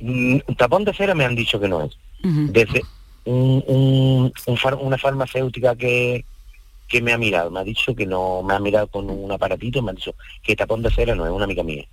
Mm, 0.00 0.38
tapón 0.58 0.84
de 0.84 0.92
cera 0.92 1.14
me 1.14 1.24
han 1.24 1.36
dicho 1.36 1.60
que 1.60 1.68
no 1.68 1.84
es. 1.84 1.96
Desde 2.22 2.82
una 3.26 4.98
farmacéutica 4.98 5.76
que, 5.76 6.24
que 6.88 7.02
me 7.02 7.12
ha 7.12 7.18
mirado, 7.18 7.50
me 7.50 7.60
ha 7.60 7.64
dicho 7.64 7.94
que 7.94 8.06
no, 8.06 8.42
me 8.42 8.54
ha 8.54 8.58
mirado 8.58 8.86
con 8.88 9.10
un 9.10 9.30
aparatito, 9.30 9.82
me 9.82 9.90
ha 9.90 9.94
dicho 9.94 10.14
que 10.42 10.56
tapón 10.56 10.82
de 10.82 10.90
cera 10.90 11.14
no 11.14 11.26
es 11.26 11.32
una 11.32 11.44
amiga 11.44 11.62
mía. 11.62 11.84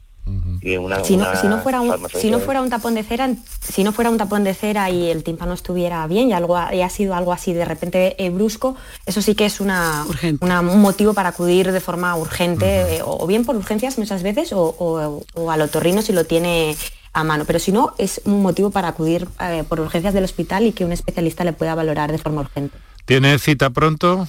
si, 1.04 1.18
no, 1.18 1.60
fuera 1.62 1.82
un, 1.82 1.94
si 2.10 2.30
no 2.30 2.40
fuera 2.40 2.62
un 2.62 2.70
tapón 2.70 2.94
de 2.94 3.04
cera, 3.04 3.30
si 3.62 3.84
no 3.84 3.92
fuera 3.92 4.10
un 4.10 4.18
tapón 4.18 4.44
de 4.44 4.54
cera 4.54 4.90
y 4.90 5.10
el 5.10 5.24
tímpano 5.24 5.54
estuviera 5.54 6.06
bien 6.08 6.30
y 6.30 6.34
algo 6.34 6.56
ha 6.56 6.90
sido 6.90 7.16
algo 7.16 7.34
así 7.34 7.54
de 7.54 7.66
repente 7.66 8.16
eh, 8.24 8.30
brusco, 8.30 8.76
eso 9.06 9.22
sí 9.22 9.34
que 9.34 9.46
es 9.46 9.60
una, 9.60 10.06
un 10.42 10.82
motivo 10.82 11.14
para 11.14 11.30
acudir 11.30 11.72
de 11.72 11.80
forma 11.80 12.16
urgente, 12.16 12.98
eh, 12.98 13.02
o, 13.04 13.26
bien 13.28 13.46
por 13.46 13.56
urgencias 13.56 13.98
muchas 13.98 14.24
veces, 14.24 14.54
o, 14.54 15.24
o 15.34 15.52
al 15.52 15.62
otorrino 15.62 16.02
si 16.02 16.14
lo 16.14 16.26
tiene 16.26 16.76
a 17.14 17.24
mano. 17.24 17.46
Pero 17.46 17.60
si 17.60 17.72
no, 17.72 17.94
es 17.98 18.22
un 18.26 18.42
motivo 18.42 18.72
para 18.72 18.90
acudir 18.90 19.28
eh, 19.40 19.64
por 19.68 19.80
urgencias 19.80 20.14
del 20.14 20.24
hospital 20.24 20.66
y 20.66 20.72
que 20.72 20.86
un 20.86 20.92
especialista 20.92 21.44
le 21.44 21.54
pueda 21.54 21.76
valorar 21.76 22.12
de 22.12 22.18
forma 22.18 22.42
urgente. 22.42 22.78
¿Tiene 23.06 23.38
cita 23.40 23.70
pronto? 23.70 24.28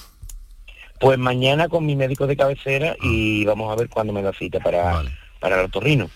Pues 1.02 1.18
mañana 1.18 1.68
con 1.68 1.84
mi 1.84 1.96
médico 1.96 2.26
de 2.26 2.36
cabecera 2.36 2.96
y 3.02 3.44
vamos 3.44 3.72
a 3.72 3.76
ver 3.76 3.88
cuándo 3.88 4.12
me 4.12 4.22
da 4.22 4.32
cita 4.32 4.60
para, 4.60 5.02
para 5.40 5.58
el 5.58 5.66
otorrino. 5.66 6.08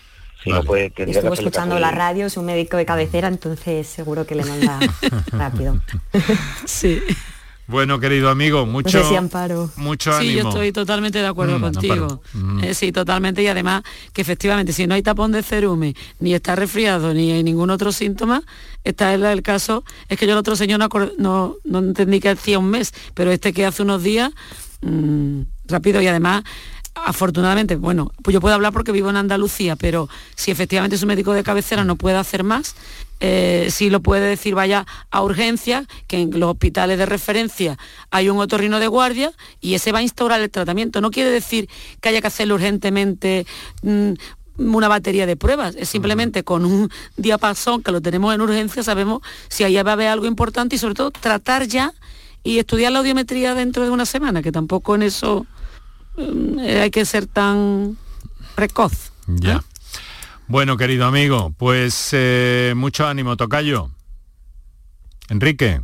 Si 0.43 0.49
no, 0.49 0.63
pues, 0.63 0.91
Estuvo 0.95 1.33
escuchando 1.33 1.77
la 1.77 1.91
radio, 1.91 2.27
es 2.27 2.37
un 2.37 2.45
médico 2.45 2.77
de 2.77 2.85
cabecera, 2.85 3.27
entonces 3.27 3.85
seguro 3.85 4.25
que 4.25 4.35
le 4.35 4.45
manda 4.45 4.79
rápido. 5.31 5.81
sí. 6.65 7.01
Bueno, 7.67 7.99
querido 7.99 8.29
amigo, 8.29 8.65
mucho, 8.65 9.03
mucho 9.75 10.13
ánimo. 10.13 10.31
Sí, 10.31 10.37
yo 10.37 10.47
estoy 10.47 10.71
totalmente 10.71 11.19
de 11.19 11.27
acuerdo 11.27 11.59
mm, 11.59 11.61
contigo. 11.61 12.21
Mm. 12.31 12.63
Eh, 12.63 12.73
sí, 12.73 12.93
totalmente. 12.93 13.43
Y 13.43 13.47
además 13.47 13.83
que 14.13 14.21
efectivamente, 14.21 14.71
si 14.71 14.87
no 14.87 14.95
hay 14.95 15.03
tapón 15.03 15.33
de 15.33 15.43
cerume, 15.43 15.93
ni 16.21 16.33
está 16.33 16.55
resfriado, 16.55 17.13
ni 17.13 17.33
hay 17.33 17.43
ningún 17.43 17.69
otro 17.69 17.91
síntoma, 17.91 18.41
está 18.85 19.13
es 19.13 19.21
el 19.21 19.41
caso. 19.41 19.83
Es 20.07 20.17
que 20.17 20.25
yo 20.25 20.31
el 20.31 20.37
otro 20.37 20.55
señor 20.55 20.79
no, 21.17 21.57
no, 21.65 21.79
entendí 21.79 22.21
que 22.21 22.29
hacía 22.29 22.57
un 22.57 22.69
mes, 22.69 22.93
pero 23.13 23.31
este 23.33 23.51
que 23.51 23.65
hace 23.65 23.83
unos 23.83 24.01
días, 24.01 24.31
mm, 24.81 25.41
rápido 25.67 26.01
y 26.01 26.07
además 26.07 26.43
afortunadamente, 27.05 27.75
bueno, 27.75 28.11
pues 28.23 28.33
yo 28.33 28.41
puedo 28.41 28.55
hablar 28.55 28.73
porque 28.73 28.91
vivo 28.91 29.09
en 29.09 29.17
Andalucía, 29.17 29.75
pero 29.75 30.09
si 30.35 30.51
efectivamente 30.51 30.97
su 30.97 31.05
médico 31.05 31.33
de 31.33 31.43
cabecera 31.43 31.83
no 31.83 31.95
puede 31.95 32.17
hacer 32.17 32.43
más, 32.43 32.75
eh, 33.19 33.67
si 33.71 33.89
lo 33.89 34.01
puede 34.01 34.27
decir 34.27 34.55
vaya 34.55 34.85
a 35.09 35.23
urgencia, 35.23 35.85
que 36.07 36.19
en 36.19 36.39
los 36.39 36.51
hospitales 36.51 36.97
de 36.97 37.05
referencia 37.05 37.77
hay 38.11 38.29
un 38.29 38.37
otorrino 38.37 38.79
de 38.79 38.87
guardia 38.87 39.31
y 39.59 39.73
ese 39.73 39.91
va 39.91 39.99
a 39.99 40.03
instaurar 40.03 40.41
el 40.41 40.49
tratamiento. 40.49 41.01
No 41.01 41.11
quiere 41.11 41.29
decir 41.29 41.69
que 42.01 42.09
haya 42.09 42.21
que 42.21 42.27
hacerlo 42.27 42.55
urgentemente 42.55 43.45
mm, 43.81 44.13
una 44.57 44.87
batería 44.87 45.25
de 45.25 45.35
pruebas, 45.35 45.75
es 45.75 45.87
simplemente 45.89 46.43
con 46.43 46.65
un 46.65 46.89
diapasón 47.15 47.83
que 47.83 47.91
lo 47.91 48.01
tenemos 48.01 48.33
en 48.33 48.41
urgencia, 48.41 48.81
sabemos 48.81 49.21
si 49.49 49.63
ahí 49.63 49.75
va 49.75 49.91
a 49.91 49.93
haber 49.93 50.07
algo 50.07 50.25
importante 50.25 50.75
y 50.75 50.79
sobre 50.79 50.95
todo 50.95 51.11
tratar 51.11 51.67
ya 51.67 51.93
y 52.47 52.59
estudiar 52.59 52.93
la 52.93 52.99
audiometría 52.99 53.53
dentro 53.53 53.83
de 53.83 53.89
una 53.89 54.05
semana, 54.05 54.41
que 54.41 54.53
tampoco 54.53 54.95
en 54.95 55.03
eso 55.03 55.45
mm, 56.15 56.59
hay 56.59 56.91
que 56.91 57.03
ser 57.03 57.27
tan 57.27 57.97
precoz. 58.55 59.11
Ya. 59.27 59.63
Bueno, 60.47 60.77
querido 60.77 61.05
amigo, 61.05 61.53
pues 61.57 62.09
eh, 62.13 62.73
mucho 62.77 63.05
ánimo, 63.05 63.35
Tocayo. 63.35 63.89
Enrique. 65.27 65.81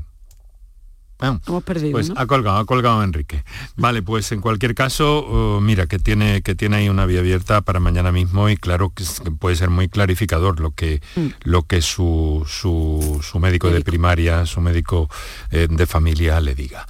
Ah, 1.24 1.40
Hemos 1.48 1.64
perdido, 1.64 1.94
pues 1.94 2.12
ha 2.14 2.26
colgado, 2.26 2.58
ha 2.58 2.66
colgado 2.66 3.02
Enrique. 3.02 3.46
Vale, 3.78 4.02
pues 4.02 4.30
en 4.34 4.42
cualquier 4.42 4.76
caso, 4.76 5.20
oh, 5.20 5.62
mira, 5.62 5.88
que 5.88 5.98
tiene, 5.98 6.42
que 6.42 6.54
tiene 6.54 6.76
ahí 6.76 6.90
una 6.90 7.06
vía 7.06 7.22
abierta 7.22 7.62
para 7.62 7.80
mañana 7.80 8.12
mismo 8.12 8.50
y 8.50 8.58
claro 8.58 8.92
que, 8.94 9.06
puede 9.40 9.56
ser 9.56 9.70
muy 9.70 9.88
clarificador 9.88 10.60
lo 10.60 10.72
que, 10.72 11.02
mm. 11.16 11.28
lo 11.44 11.64
que 11.64 11.82
su, 11.82 12.44
su, 12.46 13.40
médico, 13.40 13.70
de 13.70 13.80
primaria, 13.80 14.46
su 14.46 14.60
médico 14.60 15.10
eh, 15.52 15.68
de 15.70 15.86
familia 15.86 16.42
le 16.42 16.56
diga. 16.56 16.88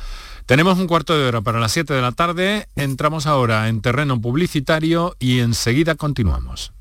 Tenemos 0.48 0.80
un 0.80 0.88
cuarto 0.88 1.16
de 1.16 1.28
hora 1.28 1.42
para 1.42 1.60
las 1.60 1.72
7 1.72 1.94
de 1.94 2.02
la 2.02 2.12
tarde, 2.12 2.68
entramos 2.76 3.28
ahora 3.28 3.70
en 3.70 3.82
terreno 3.82 4.20
publicitario 4.20 5.16
y 5.20 5.42
enseguida 5.42 5.94
continuamos. 5.94 6.74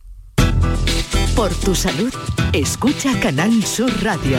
Por 1.37 1.55
tu 1.55 1.75
salud, 1.75 2.13
escucha 2.55 3.21
Canal 3.21 3.63
Sur 3.65 3.93
Radio. 4.03 4.39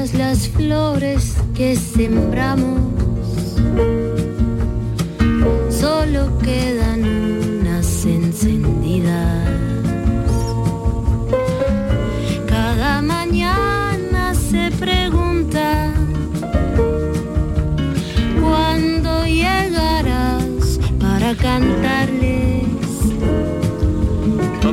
las 0.00 0.48
flores 0.48 1.34
que 1.54 1.76
sembramos. 1.76 2.80
Solo 5.68 6.38
quedan 6.38 6.89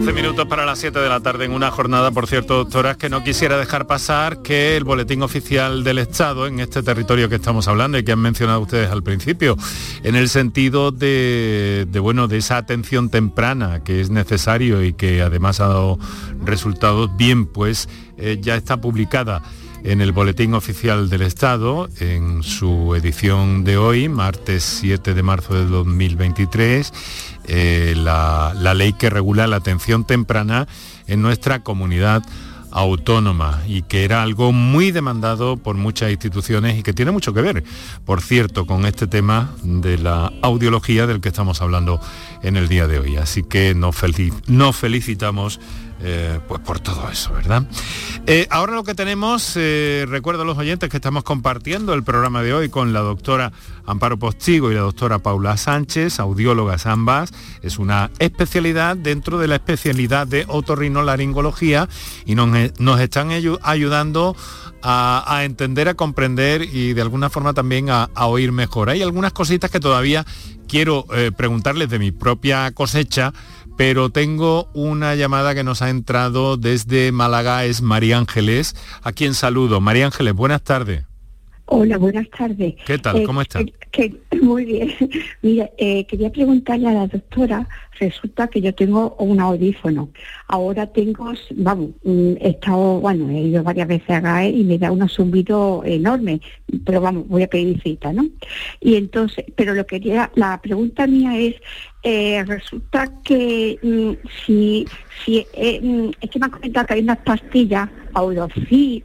11 0.08 0.22
minutos 0.22 0.46
para 0.48 0.66
las 0.66 0.80
7 0.80 1.00
de 1.00 1.10
la 1.10 1.20
tarde 1.20 1.44
en 1.44 1.52
una 1.52 1.70
jornada, 1.70 2.12
por 2.12 2.28
cierto, 2.28 2.56
doctoras, 2.56 2.96
que 2.96 3.10
no 3.10 3.26
quisiera 3.26 3.58
dejar 3.58 3.88
pasar 3.88 4.42
que 4.42 4.78
el 4.78 4.86
boletín 4.86 5.22
oficial 5.22 5.84
del 5.84 5.98
Estado 5.98 6.48
en 6.48 6.62
este 6.62 6.82
territorio 6.82 7.28
que 7.28 7.36
estamos 7.36 7.68
hablando 7.68 7.98
y 7.98 8.06
que 8.06 8.14
han 8.14 8.22
mencionado 8.22 8.62
ustedes 8.62 8.90
al 8.90 9.04
principio, 9.04 9.58
en 10.04 10.16
el 10.16 10.30
sentido 10.30 10.92
de, 10.92 11.86
bueno, 12.00 12.30
de 12.30 12.38
esa 12.38 12.56
atención 12.56 13.10
temprana 13.10 13.84
que 13.84 14.00
es 14.00 14.10
necesario 14.10 14.82
y 14.82 14.94
que 14.94 15.22
además 15.22 15.60
ha 15.60 15.68
dado 15.68 16.00
resultados 16.42 17.10
bien, 17.18 17.46
pues 17.46 17.90
eh, 18.18 18.38
ya 18.40 18.56
está 18.56 18.80
publicada 18.80 19.42
en 19.84 20.00
el 20.00 20.14
Boletín 20.14 20.54
Oficial 20.54 21.10
del 21.10 21.22
Estado, 21.22 21.90
en 22.00 22.44
su 22.44 22.96
edición 22.96 23.66
de 23.66 23.76
hoy, 23.78 24.08
martes 24.08 24.64
7 24.64 25.14
de 25.14 25.24
marzo 25.24 25.54
de 25.54 25.66
2023 25.66 26.94
eh, 27.48 27.94
la, 27.96 28.54
la 28.56 28.74
ley 28.74 28.94
que 28.94 29.10
regula 29.10 29.48
la 29.48 29.58
atención 29.58 30.06
temprana 30.06 30.68
en 31.08 31.22
nuestra 31.22 31.64
comunidad 31.64 32.24
autónoma 32.72 33.64
y 33.68 33.82
que 33.84 34.04
era 34.04 34.22
algo 34.22 34.52
muy 34.52 34.92
demandado 34.92 35.58
por 35.58 35.76
muchas 35.76 36.12
instituciones 36.12 36.78
y 36.78 36.84
que 36.84 36.94
tiene 36.94 37.12
mucho 37.12 37.34
que 37.34 37.42
ver, 37.42 37.64
por 38.06 38.22
cierto, 38.22 38.66
con 38.66 38.86
este 38.86 39.08
tema 39.08 39.54
de 39.64 39.98
la 39.98 40.32
audiología 40.42 41.08
del 41.08 41.22
que 41.22 41.30
estamos 41.30 41.62
hablando 41.62 42.00
en 42.44 42.58
el 42.58 42.68
día 42.68 42.88
de 42.88 43.00
hoy. 43.00 43.18
Así 43.18 43.44
que 43.44 43.74
nos, 43.74 43.96
nos 44.48 44.76
felicitamos 44.76 45.60
eh, 46.00 46.40
pues 46.48 46.62
por 46.62 46.80
todo 46.80 47.10
eso, 47.10 47.34
¿verdad? 47.34 47.64
Eh, 48.28 48.46
ahora 48.52 48.76
lo 48.76 48.84
que 48.84 48.94
tenemos, 48.94 49.54
eh, 49.56 50.06
recuerdo 50.08 50.44
a 50.44 50.46
los 50.46 50.58
oyentes 50.58 50.90
que 50.90 50.98
estamos 50.98 51.24
compartiendo 51.24 51.96
el 51.96 52.04
programa 52.04 52.44
de 52.44 52.54
hoy 52.54 52.70
con 52.70 52.94
la 52.94 53.00
doctora 53.00 53.52
Amparo 53.84 54.18
Postigo 54.20 54.72
y 54.72 54.76
la 54.76 54.82
doctora 54.82 55.18
Paula 55.18 55.58
Sánchez, 55.58 56.20
audiólogas 56.20 56.86
ambas, 56.86 57.34
es 57.64 57.80
una 57.80 58.12
especialidad 58.20 58.96
dentro 58.96 59.40
de 59.40 59.48
la 59.48 59.56
especialidad 59.56 60.28
de 60.28 60.46
otorrinolaringología 60.48 61.90
y 62.26 62.36
nos, 62.36 63.00
están 63.00 63.32
ayudando 63.64 64.36
a, 64.84 65.42
entender, 65.44 65.90
a 65.90 65.96
comprender 65.96 66.62
y 66.62 66.94
de 66.94 67.02
alguna 67.02 67.32
forma 67.32 67.56
también 67.56 67.90
a 67.90 68.08
oír 68.28 68.52
mejor. 68.52 68.92
Hay 68.92 69.02
algunas 69.02 69.34
cositas 69.34 69.72
que 69.72 69.80
todavía 69.80 70.26
quiero 70.68 71.06
preguntarles 71.36 71.90
de 71.90 71.98
mi 71.98 72.12
propia 72.12 72.72
cosecha, 72.72 73.34
pero 73.78 74.10
tengo 74.10 74.68
una 74.74 75.16
llamada 75.16 75.54
que 75.54 75.64
nos 75.64 75.82
ha 75.82 75.90
entrado 75.90 76.58
desde 76.58 77.12
Málaga, 77.12 77.64
es 77.64 77.82
María 77.82 78.18
Ángeles, 78.18 78.76
a 79.04 79.12
quien 79.12 79.36
saludo. 79.36 79.80
María 79.80 80.08
Ángeles, 80.08 80.34
buenas 80.34 80.64
tardes. 80.64 81.06
Hola, 81.70 81.98
buenas 81.98 82.30
tardes. 82.30 82.76
¿Qué 82.86 82.98
tal? 82.98 83.24
¿Cómo 83.24 83.42
está? 83.42 83.60
muy 84.42 84.66
bien. 84.66 84.90
Mira, 85.42 85.70
eh, 85.78 86.06
quería 86.06 86.32
preguntarle 86.32 86.88
a 86.88 86.94
la 86.94 87.08
doctora, 87.08 87.68
resulta 88.00 88.48
que 88.48 88.62
yo 88.62 88.74
tengo 88.74 89.16
un 89.20 89.40
audífono. 89.40 90.10
Ahora 90.48 90.88
tengo, 90.88 91.34
vamos, 91.56 91.90
mm, 92.04 92.34
he 92.40 92.50
estado, 92.50 93.00
bueno, 93.02 93.30
he 93.30 93.42
ido 93.42 93.64
varias 93.64 93.88
veces 93.88 94.10
a 94.10 94.22
GAE 94.22 94.50
y 94.50 94.64
me 94.64 94.78
da 94.78 94.92
un 94.92 95.08
zumbido 95.10 95.84
enorme, 95.86 96.40
pero 96.86 97.02
vamos, 97.02 97.28
voy 97.28 97.44
a 97.44 97.48
pedir 97.48 97.82
cita, 97.82 98.14
¿no? 98.14 98.26
Y 98.80 98.96
entonces, 98.96 99.46
pero 99.56 99.74
lo 99.74 99.86
quería, 99.86 100.32
la 100.36 100.62
pregunta 100.62 101.06
mía 101.06 101.38
es, 101.38 101.56
eh, 102.10 102.42
resulta 102.46 103.12
que 103.22 103.78
mm, 103.84 104.28
si, 104.46 104.88
si 105.26 105.46
eh, 105.52 105.82
mm, 105.84 106.12
es 106.22 106.30
que 106.30 106.40
me 106.40 106.46
han 106.46 106.52
comentado 106.52 106.88
que 106.88 106.94
hay 106.94 107.02
unas 107.02 107.18
pastillas, 107.18 107.90
Audofit 108.14 109.04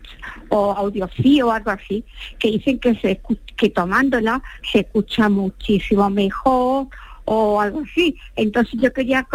o 0.51 0.71
Audiofí 0.71 1.43
o 1.43 1.51
algo 1.51 1.73
así, 1.73 2.05
que 2.39 2.53
dicen 2.53 2.79
que, 2.79 2.95
se, 3.01 3.21
que 3.57 3.71
tomándola 3.71 4.41
se 4.71 4.81
escucha 4.83 5.29
muchísimo 5.29 6.09
mejor 6.11 6.87
o 7.25 7.61
algo 7.61 7.83
así. 7.91 8.17
Entonces 8.37 8.79
yo 8.81 8.93
quería 8.93 9.27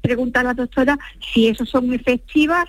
preguntar 0.00 0.46
a 0.46 0.48
la 0.48 0.54
doctora 0.54 0.98
si 1.20 1.48
eso 1.48 1.66
son 1.66 1.92
efectivas 1.92 2.64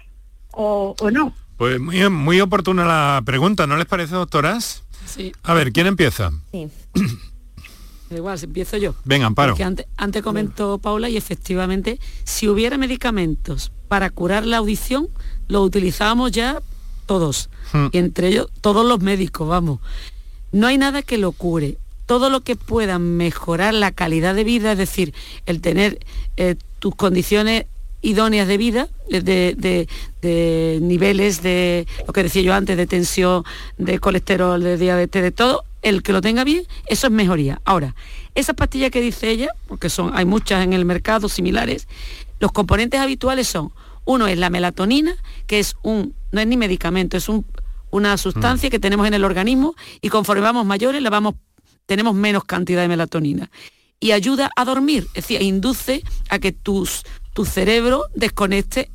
o, 0.52 0.94
no. 1.14 1.34
Pues 1.56 1.80
muy, 1.80 2.10
muy 2.10 2.42
oportuna 2.42 2.84
la 2.84 3.22
pregunta, 3.24 3.68
¿no 3.68 3.78
les 3.78 3.86
parece, 3.86 4.16
doctoras? 4.16 4.84
Sí. 5.06 5.32
A 5.44 5.54
ver, 5.54 5.72
¿quién 5.72 5.88
empieza? 5.88 6.32
Sí. 6.52 6.68
igual, 8.16 8.40
empiezo 8.42 8.78
yo. 8.78 8.96
Venga, 9.04 9.26
Amparo. 9.28 9.54
Porque 9.54 9.64
antes, 9.64 9.86
antes 9.98 10.22
comentó 10.22 10.78
Paula 10.78 11.10
y 11.10 11.18
efectivamente, 11.18 12.00
si 12.24 12.48
hubiera 12.48 12.78
medicamentos 12.78 13.72
para 13.88 14.10
curar 14.10 14.46
la 14.46 14.58
audición, 14.58 15.08
lo 15.48 15.62
utilizábamos 15.62 16.32
ya 16.32 16.62
todos. 17.06 17.50
Hmm. 17.74 17.88
Y 17.92 17.98
entre 17.98 18.30
ellos, 18.30 18.48
todos 18.62 18.86
los 18.86 19.02
médicos, 19.02 19.48
vamos. 19.48 19.80
No 20.52 20.68
hay 20.68 20.78
nada 20.78 21.02
que 21.02 21.18
lo 21.18 21.32
cure. 21.32 21.78
Todo 22.06 22.30
lo 22.30 22.42
que 22.42 22.56
pueda 22.56 23.00
mejorar 23.00 23.74
la 23.74 23.92
calidad 23.92 24.36
de 24.36 24.44
vida, 24.44 24.74
es 24.74 24.78
decir, 24.78 25.14
el 25.46 25.62
tener 25.62 26.00
eh, 26.38 26.56
tus 26.80 26.96
condiciones 26.96 27.66
idóneas 28.02 28.48
de 28.48 28.58
vida, 28.58 28.88
de, 29.10 29.88
de, 30.22 30.80
niveles 30.82 31.44
de, 31.44 31.88
lo 32.08 32.14
que 32.14 32.24
decía 32.24 32.42
yo 32.42 32.54
antes, 32.54 32.76
de 32.76 32.88
tensión, 32.88 33.44
de 33.78 34.00
colesterol, 34.00 34.62
de 34.62 34.78
diabetes, 34.78 35.22
de 35.22 35.32
todo, 35.32 35.64
el 35.82 36.04
que 36.04 36.14
lo 36.14 36.22
tenga 36.22 36.44
bien, 36.44 36.64
eso 36.88 37.08
es 37.08 37.14
mejoría. 37.14 37.62
Ahora, 37.66 37.96
esas 38.36 38.56
pastillas 38.56 38.92
que 38.92 39.02
dice 39.02 39.30
ella, 39.30 39.50
porque 39.68 39.90
son, 39.90 40.12
hay 40.16 40.26
muchas 40.26 40.64
en 40.64 40.74
el 40.74 40.86
mercado 40.86 41.30
similares, 41.30 41.88
los 42.40 42.52
componentes 42.52 43.00
habituales 43.00 43.48
son, 43.48 43.72
uno 44.06 44.28
es 44.28 44.38
la 44.38 44.50
melatonina, 44.50 45.16
que 45.48 45.60
es 45.60 45.76
un, 45.84 46.16
no 46.32 46.42
es 46.42 46.48
ni 46.48 46.58
medicamento, 46.58 47.18
es 47.18 47.30
un, 47.30 47.46
una 47.92 48.18
sustancia 48.18 48.70
mm. 48.70 48.72
que 48.72 48.80
tenemos 48.80 49.08
en 49.08 49.14
el 49.14 49.24
organismo 49.24 49.76
y 50.02 50.10
conforme 50.10 50.42
vamos 50.42 50.66
mayores 50.66 51.02
la 51.02 51.10
vamos, 51.10 51.36
tenemos 51.86 52.16
menos 52.16 52.44
cantidad 52.46 52.82
de 52.82 52.88
melatonina. 52.88 53.52
Y 54.00 54.14
ayuda 54.14 54.50
a 54.56 54.66
dormir, 54.66 55.08
es 55.10 55.28
decir, 55.28 55.42
induce 55.44 56.04
a 56.30 56.40
que 56.40 56.52
tus, 56.52 57.04
tu 57.34 57.46
cerebro 57.46 58.06
desconecte 58.16 58.90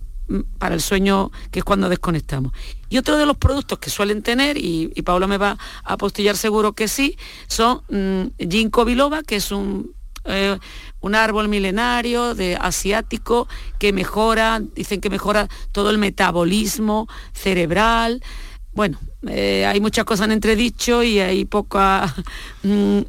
para 0.58 0.74
el 0.74 0.80
sueño, 0.80 1.30
que 1.50 1.60
es 1.60 1.64
cuando 1.64 1.88
desconectamos. 1.88 2.52
Y 2.88 2.98
otro 2.98 3.16
de 3.16 3.26
los 3.26 3.36
productos 3.36 3.78
que 3.78 3.90
suelen 3.90 4.22
tener, 4.22 4.56
y, 4.56 4.92
y 4.94 5.02
Paula 5.02 5.26
me 5.26 5.38
va 5.38 5.58
a 5.84 5.92
apostillar 5.92 6.36
seguro 6.36 6.72
que 6.72 6.88
sí, 6.88 7.16
son 7.46 7.82
mm, 7.88 8.48
ginkgo 8.48 8.84
biloba, 8.84 9.22
que 9.22 9.36
es 9.36 9.50
un, 9.52 9.94
eh, 10.24 10.58
un 11.00 11.14
árbol 11.14 11.48
milenario 11.48 12.34
de 12.34 12.56
asiático 12.56 13.48
que 13.78 13.92
mejora, 13.92 14.60
dicen 14.74 15.00
que 15.00 15.10
mejora 15.10 15.48
todo 15.72 15.90
el 15.90 15.98
metabolismo 15.98 17.06
cerebral. 17.32 18.22
Bueno, 18.72 18.98
eh, 19.28 19.64
hay 19.66 19.80
muchas 19.80 20.04
cosas 20.04 20.26
en 20.26 20.32
entredicho 20.32 21.02
y 21.02 21.20
hay 21.20 21.44
poca, 21.44 22.12
mm, 22.64 23.00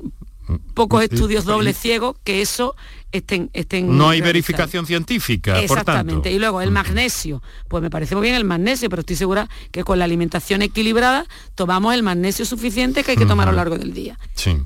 pocos 0.73 1.03
estudios 1.03 1.45
doble 1.45 1.73
ciegos 1.73 2.15
que 2.23 2.41
eso 2.41 2.75
estén... 3.11 3.49
estén 3.53 3.97
no 3.97 4.09
hay 4.09 4.21
verificación 4.21 4.85
científica, 4.85 5.59
Exactamente. 5.59 6.31
Y 6.31 6.39
luego 6.39 6.61
el 6.61 6.71
magnesio. 6.71 7.41
Pues 7.67 7.81
me 7.81 7.89
parece 7.89 8.15
muy 8.15 8.23
bien 8.23 8.35
el 8.35 8.43
magnesio, 8.43 8.89
pero 8.89 9.01
estoy 9.01 9.15
segura 9.15 9.49
que 9.71 9.83
con 9.83 9.99
la 9.99 10.05
alimentación 10.05 10.61
equilibrada 10.61 11.25
tomamos 11.55 11.93
el 11.93 12.03
magnesio 12.03 12.45
suficiente 12.45 13.03
que 13.03 13.11
hay 13.11 13.17
que 13.17 13.25
tomar 13.25 13.47
a 13.47 13.51
lo 13.51 13.57
largo 13.57 13.77
del 13.77 13.93
día. 13.93 14.19
Sí. 14.33 14.57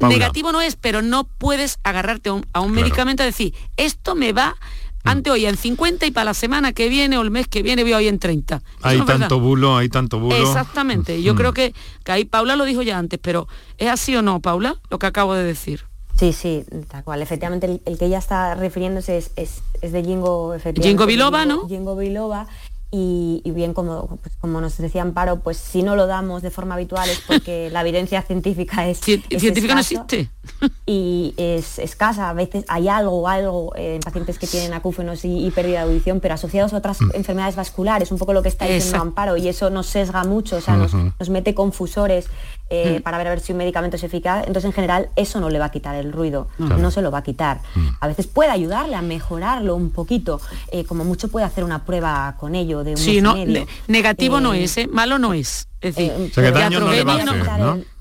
Negativo 0.00 0.52
no 0.52 0.60
es, 0.60 0.76
pero 0.76 1.02
no 1.02 1.24
puedes 1.24 1.78
agarrarte 1.84 2.30
a 2.52 2.60
un, 2.60 2.72
medicamento 2.72 3.22
y 3.22 3.26
decir, 3.26 3.54
esto 3.76 4.14
me 4.14 4.32
va 4.32 4.50
mm. 5.04 5.08
ante 5.08 5.30
hoy 5.30 5.46
en 5.46 5.56
50 5.56 6.06
y 6.06 6.10
para 6.10 6.26
la 6.26 6.34
semana 6.34 6.72
que 6.72 6.88
viene 6.88 7.16
o 7.18 7.22
el 7.22 7.30
mes 7.30 7.48
que 7.48 7.62
viene 7.62 7.82
voy 7.82 7.94
hoy 7.94 8.08
en 8.08 8.18
30. 8.18 8.62
hay 8.82 9.00
tanto 9.02 9.40
bulo, 9.40 9.76
hay 9.76 9.88
tanto 9.88 10.18
bulo. 10.18 10.36
Exactamente. 10.36 11.22
Yo 11.22 11.34
mm. 11.34 11.36
creo 11.36 11.52
que, 11.54 11.74
que 12.04 12.12
ahí 12.12 12.24
Paula 12.24 12.56
lo 12.56 12.64
dijo 12.64 12.82
ya 12.82 12.98
antes, 12.98 13.18
pero 13.22 13.48
¿es 13.78 13.88
así 13.88 14.14
o 14.16 14.22
no, 14.22 14.40
Paula, 14.40 14.76
lo 14.90 14.98
que 14.98 15.06
acabo 15.06 15.34
de 15.34 15.44
decir? 15.44 15.84
Sí, 16.18 16.32
sí, 16.32 16.64
tal 16.88 17.04
cual. 17.04 17.22
Efectivamente, 17.22 17.80
el, 17.84 17.98
que 17.98 18.06
ella 18.06 18.18
está 18.18 18.54
refiriéndose 18.54 19.18
es, 19.18 19.30
es, 19.36 19.92
de 19.92 20.02
Jingo, 20.02 20.54
efectivamente. 20.54 20.88
Jingo 20.88 21.06
Biloba, 21.06 21.44
¿no? 21.44 21.68
Jingo 21.68 21.96
Biloba. 21.96 22.46
Y, 22.92 23.42
bien, 23.44 23.74
como, 23.74 24.06
pues, 24.22 24.36
como 24.40 24.60
nos 24.60 24.78
decía 24.78 25.02
Amparo, 25.02 25.40
pues 25.40 25.58
si 25.58 25.82
no 25.82 25.96
lo 25.96 26.06
damos 26.06 26.40
de 26.40 26.50
forma 26.50 26.76
habitual 26.76 27.10
es 27.10 27.20
porque 27.26 27.68
la 27.72 27.82
evidencia 27.82 28.22
científica 28.22 28.88
es, 28.88 29.00
científica 29.00 29.74
no 29.74 29.80
existe 29.80 30.30
y 30.86 31.34
es 31.36 31.78
escasa. 31.78 32.30
A 32.30 32.32
veces 32.32 32.64
hay 32.68 32.88
algo, 32.88 33.28
algo 33.28 33.72
en 33.76 34.00
pacientes 34.00 34.38
que 34.38 34.46
tienen 34.46 34.72
acúfenos 34.72 35.24
y, 35.24 35.50
pérdida 35.50 35.80
de 35.80 35.90
audición, 35.90 36.20
pero 36.20 36.34
asociados 36.34 36.72
a 36.72 36.78
otras 36.78 37.02
mm. 37.02 37.10
enfermedades 37.14 37.56
vasculares, 37.56 38.12
un 38.12 38.18
poco 38.18 38.32
lo 38.32 38.42
que 38.42 38.48
está 38.48 38.66
diciendo 38.66 39.02
Amparo, 39.02 39.36
y 39.36 39.48
eso 39.48 39.68
nos 39.68 39.86
sesga 39.88 40.24
mucho, 40.24 40.56
o 40.56 40.60
sea, 40.60 40.76
nos, 40.76 40.94
nos 40.94 41.28
mete 41.28 41.54
confusores 41.54 42.28
eh, 42.68 42.98
mm. 42.98 43.02
para 43.02 43.18
ver 43.18 43.28
a 43.28 43.30
ver 43.30 43.40
si 43.40 43.52
un 43.52 43.58
medicamento 43.58 43.96
es 43.96 44.02
eficaz. 44.02 44.40
Entonces, 44.46 44.64
en 44.64 44.72
general, 44.72 45.08
eso 45.14 45.40
no 45.40 45.50
le 45.50 45.58
va 45.58 45.66
a 45.66 45.70
quitar 45.70 45.94
el 45.94 46.12
ruido, 46.12 46.48
no 46.58 46.90
se 46.90 47.00
lo 47.00 47.10
va 47.10 47.18
a 47.18 47.22
quitar. 47.22 47.60
Mm. 47.74 47.88
A 48.00 48.08
veces 48.08 48.26
puede 48.26 48.50
ayudarle 48.50 48.96
a 48.96 49.02
mejorarlo 49.02 49.76
un 49.76 49.90
poquito, 49.90 50.40
eh, 50.72 50.84
como 50.84 51.04
mucho 51.04 51.28
puede 51.28 51.46
hacer 51.46 51.62
una 51.64 51.84
prueba 51.84 52.34
con 52.38 52.54
ello 52.54 52.82
de 52.82 52.92
un 52.92 52.96
sí, 52.96 53.20
no, 53.20 53.36
negativo 53.86 54.40
no 54.40 54.54
es, 54.54 54.76
¿eh? 54.78 54.88
malo 54.88 55.18
no 55.18 55.32
es. 55.32 55.68
Es 55.80 55.94
decir, 55.94 56.12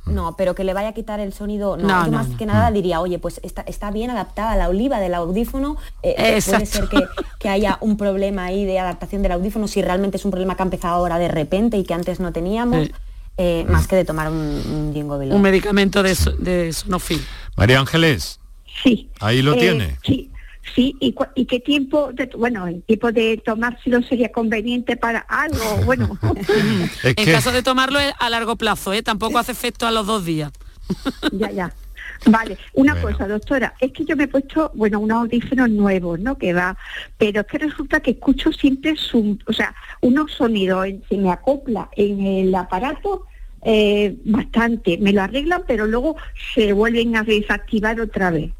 no, 0.06 0.36
pero 0.38 0.56
que 0.56 0.64
le 0.64 0.74
vaya 0.74 0.90
a 0.90 0.94
quitar 0.94 1.20
el 1.20 1.34
sonido, 1.34 1.78
no, 1.78 2.08
más 2.10 2.28
que 2.38 2.46
nada 2.46 2.72
diría, 2.72 3.02
oye, 3.02 3.20
pues 3.20 3.40
está, 3.44 3.62
está 3.64 3.92
bien 3.92 4.10
adaptada 4.12 4.56
la 4.56 4.70
oliva 4.70 5.00
del 5.00 5.14
audífono, 5.14 5.78
puede 6.02 6.42
ser 6.42 6.88
que, 6.90 7.04
que, 7.40 7.50
haya 7.50 7.78
un 7.82 7.98
problema 7.98 8.46
ahí 8.46 8.66
de 8.66 8.80
adaptación 8.80 9.24
del 9.24 9.34
audífono 9.34 9.68
si 9.68 9.82
realmente 9.82 10.18
es 10.18 10.26
un 10.26 10.32
problema 10.32 10.56
que 10.56 10.64
ha 10.64 10.66
empezado 10.66 10.96
ahora 10.96 11.18
de 11.18 11.28
repente 11.28 11.78
y 11.78 11.84
que 11.84 11.94
antes 11.94 12.20
no 12.20 12.32
teníamos. 12.32 12.90
Eh, 13.38 13.66
más 13.68 13.88
que 13.88 13.98
de 13.98 14.06
tomar 14.06 14.32
un, 14.32 14.38
un 14.96 15.32
Un 15.32 15.42
medicamento 15.42 16.02
de, 16.04 16.16
de 16.40 16.72
sonofil. 16.72 17.22
María 17.58 17.80
Ángeles. 17.80 18.40
Sí. 18.84 19.10
Ahí 19.20 19.42
lo 19.42 19.54
eh, 19.54 19.58
tiene. 19.60 19.98
Sí. 20.04 20.32
Sí, 20.74 20.96
¿y, 21.00 21.46
qué 21.46 21.60
tiempo, 21.60 22.12
de, 22.12 22.26
bueno, 22.38 22.68
el 22.68 22.82
tiempo 22.84 23.12
de 23.12 23.42
tomárselo 23.46 24.02
sería 24.02 24.32
conveniente 24.32 24.98
para 24.98 25.20
algo? 25.20 25.78
Bueno. 25.86 26.18
en 27.04 27.32
caso 27.32 27.52
de 27.52 27.62
tomarlo 27.62 28.00
a 28.18 28.30
largo 28.30 28.56
plazo, 28.56 28.92
¿eh? 28.92 29.04
Tampoco 29.04 29.38
hace 29.38 29.52
efecto 29.52 29.86
a 29.86 29.92
los 29.92 30.08
dos 30.08 30.26
días. 30.26 30.52
ya, 31.32 31.52
ya. 31.52 31.74
Vale, 32.28 32.58
una 32.74 33.00
cosa, 33.00 33.28
doctora, 33.28 33.74
es 33.80 33.92
que 33.92 34.04
yo 34.04 34.16
me 34.16 34.24
he 34.24 34.28
puesto, 34.28 34.72
bueno, 34.74 35.00
unos 35.00 35.24
audífonos 35.24 35.70
nuevos, 35.70 36.20
¿no? 36.20 36.38
Que 36.38 36.54
va, 36.54 36.76
pero 37.18 37.42
es 37.42 37.48
que 37.48 37.60
resulta 37.60 38.00
que 38.00 38.12
escucho 38.12 38.52
siempre, 38.52 38.96
su, 38.96 39.38
o 39.46 39.54
sea, 39.54 39.76
unos 40.02 40.32
sonidos, 40.32 40.88
se 41.08 41.18
me 41.18 41.32
acopla 41.32 41.90
en 41.96 42.26
el 42.26 42.56
aparato 42.56 43.26
eh, 43.64 44.16
bastante, 44.26 44.98
me 44.98 45.14
lo 45.14 45.22
arreglan, 45.22 45.64
pero 45.68 45.86
luego 45.86 46.16
se 46.54 46.74
vuelven 46.74 47.16
a 47.16 47.24
desactivar 47.24 48.00
otra 48.00 48.32
vez. 48.32 48.52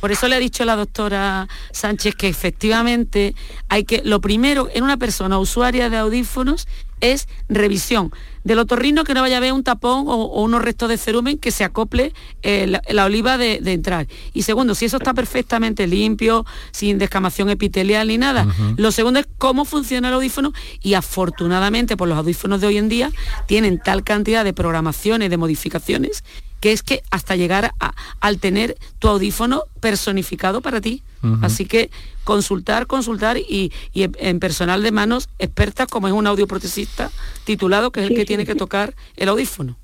Por 0.00 0.12
eso 0.12 0.28
le 0.28 0.36
ha 0.36 0.38
dicho 0.38 0.64
la 0.64 0.76
doctora 0.76 1.48
Sánchez 1.72 2.14
que 2.14 2.28
efectivamente 2.28 3.34
hay 3.68 3.84
que, 3.84 4.02
lo 4.04 4.20
primero 4.20 4.68
en 4.72 4.84
una 4.84 4.96
persona 4.96 5.38
usuaria 5.38 5.90
de 5.90 5.96
audífonos 5.96 6.68
es 7.00 7.28
revisión 7.48 8.12
del 8.44 8.58
otorrino 8.60 9.04
que 9.04 9.14
no 9.14 9.20
vaya 9.20 9.36
a 9.36 9.40
ver 9.40 9.52
un 9.52 9.62
tapón 9.62 10.04
o, 10.08 10.42
unos 10.42 10.62
restos 10.62 10.88
de 10.88 10.96
cerumen 10.96 11.38
que 11.38 11.50
se 11.50 11.64
acople 11.64 12.12
eh, 12.42 12.80
la, 12.88 13.04
oliva 13.04 13.36
de, 13.36 13.60
entrar. 13.66 14.06
Y 14.32 14.42
segundo, 14.42 14.74
si 14.74 14.86
eso 14.86 14.96
está 14.96 15.12
perfectamente 15.12 15.86
limpio, 15.86 16.46
sin 16.70 16.98
descamación 16.98 17.50
epitelial 17.50 18.08
ni 18.08 18.16
nada. 18.16 18.46
Lo 18.76 18.90
segundo 18.90 19.20
es 19.20 19.26
cómo 19.36 19.64
funciona 19.64 20.08
el 20.08 20.14
audífono 20.14 20.52
y 20.82 20.94
afortunadamente 20.94 21.96
por 21.96 22.08
los 22.08 22.16
audífonos 22.16 22.60
de 22.60 22.68
hoy 22.68 22.78
en 22.78 22.88
día 22.88 23.12
tienen 23.46 23.78
tal 23.78 24.02
cantidad 24.02 24.44
de 24.44 24.54
programaciones, 24.54 25.28
de 25.28 25.36
modificaciones 25.36 26.24
que 26.60 26.72
es 26.72 26.82
que 26.82 27.02
hasta 27.10 27.36
llegar 27.36 27.72
a, 27.78 27.94
al 28.20 28.38
tener 28.38 28.76
tu 28.98 29.08
audífono 29.08 29.64
personificado 29.80 30.60
para 30.60 30.80
ti. 30.80 31.02
Así 31.42 31.66
que 31.66 31.90
consultar, 32.22 32.86
consultar 32.86 33.38
y, 33.38 33.72
en, 33.94 34.38
personal 34.38 34.84
de 34.84 34.92
manos 34.92 35.28
expertas 35.40 35.88
como 35.88 36.06
es 36.06 36.14
un 36.14 36.28
audioprotesista 36.28 37.10
titulado 37.42 37.90
que 37.90 38.04
es 38.04 38.10
el 38.10 38.16
que 38.16 38.24
tiene 38.24 38.46
que 38.46 38.54
tocar 38.54 38.94
el 39.16 39.28
audífono. 39.28 39.76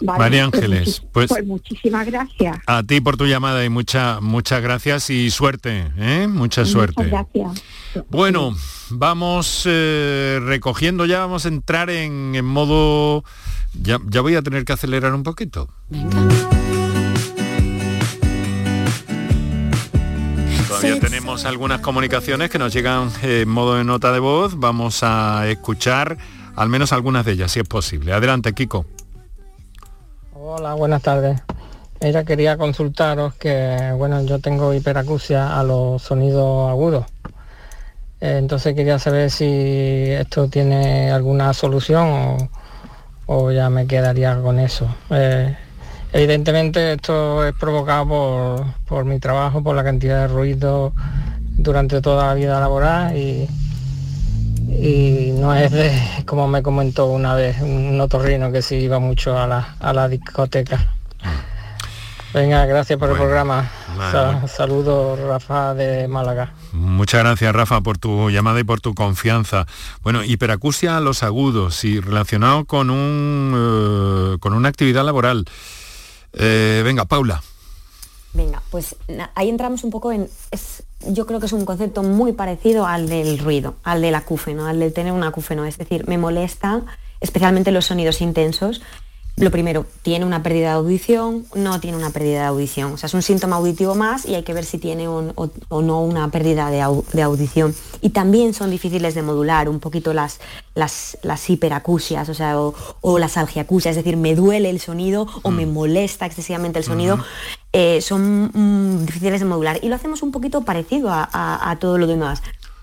María 0.00 0.44
Ángeles, 0.52 1.02
pues, 1.12 1.28
pues, 1.28 1.46
muchísimas 1.46 2.06
gracias. 2.06 2.58
A 2.66 2.82
ti 2.82 3.00
por 3.00 3.16
tu 3.16 3.26
llamada 3.26 3.64
y 3.64 3.68
muchas 3.68 4.20
muchas 4.20 4.62
gracias 4.62 5.10
y 5.10 5.30
suerte, 5.30 5.92
¿eh? 5.98 6.26
mucha 6.28 6.64
suerte. 6.64 7.04
gracias. 7.04 7.62
Bueno, 8.08 8.54
vamos 8.90 9.64
eh, 9.66 10.40
recogiendo 10.42 11.04
ya, 11.06 11.20
vamos 11.20 11.44
a 11.44 11.48
entrar 11.48 11.90
en, 11.90 12.34
en 12.34 12.44
modo 12.44 13.24
ya, 13.74 13.98
voy 14.20 14.34
a 14.34 14.42
tener 14.42 14.64
que 14.64 14.72
acelerar 14.72 15.14
un 15.14 15.22
poquito. 15.22 15.68
Todavía 20.68 21.00
tenemos 21.00 21.44
algunas 21.44 21.80
comunicaciones 21.80 22.50
que 22.50 22.58
nos 22.58 22.72
llegan 22.72 23.10
en 23.22 23.48
modo 23.48 23.76
de 23.76 23.84
nota 23.84 24.12
de 24.12 24.18
voz. 24.18 24.58
Vamos 24.58 25.02
a 25.02 25.48
escuchar 25.48 26.16
al 26.56 26.68
menos 26.68 26.92
algunas 26.92 27.24
de 27.24 27.32
ellas, 27.32 27.52
si 27.52 27.60
es 27.60 27.68
posible. 27.68 28.12
Adelante, 28.12 28.52
Kiko. 28.52 28.86
Hola, 30.52 30.74
buenas 30.74 31.00
tardes. 31.00 31.40
Ella 32.00 32.24
quería 32.24 32.56
consultaros 32.56 33.34
que, 33.34 33.94
bueno, 33.96 34.20
yo 34.24 34.40
tengo 34.40 34.74
hiperacusia 34.74 35.56
a 35.56 35.62
los 35.62 36.02
sonidos 36.02 36.68
agudos. 36.68 37.06
Entonces 38.20 38.74
quería 38.74 38.98
saber 38.98 39.30
si 39.30 39.46
esto 39.46 40.48
tiene 40.48 41.12
alguna 41.12 41.52
solución 41.54 42.50
o, 43.26 43.52
ya 43.52 43.70
me 43.70 43.86
quedaría 43.86 44.42
con 44.42 44.58
eso. 44.58 44.92
Eh, 45.10 45.56
evidentemente 46.12 46.94
esto 46.94 47.46
es 47.46 47.54
provocado 47.54 48.74
por, 48.88 49.04
mi 49.04 49.20
trabajo, 49.20 49.62
por 49.62 49.76
la 49.76 49.84
cantidad 49.84 50.22
de 50.22 50.34
ruido 50.34 50.92
durante 51.46 52.00
toda 52.00 52.26
la 52.26 52.34
vida 52.34 52.58
laboral 52.58 53.16
y, 53.16 53.48
y 54.70 55.32
no 55.32 55.54
es 55.54 55.70
de, 55.72 55.92
como 56.26 56.46
me 56.48 56.62
comentó 56.62 57.06
una 57.06 57.34
vez 57.34 57.60
un 57.60 58.00
otorrino 58.00 58.52
que 58.52 58.62
sí 58.62 58.76
iba 58.76 58.98
mucho 58.98 59.38
a 59.38 59.46
la, 59.46 59.76
a 59.80 59.92
la 59.92 60.08
discoteca. 60.08 60.94
Venga, 62.32 62.64
gracias 62.64 62.96
por 62.96 63.10
el 63.10 63.16
programa. 63.16 63.68
Saludos, 64.46 65.18
Rafa 65.18 65.74
de 65.74 66.06
Málaga. 66.06 66.54
Muchas 66.72 67.22
gracias, 67.24 67.52
Rafa, 67.52 67.80
por 67.80 67.98
tu 67.98 68.30
llamada 68.30 68.60
y 68.60 68.64
por 68.64 68.80
tu 68.80 68.94
confianza. 68.94 69.66
Bueno, 70.02 70.22
hiperacusia 70.22 70.96
a 70.96 71.00
los 71.00 71.24
agudos 71.24 71.84
y 71.84 71.98
relacionado 71.98 72.66
con, 72.66 72.90
un, 72.90 73.54
eh, 73.56 74.38
con 74.38 74.52
una 74.52 74.68
actividad 74.68 75.04
laboral. 75.04 75.44
Eh, 76.32 76.82
venga, 76.84 77.04
Paula. 77.04 77.42
Venga, 78.32 78.62
pues 78.70 78.94
ahí 79.34 79.48
entramos 79.48 79.82
un 79.82 79.90
poco 79.90 80.12
en... 80.12 80.28
Es, 80.52 80.84
yo 81.06 81.26
creo 81.26 81.40
que 81.40 81.46
es 81.46 81.52
un 81.52 81.64
concepto 81.64 82.02
muy 82.02 82.32
parecido 82.32 82.86
al 82.86 83.08
del 83.08 83.38
ruido, 83.38 83.76
al 83.82 84.02
del 84.02 84.14
acúfeno, 84.14 84.66
al 84.66 84.80
de 84.80 84.90
tener 84.90 85.12
un 85.12 85.22
acúfeno. 85.22 85.64
Es 85.64 85.78
decir, 85.78 86.06
me 86.06 86.18
molesta 86.18 86.82
especialmente 87.20 87.72
los 87.72 87.86
sonidos 87.86 88.20
intensos 88.20 88.82
lo 89.36 89.50
primero, 89.50 89.86
¿tiene 90.02 90.26
una 90.26 90.42
pérdida 90.42 90.68
de 90.68 90.74
audición? 90.74 91.46
No 91.54 91.80
tiene 91.80 91.96
una 91.96 92.10
pérdida 92.10 92.40
de 92.40 92.46
audición. 92.46 92.92
O 92.92 92.96
sea, 92.98 93.06
es 93.06 93.14
un 93.14 93.22
síntoma 93.22 93.56
auditivo 93.56 93.94
más 93.94 94.26
y 94.26 94.34
hay 94.34 94.42
que 94.42 94.52
ver 94.52 94.64
si 94.64 94.78
tiene 94.78 95.08
o, 95.08 95.22
no 95.82 96.02
una 96.02 96.30
pérdida 96.30 96.70
de, 96.70 96.82
audición. 97.22 97.74
Y 98.02 98.10
también 98.10 98.52
son 98.52 98.70
difíciles 98.70 99.14
de 99.14 99.22
modular 99.22 99.68
un 99.68 99.80
poquito 99.80 100.12
las, 100.12 100.40
las, 100.74 101.50
hiperacusias, 101.50 102.28
o 102.28 102.34
sea, 102.34 102.58
o, 102.58 103.18
las 103.18 103.36
algiacusias, 103.38 103.96
es 103.96 104.04
decir, 104.04 104.18
me 104.18 104.34
duele 104.34 104.68
el 104.68 104.78
sonido 104.78 105.26
o 105.42 105.50
me 105.50 105.64
mm. 105.64 105.72
molesta 105.72 106.26
excesivamente 106.26 106.78
el 106.78 106.84
sonido. 106.84 107.18
Eh, 107.72 108.02
son 108.02 108.50
mm, 108.52 109.06
difíciles 109.06 109.40
de 109.40 109.46
modular. 109.46 109.78
Y 109.82 109.88
lo 109.88 109.94
hacemos 109.94 110.22
un 110.22 110.32
poquito 110.32 110.62
parecido 110.62 111.08
a, 111.10 111.76
todo 111.80 111.96
lo 111.96 112.06
demás. 112.06 112.42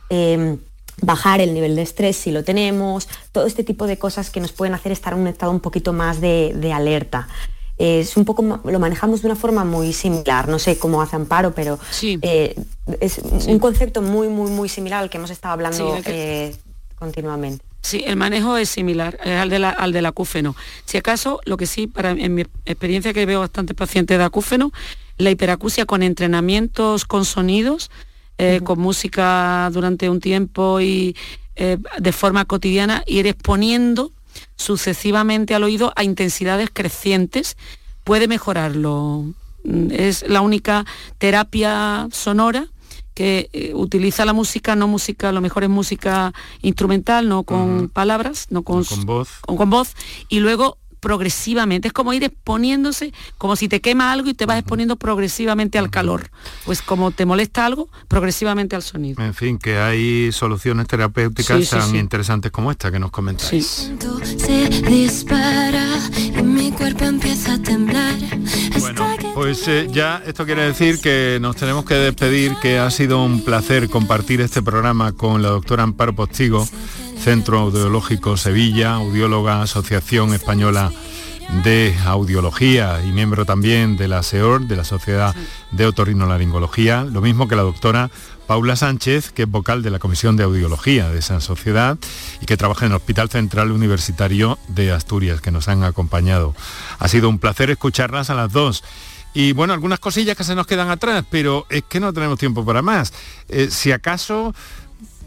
Em, 0.09 0.57
bajar 1.01 1.41
el 1.41 1.53
nivel 1.53 1.75
de 1.75 1.83
estrés 1.83 2.17
si 2.17 2.31
lo 2.31 2.43
tenemos, 2.43 3.07
todo 3.31 3.45
este 3.45 3.63
tipo 3.63 3.87
de 3.87 3.97
cosas 3.97 4.29
que 4.29 4.39
nos 4.39 4.51
pueden 4.51 4.73
hacer 4.73 4.91
estar 4.91 5.13
en 5.13 5.19
un 5.19 5.27
estado 5.27 5.51
un 5.51 5.59
poquito 5.59 5.93
más 5.93 6.21
de, 6.21 6.71
alerta. 6.73 7.27
Es 7.77 8.17
un 8.17 8.25
poco, 8.25 8.61
lo 8.63 8.79
manejamos 8.79 9.21
de 9.21 9.27
una 9.27 9.35
forma 9.35 9.63
muy 9.63 9.93
similar, 9.93 10.47
no 10.47 10.57
sé 10.57 10.79
cómo 10.79 10.99
hace 11.01 11.15
Amparo, 11.15 11.53
pero 11.53 11.77
eh, 12.01 12.55
es 12.99 13.19
un 13.47 13.59
concepto 13.59 14.01
muy, 14.01 14.27
muy, 14.27 14.49
muy 14.49 14.67
similar 14.67 15.03
al 15.03 15.11
que 15.11 15.17
hemos 15.17 15.29
estado 15.29 15.53
hablando 15.53 15.95
eh, 16.05 16.55
continuamente. 16.95 17.63
Sí, 17.81 18.03
el 18.05 18.15
manejo 18.15 18.57
es 18.57 18.69
similar 18.69 19.19
al, 19.23 19.49
de 19.49 19.59
la, 19.59 19.69
al 19.69 19.93
del 19.93 20.07
acúfeno. 20.07 20.55
Si 20.85 20.97
acaso, 20.97 21.39
lo 21.45 21.55
que 21.55 21.67
sí, 21.67 21.85
para, 21.85 22.11
en 22.11 22.33
mi 22.33 22.41
experiencia 22.65 23.13
que 23.13 23.25
veo 23.27 23.41
bastantes 23.41 23.75
pacientes 23.75 24.17
de 24.17 24.23
acúfeno, 24.23 24.71
la 25.17 25.29
hiperacusia 25.29 25.85
con 25.85 26.01
entrenamientos 26.03 27.05
con 27.05 27.25
sonidos 27.25 27.91
eh, 28.37 28.61
con 28.63 28.79
música 28.79 29.69
durante 29.71 30.09
un 30.09 30.19
tiempo 30.19 30.79
y 30.79 31.15
eh, 31.55 31.77
de 31.97 32.11
forma 32.11 32.45
cotidiana, 32.45 33.03
ir 33.07 33.25
exponiendo 33.25 34.11
sucesivamente 34.55 35.55
al 35.55 35.63
oído 35.63 35.91
a 35.95 36.03
intensidades 36.03 36.69
crecientes, 36.71 37.57
puede 38.03 38.27
mejorarlo. 38.27 39.25
Mm, 39.63 39.91
es 39.91 40.23
la 40.27 40.41
única 40.41 40.85
terapia 41.17 42.07
sonora 42.11 42.67
que 43.15 43.49
eh, 43.53 43.71
utiliza 43.73 44.25
la 44.25 44.33
música, 44.33 44.75
no 44.75 44.87
música, 44.87 45.31
lo 45.31 45.41
mejor 45.41 45.63
es 45.63 45.69
música 45.69 46.31
instrumental, 46.61 47.27
no 47.27 47.41
con 47.41 47.89
palabras, 47.89 48.45
no 48.51 48.61
con, 48.61 48.83
con 48.83 49.05
voz. 49.05 49.29
con 49.41 49.69
voz, 49.71 49.95
y 50.29 50.39
luego 50.39 50.77
progresivamente. 50.99 51.87
Es 51.87 51.93
como 51.93 52.13
ir 52.13 52.23
exponiéndose, 52.23 53.13
como 53.37 53.55
si 53.55 53.67
te 53.67 53.81
quema 53.81 54.11
algo 54.11 54.29
y 54.29 54.33
te 54.33 54.45
vas 54.45 54.59
exponiendo 54.59 54.95
progresivamente 54.95 55.77
al 55.77 55.89
calor. 55.89 56.29
Pues 56.65 56.81
como 56.81 57.11
te 57.11 57.25
molesta 57.25 57.65
algo, 57.65 57.89
progresivamente 58.07 58.75
al 58.75 58.81
sonido. 58.81 59.23
En 59.23 59.33
fin, 59.33 59.57
que 59.57 59.77
hay 59.77 60.31
soluciones 60.31 60.87
terapéuticas 60.87 61.69
tan 61.69 61.95
interesantes 61.95 62.51
como 62.51 62.71
esta 62.71 62.91
que 62.91 62.99
nos 62.99 63.11
comentáis. 63.11 63.91
Bueno, 68.79 69.07
pues 69.33 69.67
eh, 69.67 69.87
ya 69.91 70.21
esto 70.25 70.45
quiere 70.45 70.63
decir 70.63 70.99
que 70.99 71.37
nos 71.41 71.55
tenemos 71.55 71.85
que 71.85 71.95
despedir, 71.95 72.55
que 72.61 72.79
ha 72.79 72.89
sido 72.91 73.23
un 73.23 73.43
placer 73.43 73.89
compartir 73.89 74.41
este 74.41 74.61
programa 74.61 75.11
con 75.11 75.41
la 75.41 75.49
doctora 75.49 75.83
Amparo 75.83 76.13
Postigo 76.13 76.67
Centro 77.27 77.59
Audiológico 77.59 78.37
Sevilla, 78.37 78.93
audióloga 78.93 79.61
Asociación 79.61 80.33
Española 80.33 80.93
de 81.65 81.93
Audiología 82.05 83.01
y 83.05 83.11
miembro 83.11 83.43
también 83.43 83.97
de 83.97 84.07
la 84.07 84.23
SEOR, 84.23 84.65
de 84.65 84.77
la 84.77 84.85
Sociedad 84.85 85.35
de 85.71 85.85
Otorrinolaringología, 85.87 87.03
lo 87.03 87.19
mismo 87.19 87.49
que 87.49 87.57
la 87.57 87.63
doctora 87.63 88.09
Paula 88.47 88.77
Sánchez, 88.77 89.31
que 89.31 89.43
es 89.43 89.51
vocal 89.51 89.83
de 89.83 89.89
la 89.89 89.99
Comisión 89.99 90.37
de 90.37 90.45
Audiología 90.45 91.09
de 91.09 91.19
esa 91.19 91.41
sociedad 91.41 91.97
y 92.39 92.45
que 92.45 92.55
trabaja 92.55 92.85
en 92.85 92.93
el 92.93 92.95
Hospital 92.95 93.29
Central 93.29 93.73
Universitario 93.73 94.57
de 94.69 94.93
Asturias, 94.93 95.41
que 95.41 95.51
nos 95.51 95.67
han 95.67 95.83
acompañado. 95.83 96.55
Ha 96.97 97.09
sido 97.09 97.27
un 97.27 97.39
placer 97.39 97.69
escucharlas 97.69 98.29
a 98.29 98.35
las 98.35 98.53
dos. 98.53 98.85
Y 99.33 99.51
bueno, 99.51 99.73
algunas 99.73 99.99
cosillas 99.99 100.37
que 100.37 100.45
se 100.45 100.55
nos 100.55 100.65
quedan 100.65 100.89
atrás, 100.89 101.25
pero 101.29 101.67
es 101.69 101.83
que 101.83 101.99
no 101.99 102.13
tenemos 102.13 102.39
tiempo 102.39 102.65
para 102.65 102.81
más. 102.81 103.11
Eh, 103.49 103.67
si 103.69 103.91
acaso 103.91 104.55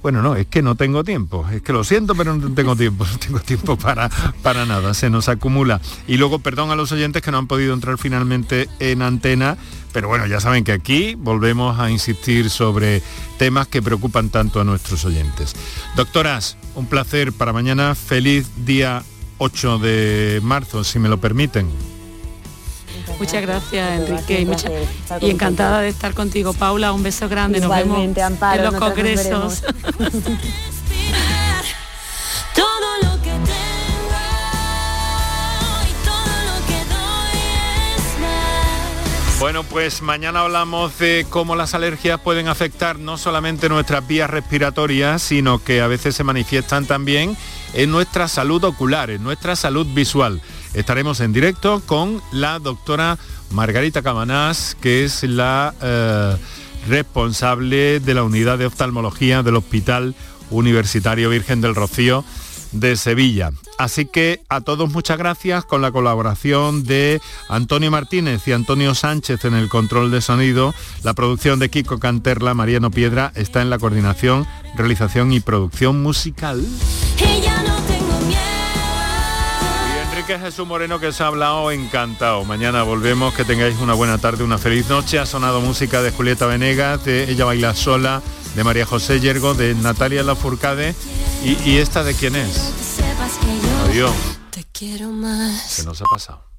Bueno, 0.02 0.22
no, 0.22 0.34
es 0.34 0.46
que 0.46 0.62
no 0.62 0.76
tengo 0.76 1.04
tiempo, 1.04 1.46
es 1.52 1.60
que 1.60 1.74
lo 1.74 1.84
siento, 1.84 2.14
pero 2.14 2.34
no 2.34 2.54
tengo 2.54 2.74
tiempo, 2.74 3.04
no 3.12 3.18
tengo 3.18 3.40
tiempo 3.40 3.76
para, 3.76 4.08
para 4.42 4.64
nada, 4.64 4.94
se 4.94 5.10
nos 5.10 5.28
acumula. 5.28 5.80
Y 6.06 6.16
luego, 6.16 6.38
perdón 6.38 6.70
a 6.70 6.76
los 6.76 6.90
oyentes 6.92 7.22
que 7.22 7.30
no 7.30 7.38
han 7.38 7.46
podido 7.46 7.74
entrar 7.74 7.98
finalmente 7.98 8.68
en 8.78 9.02
antena, 9.02 9.58
pero 9.92 10.08
bueno, 10.08 10.26
ya 10.26 10.40
saben 10.40 10.64
que 10.64 10.72
aquí 10.72 11.16
volvemos 11.16 11.78
a 11.78 11.90
insistir 11.90 12.48
sobre 12.48 13.02
temas 13.38 13.68
que 13.68 13.82
preocupan 13.82 14.30
tanto 14.30 14.60
a 14.60 14.64
nuestros 14.64 15.04
oyentes. 15.04 15.54
Doctoras, 15.96 16.56
un 16.74 16.86
placer 16.86 17.32
para 17.32 17.52
mañana, 17.52 17.94
feliz 17.94 18.48
día 18.64 19.02
8 19.38 19.78
de 19.78 20.40
marzo, 20.42 20.84
si 20.84 20.98
me 20.98 21.08
lo 21.08 21.20
permiten. 21.20 21.68
Muchas 23.18 23.42
gracias, 23.42 24.00
Enrique. 24.00 24.46
Y, 25.20 25.26
y, 25.26 25.30
encantada 25.30 25.80
de 25.80 25.88
estar 25.88 26.14
contigo, 26.14 26.52
Paula. 26.52 26.92
Un 26.92 27.02
beso 27.02 27.28
grande. 27.28 27.60
nos 27.60 27.70
vemos 27.70 27.98
en 27.98 28.62
los 28.62 28.74
congresos. 28.74 29.62
Bueno, 39.40 39.64
pues 39.64 40.02
mañana 40.02 40.40
hablamos 40.40 40.98
de 40.98 41.26
cómo 41.30 41.56
las 41.56 41.72
alergias 41.72 42.20
pueden 42.20 42.46
afectar 42.46 42.98
no 42.98 43.16
solamente 43.16 43.70
nuestras 43.70 44.06
vías 44.06 44.28
respiratorias, 44.28 45.22
sino 45.22 45.64
que 45.64 45.80
a 45.80 45.86
veces 45.86 46.14
se 46.14 46.24
manifiestan 46.24 46.84
también 46.84 47.38
en 47.72 47.90
nuestra 47.90 48.28
salud 48.28 48.62
ocular, 48.64 49.08
en 49.08 49.22
nuestra 49.22 49.56
salud 49.56 49.86
visual. 49.94 50.42
Estaremos 50.74 51.20
en 51.20 51.32
directo 51.32 51.82
con 51.84 52.22
la 52.32 52.58
doctora 52.58 53.18
Margarita 53.50 54.02
Cabanás, 54.02 54.76
que 54.80 55.04
es 55.04 55.24
la 55.24 55.74
eh, 55.82 56.36
responsable 56.88 58.00
de 58.00 58.14
la 58.14 58.22
unidad 58.22 58.58
de 58.58 58.66
oftalmología 58.66 59.42
del 59.42 59.56
Hospital 59.56 60.14
Universitario 60.50 61.30
Virgen 61.30 61.60
del 61.60 61.74
Rocío 61.74 62.24
de 62.72 62.96
Sevilla. 62.96 63.50
Así 63.78 64.04
que 64.04 64.42
a 64.48 64.60
todos 64.60 64.90
muchas 64.90 65.18
gracias 65.18 65.64
con 65.64 65.82
la 65.82 65.90
colaboración 65.90 66.84
de 66.84 67.20
Antonio 67.48 67.90
Martínez 67.90 68.46
y 68.46 68.52
Antonio 68.52 68.94
Sánchez 68.94 69.44
en 69.44 69.54
el 69.54 69.68
control 69.68 70.10
de 70.10 70.20
sonido. 70.20 70.74
La 71.02 71.14
producción 71.14 71.58
de 71.58 71.70
Kiko 71.70 71.98
Canterla, 71.98 72.54
Mariano 72.54 72.90
Piedra 72.90 73.32
está 73.34 73.62
en 73.62 73.70
la 73.70 73.78
coordinación, 73.78 74.46
realización 74.76 75.32
y 75.32 75.40
producción 75.40 76.02
musical. 76.02 76.64
Enrique 80.30 80.46
Jesús 80.46 80.66
Moreno 80.66 81.00
que 81.00 81.12
se 81.12 81.24
ha 81.24 81.26
hablado 81.26 81.72
encantado. 81.72 82.44
Mañana 82.44 82.84
volvemos, 82.84 83.34
que 83.34 83.44
tengáis 83.44 83.76
una 83.80 83.94
buena 83.94 84.18
tarde, 84.18 84.44
una 84.44 84.58
feliz 84.58 84.88
noche. 84.88 85.18
Ha 85.18 85.26
sonado 85.26 85.60
música 85.60 86.02
de 86.02 86.12
Julieta 86.12 86.46
Venegas, 86.46 87.04
de 87.04 87.28
Ella 87.28 87.46
Baila 87.46 87.74
Sola, 87.74 88.22
de 88.54 88.62
María 88.62 88.86
José 88.86 89.18
Yergo, 89.18 89.54
de 89.54 89.74
Natalia 89.74 90.22
Lafourcade. 90.22 90.94
¿Y, 91.42 91.58
y 91.68 91.78
esta 91.78 92.04
de 92.04 92.14
quién 92.14 92.36
es? 92.36 92.72
Adiós. 93.88 94.12
Te 94.50 94.64
quiero 94.72 95.10
más. 95.10 95.62
Se 95.62 95.84
nos 95.84 96.00
ha 96.00 96.04
pasado. 96.04 96.49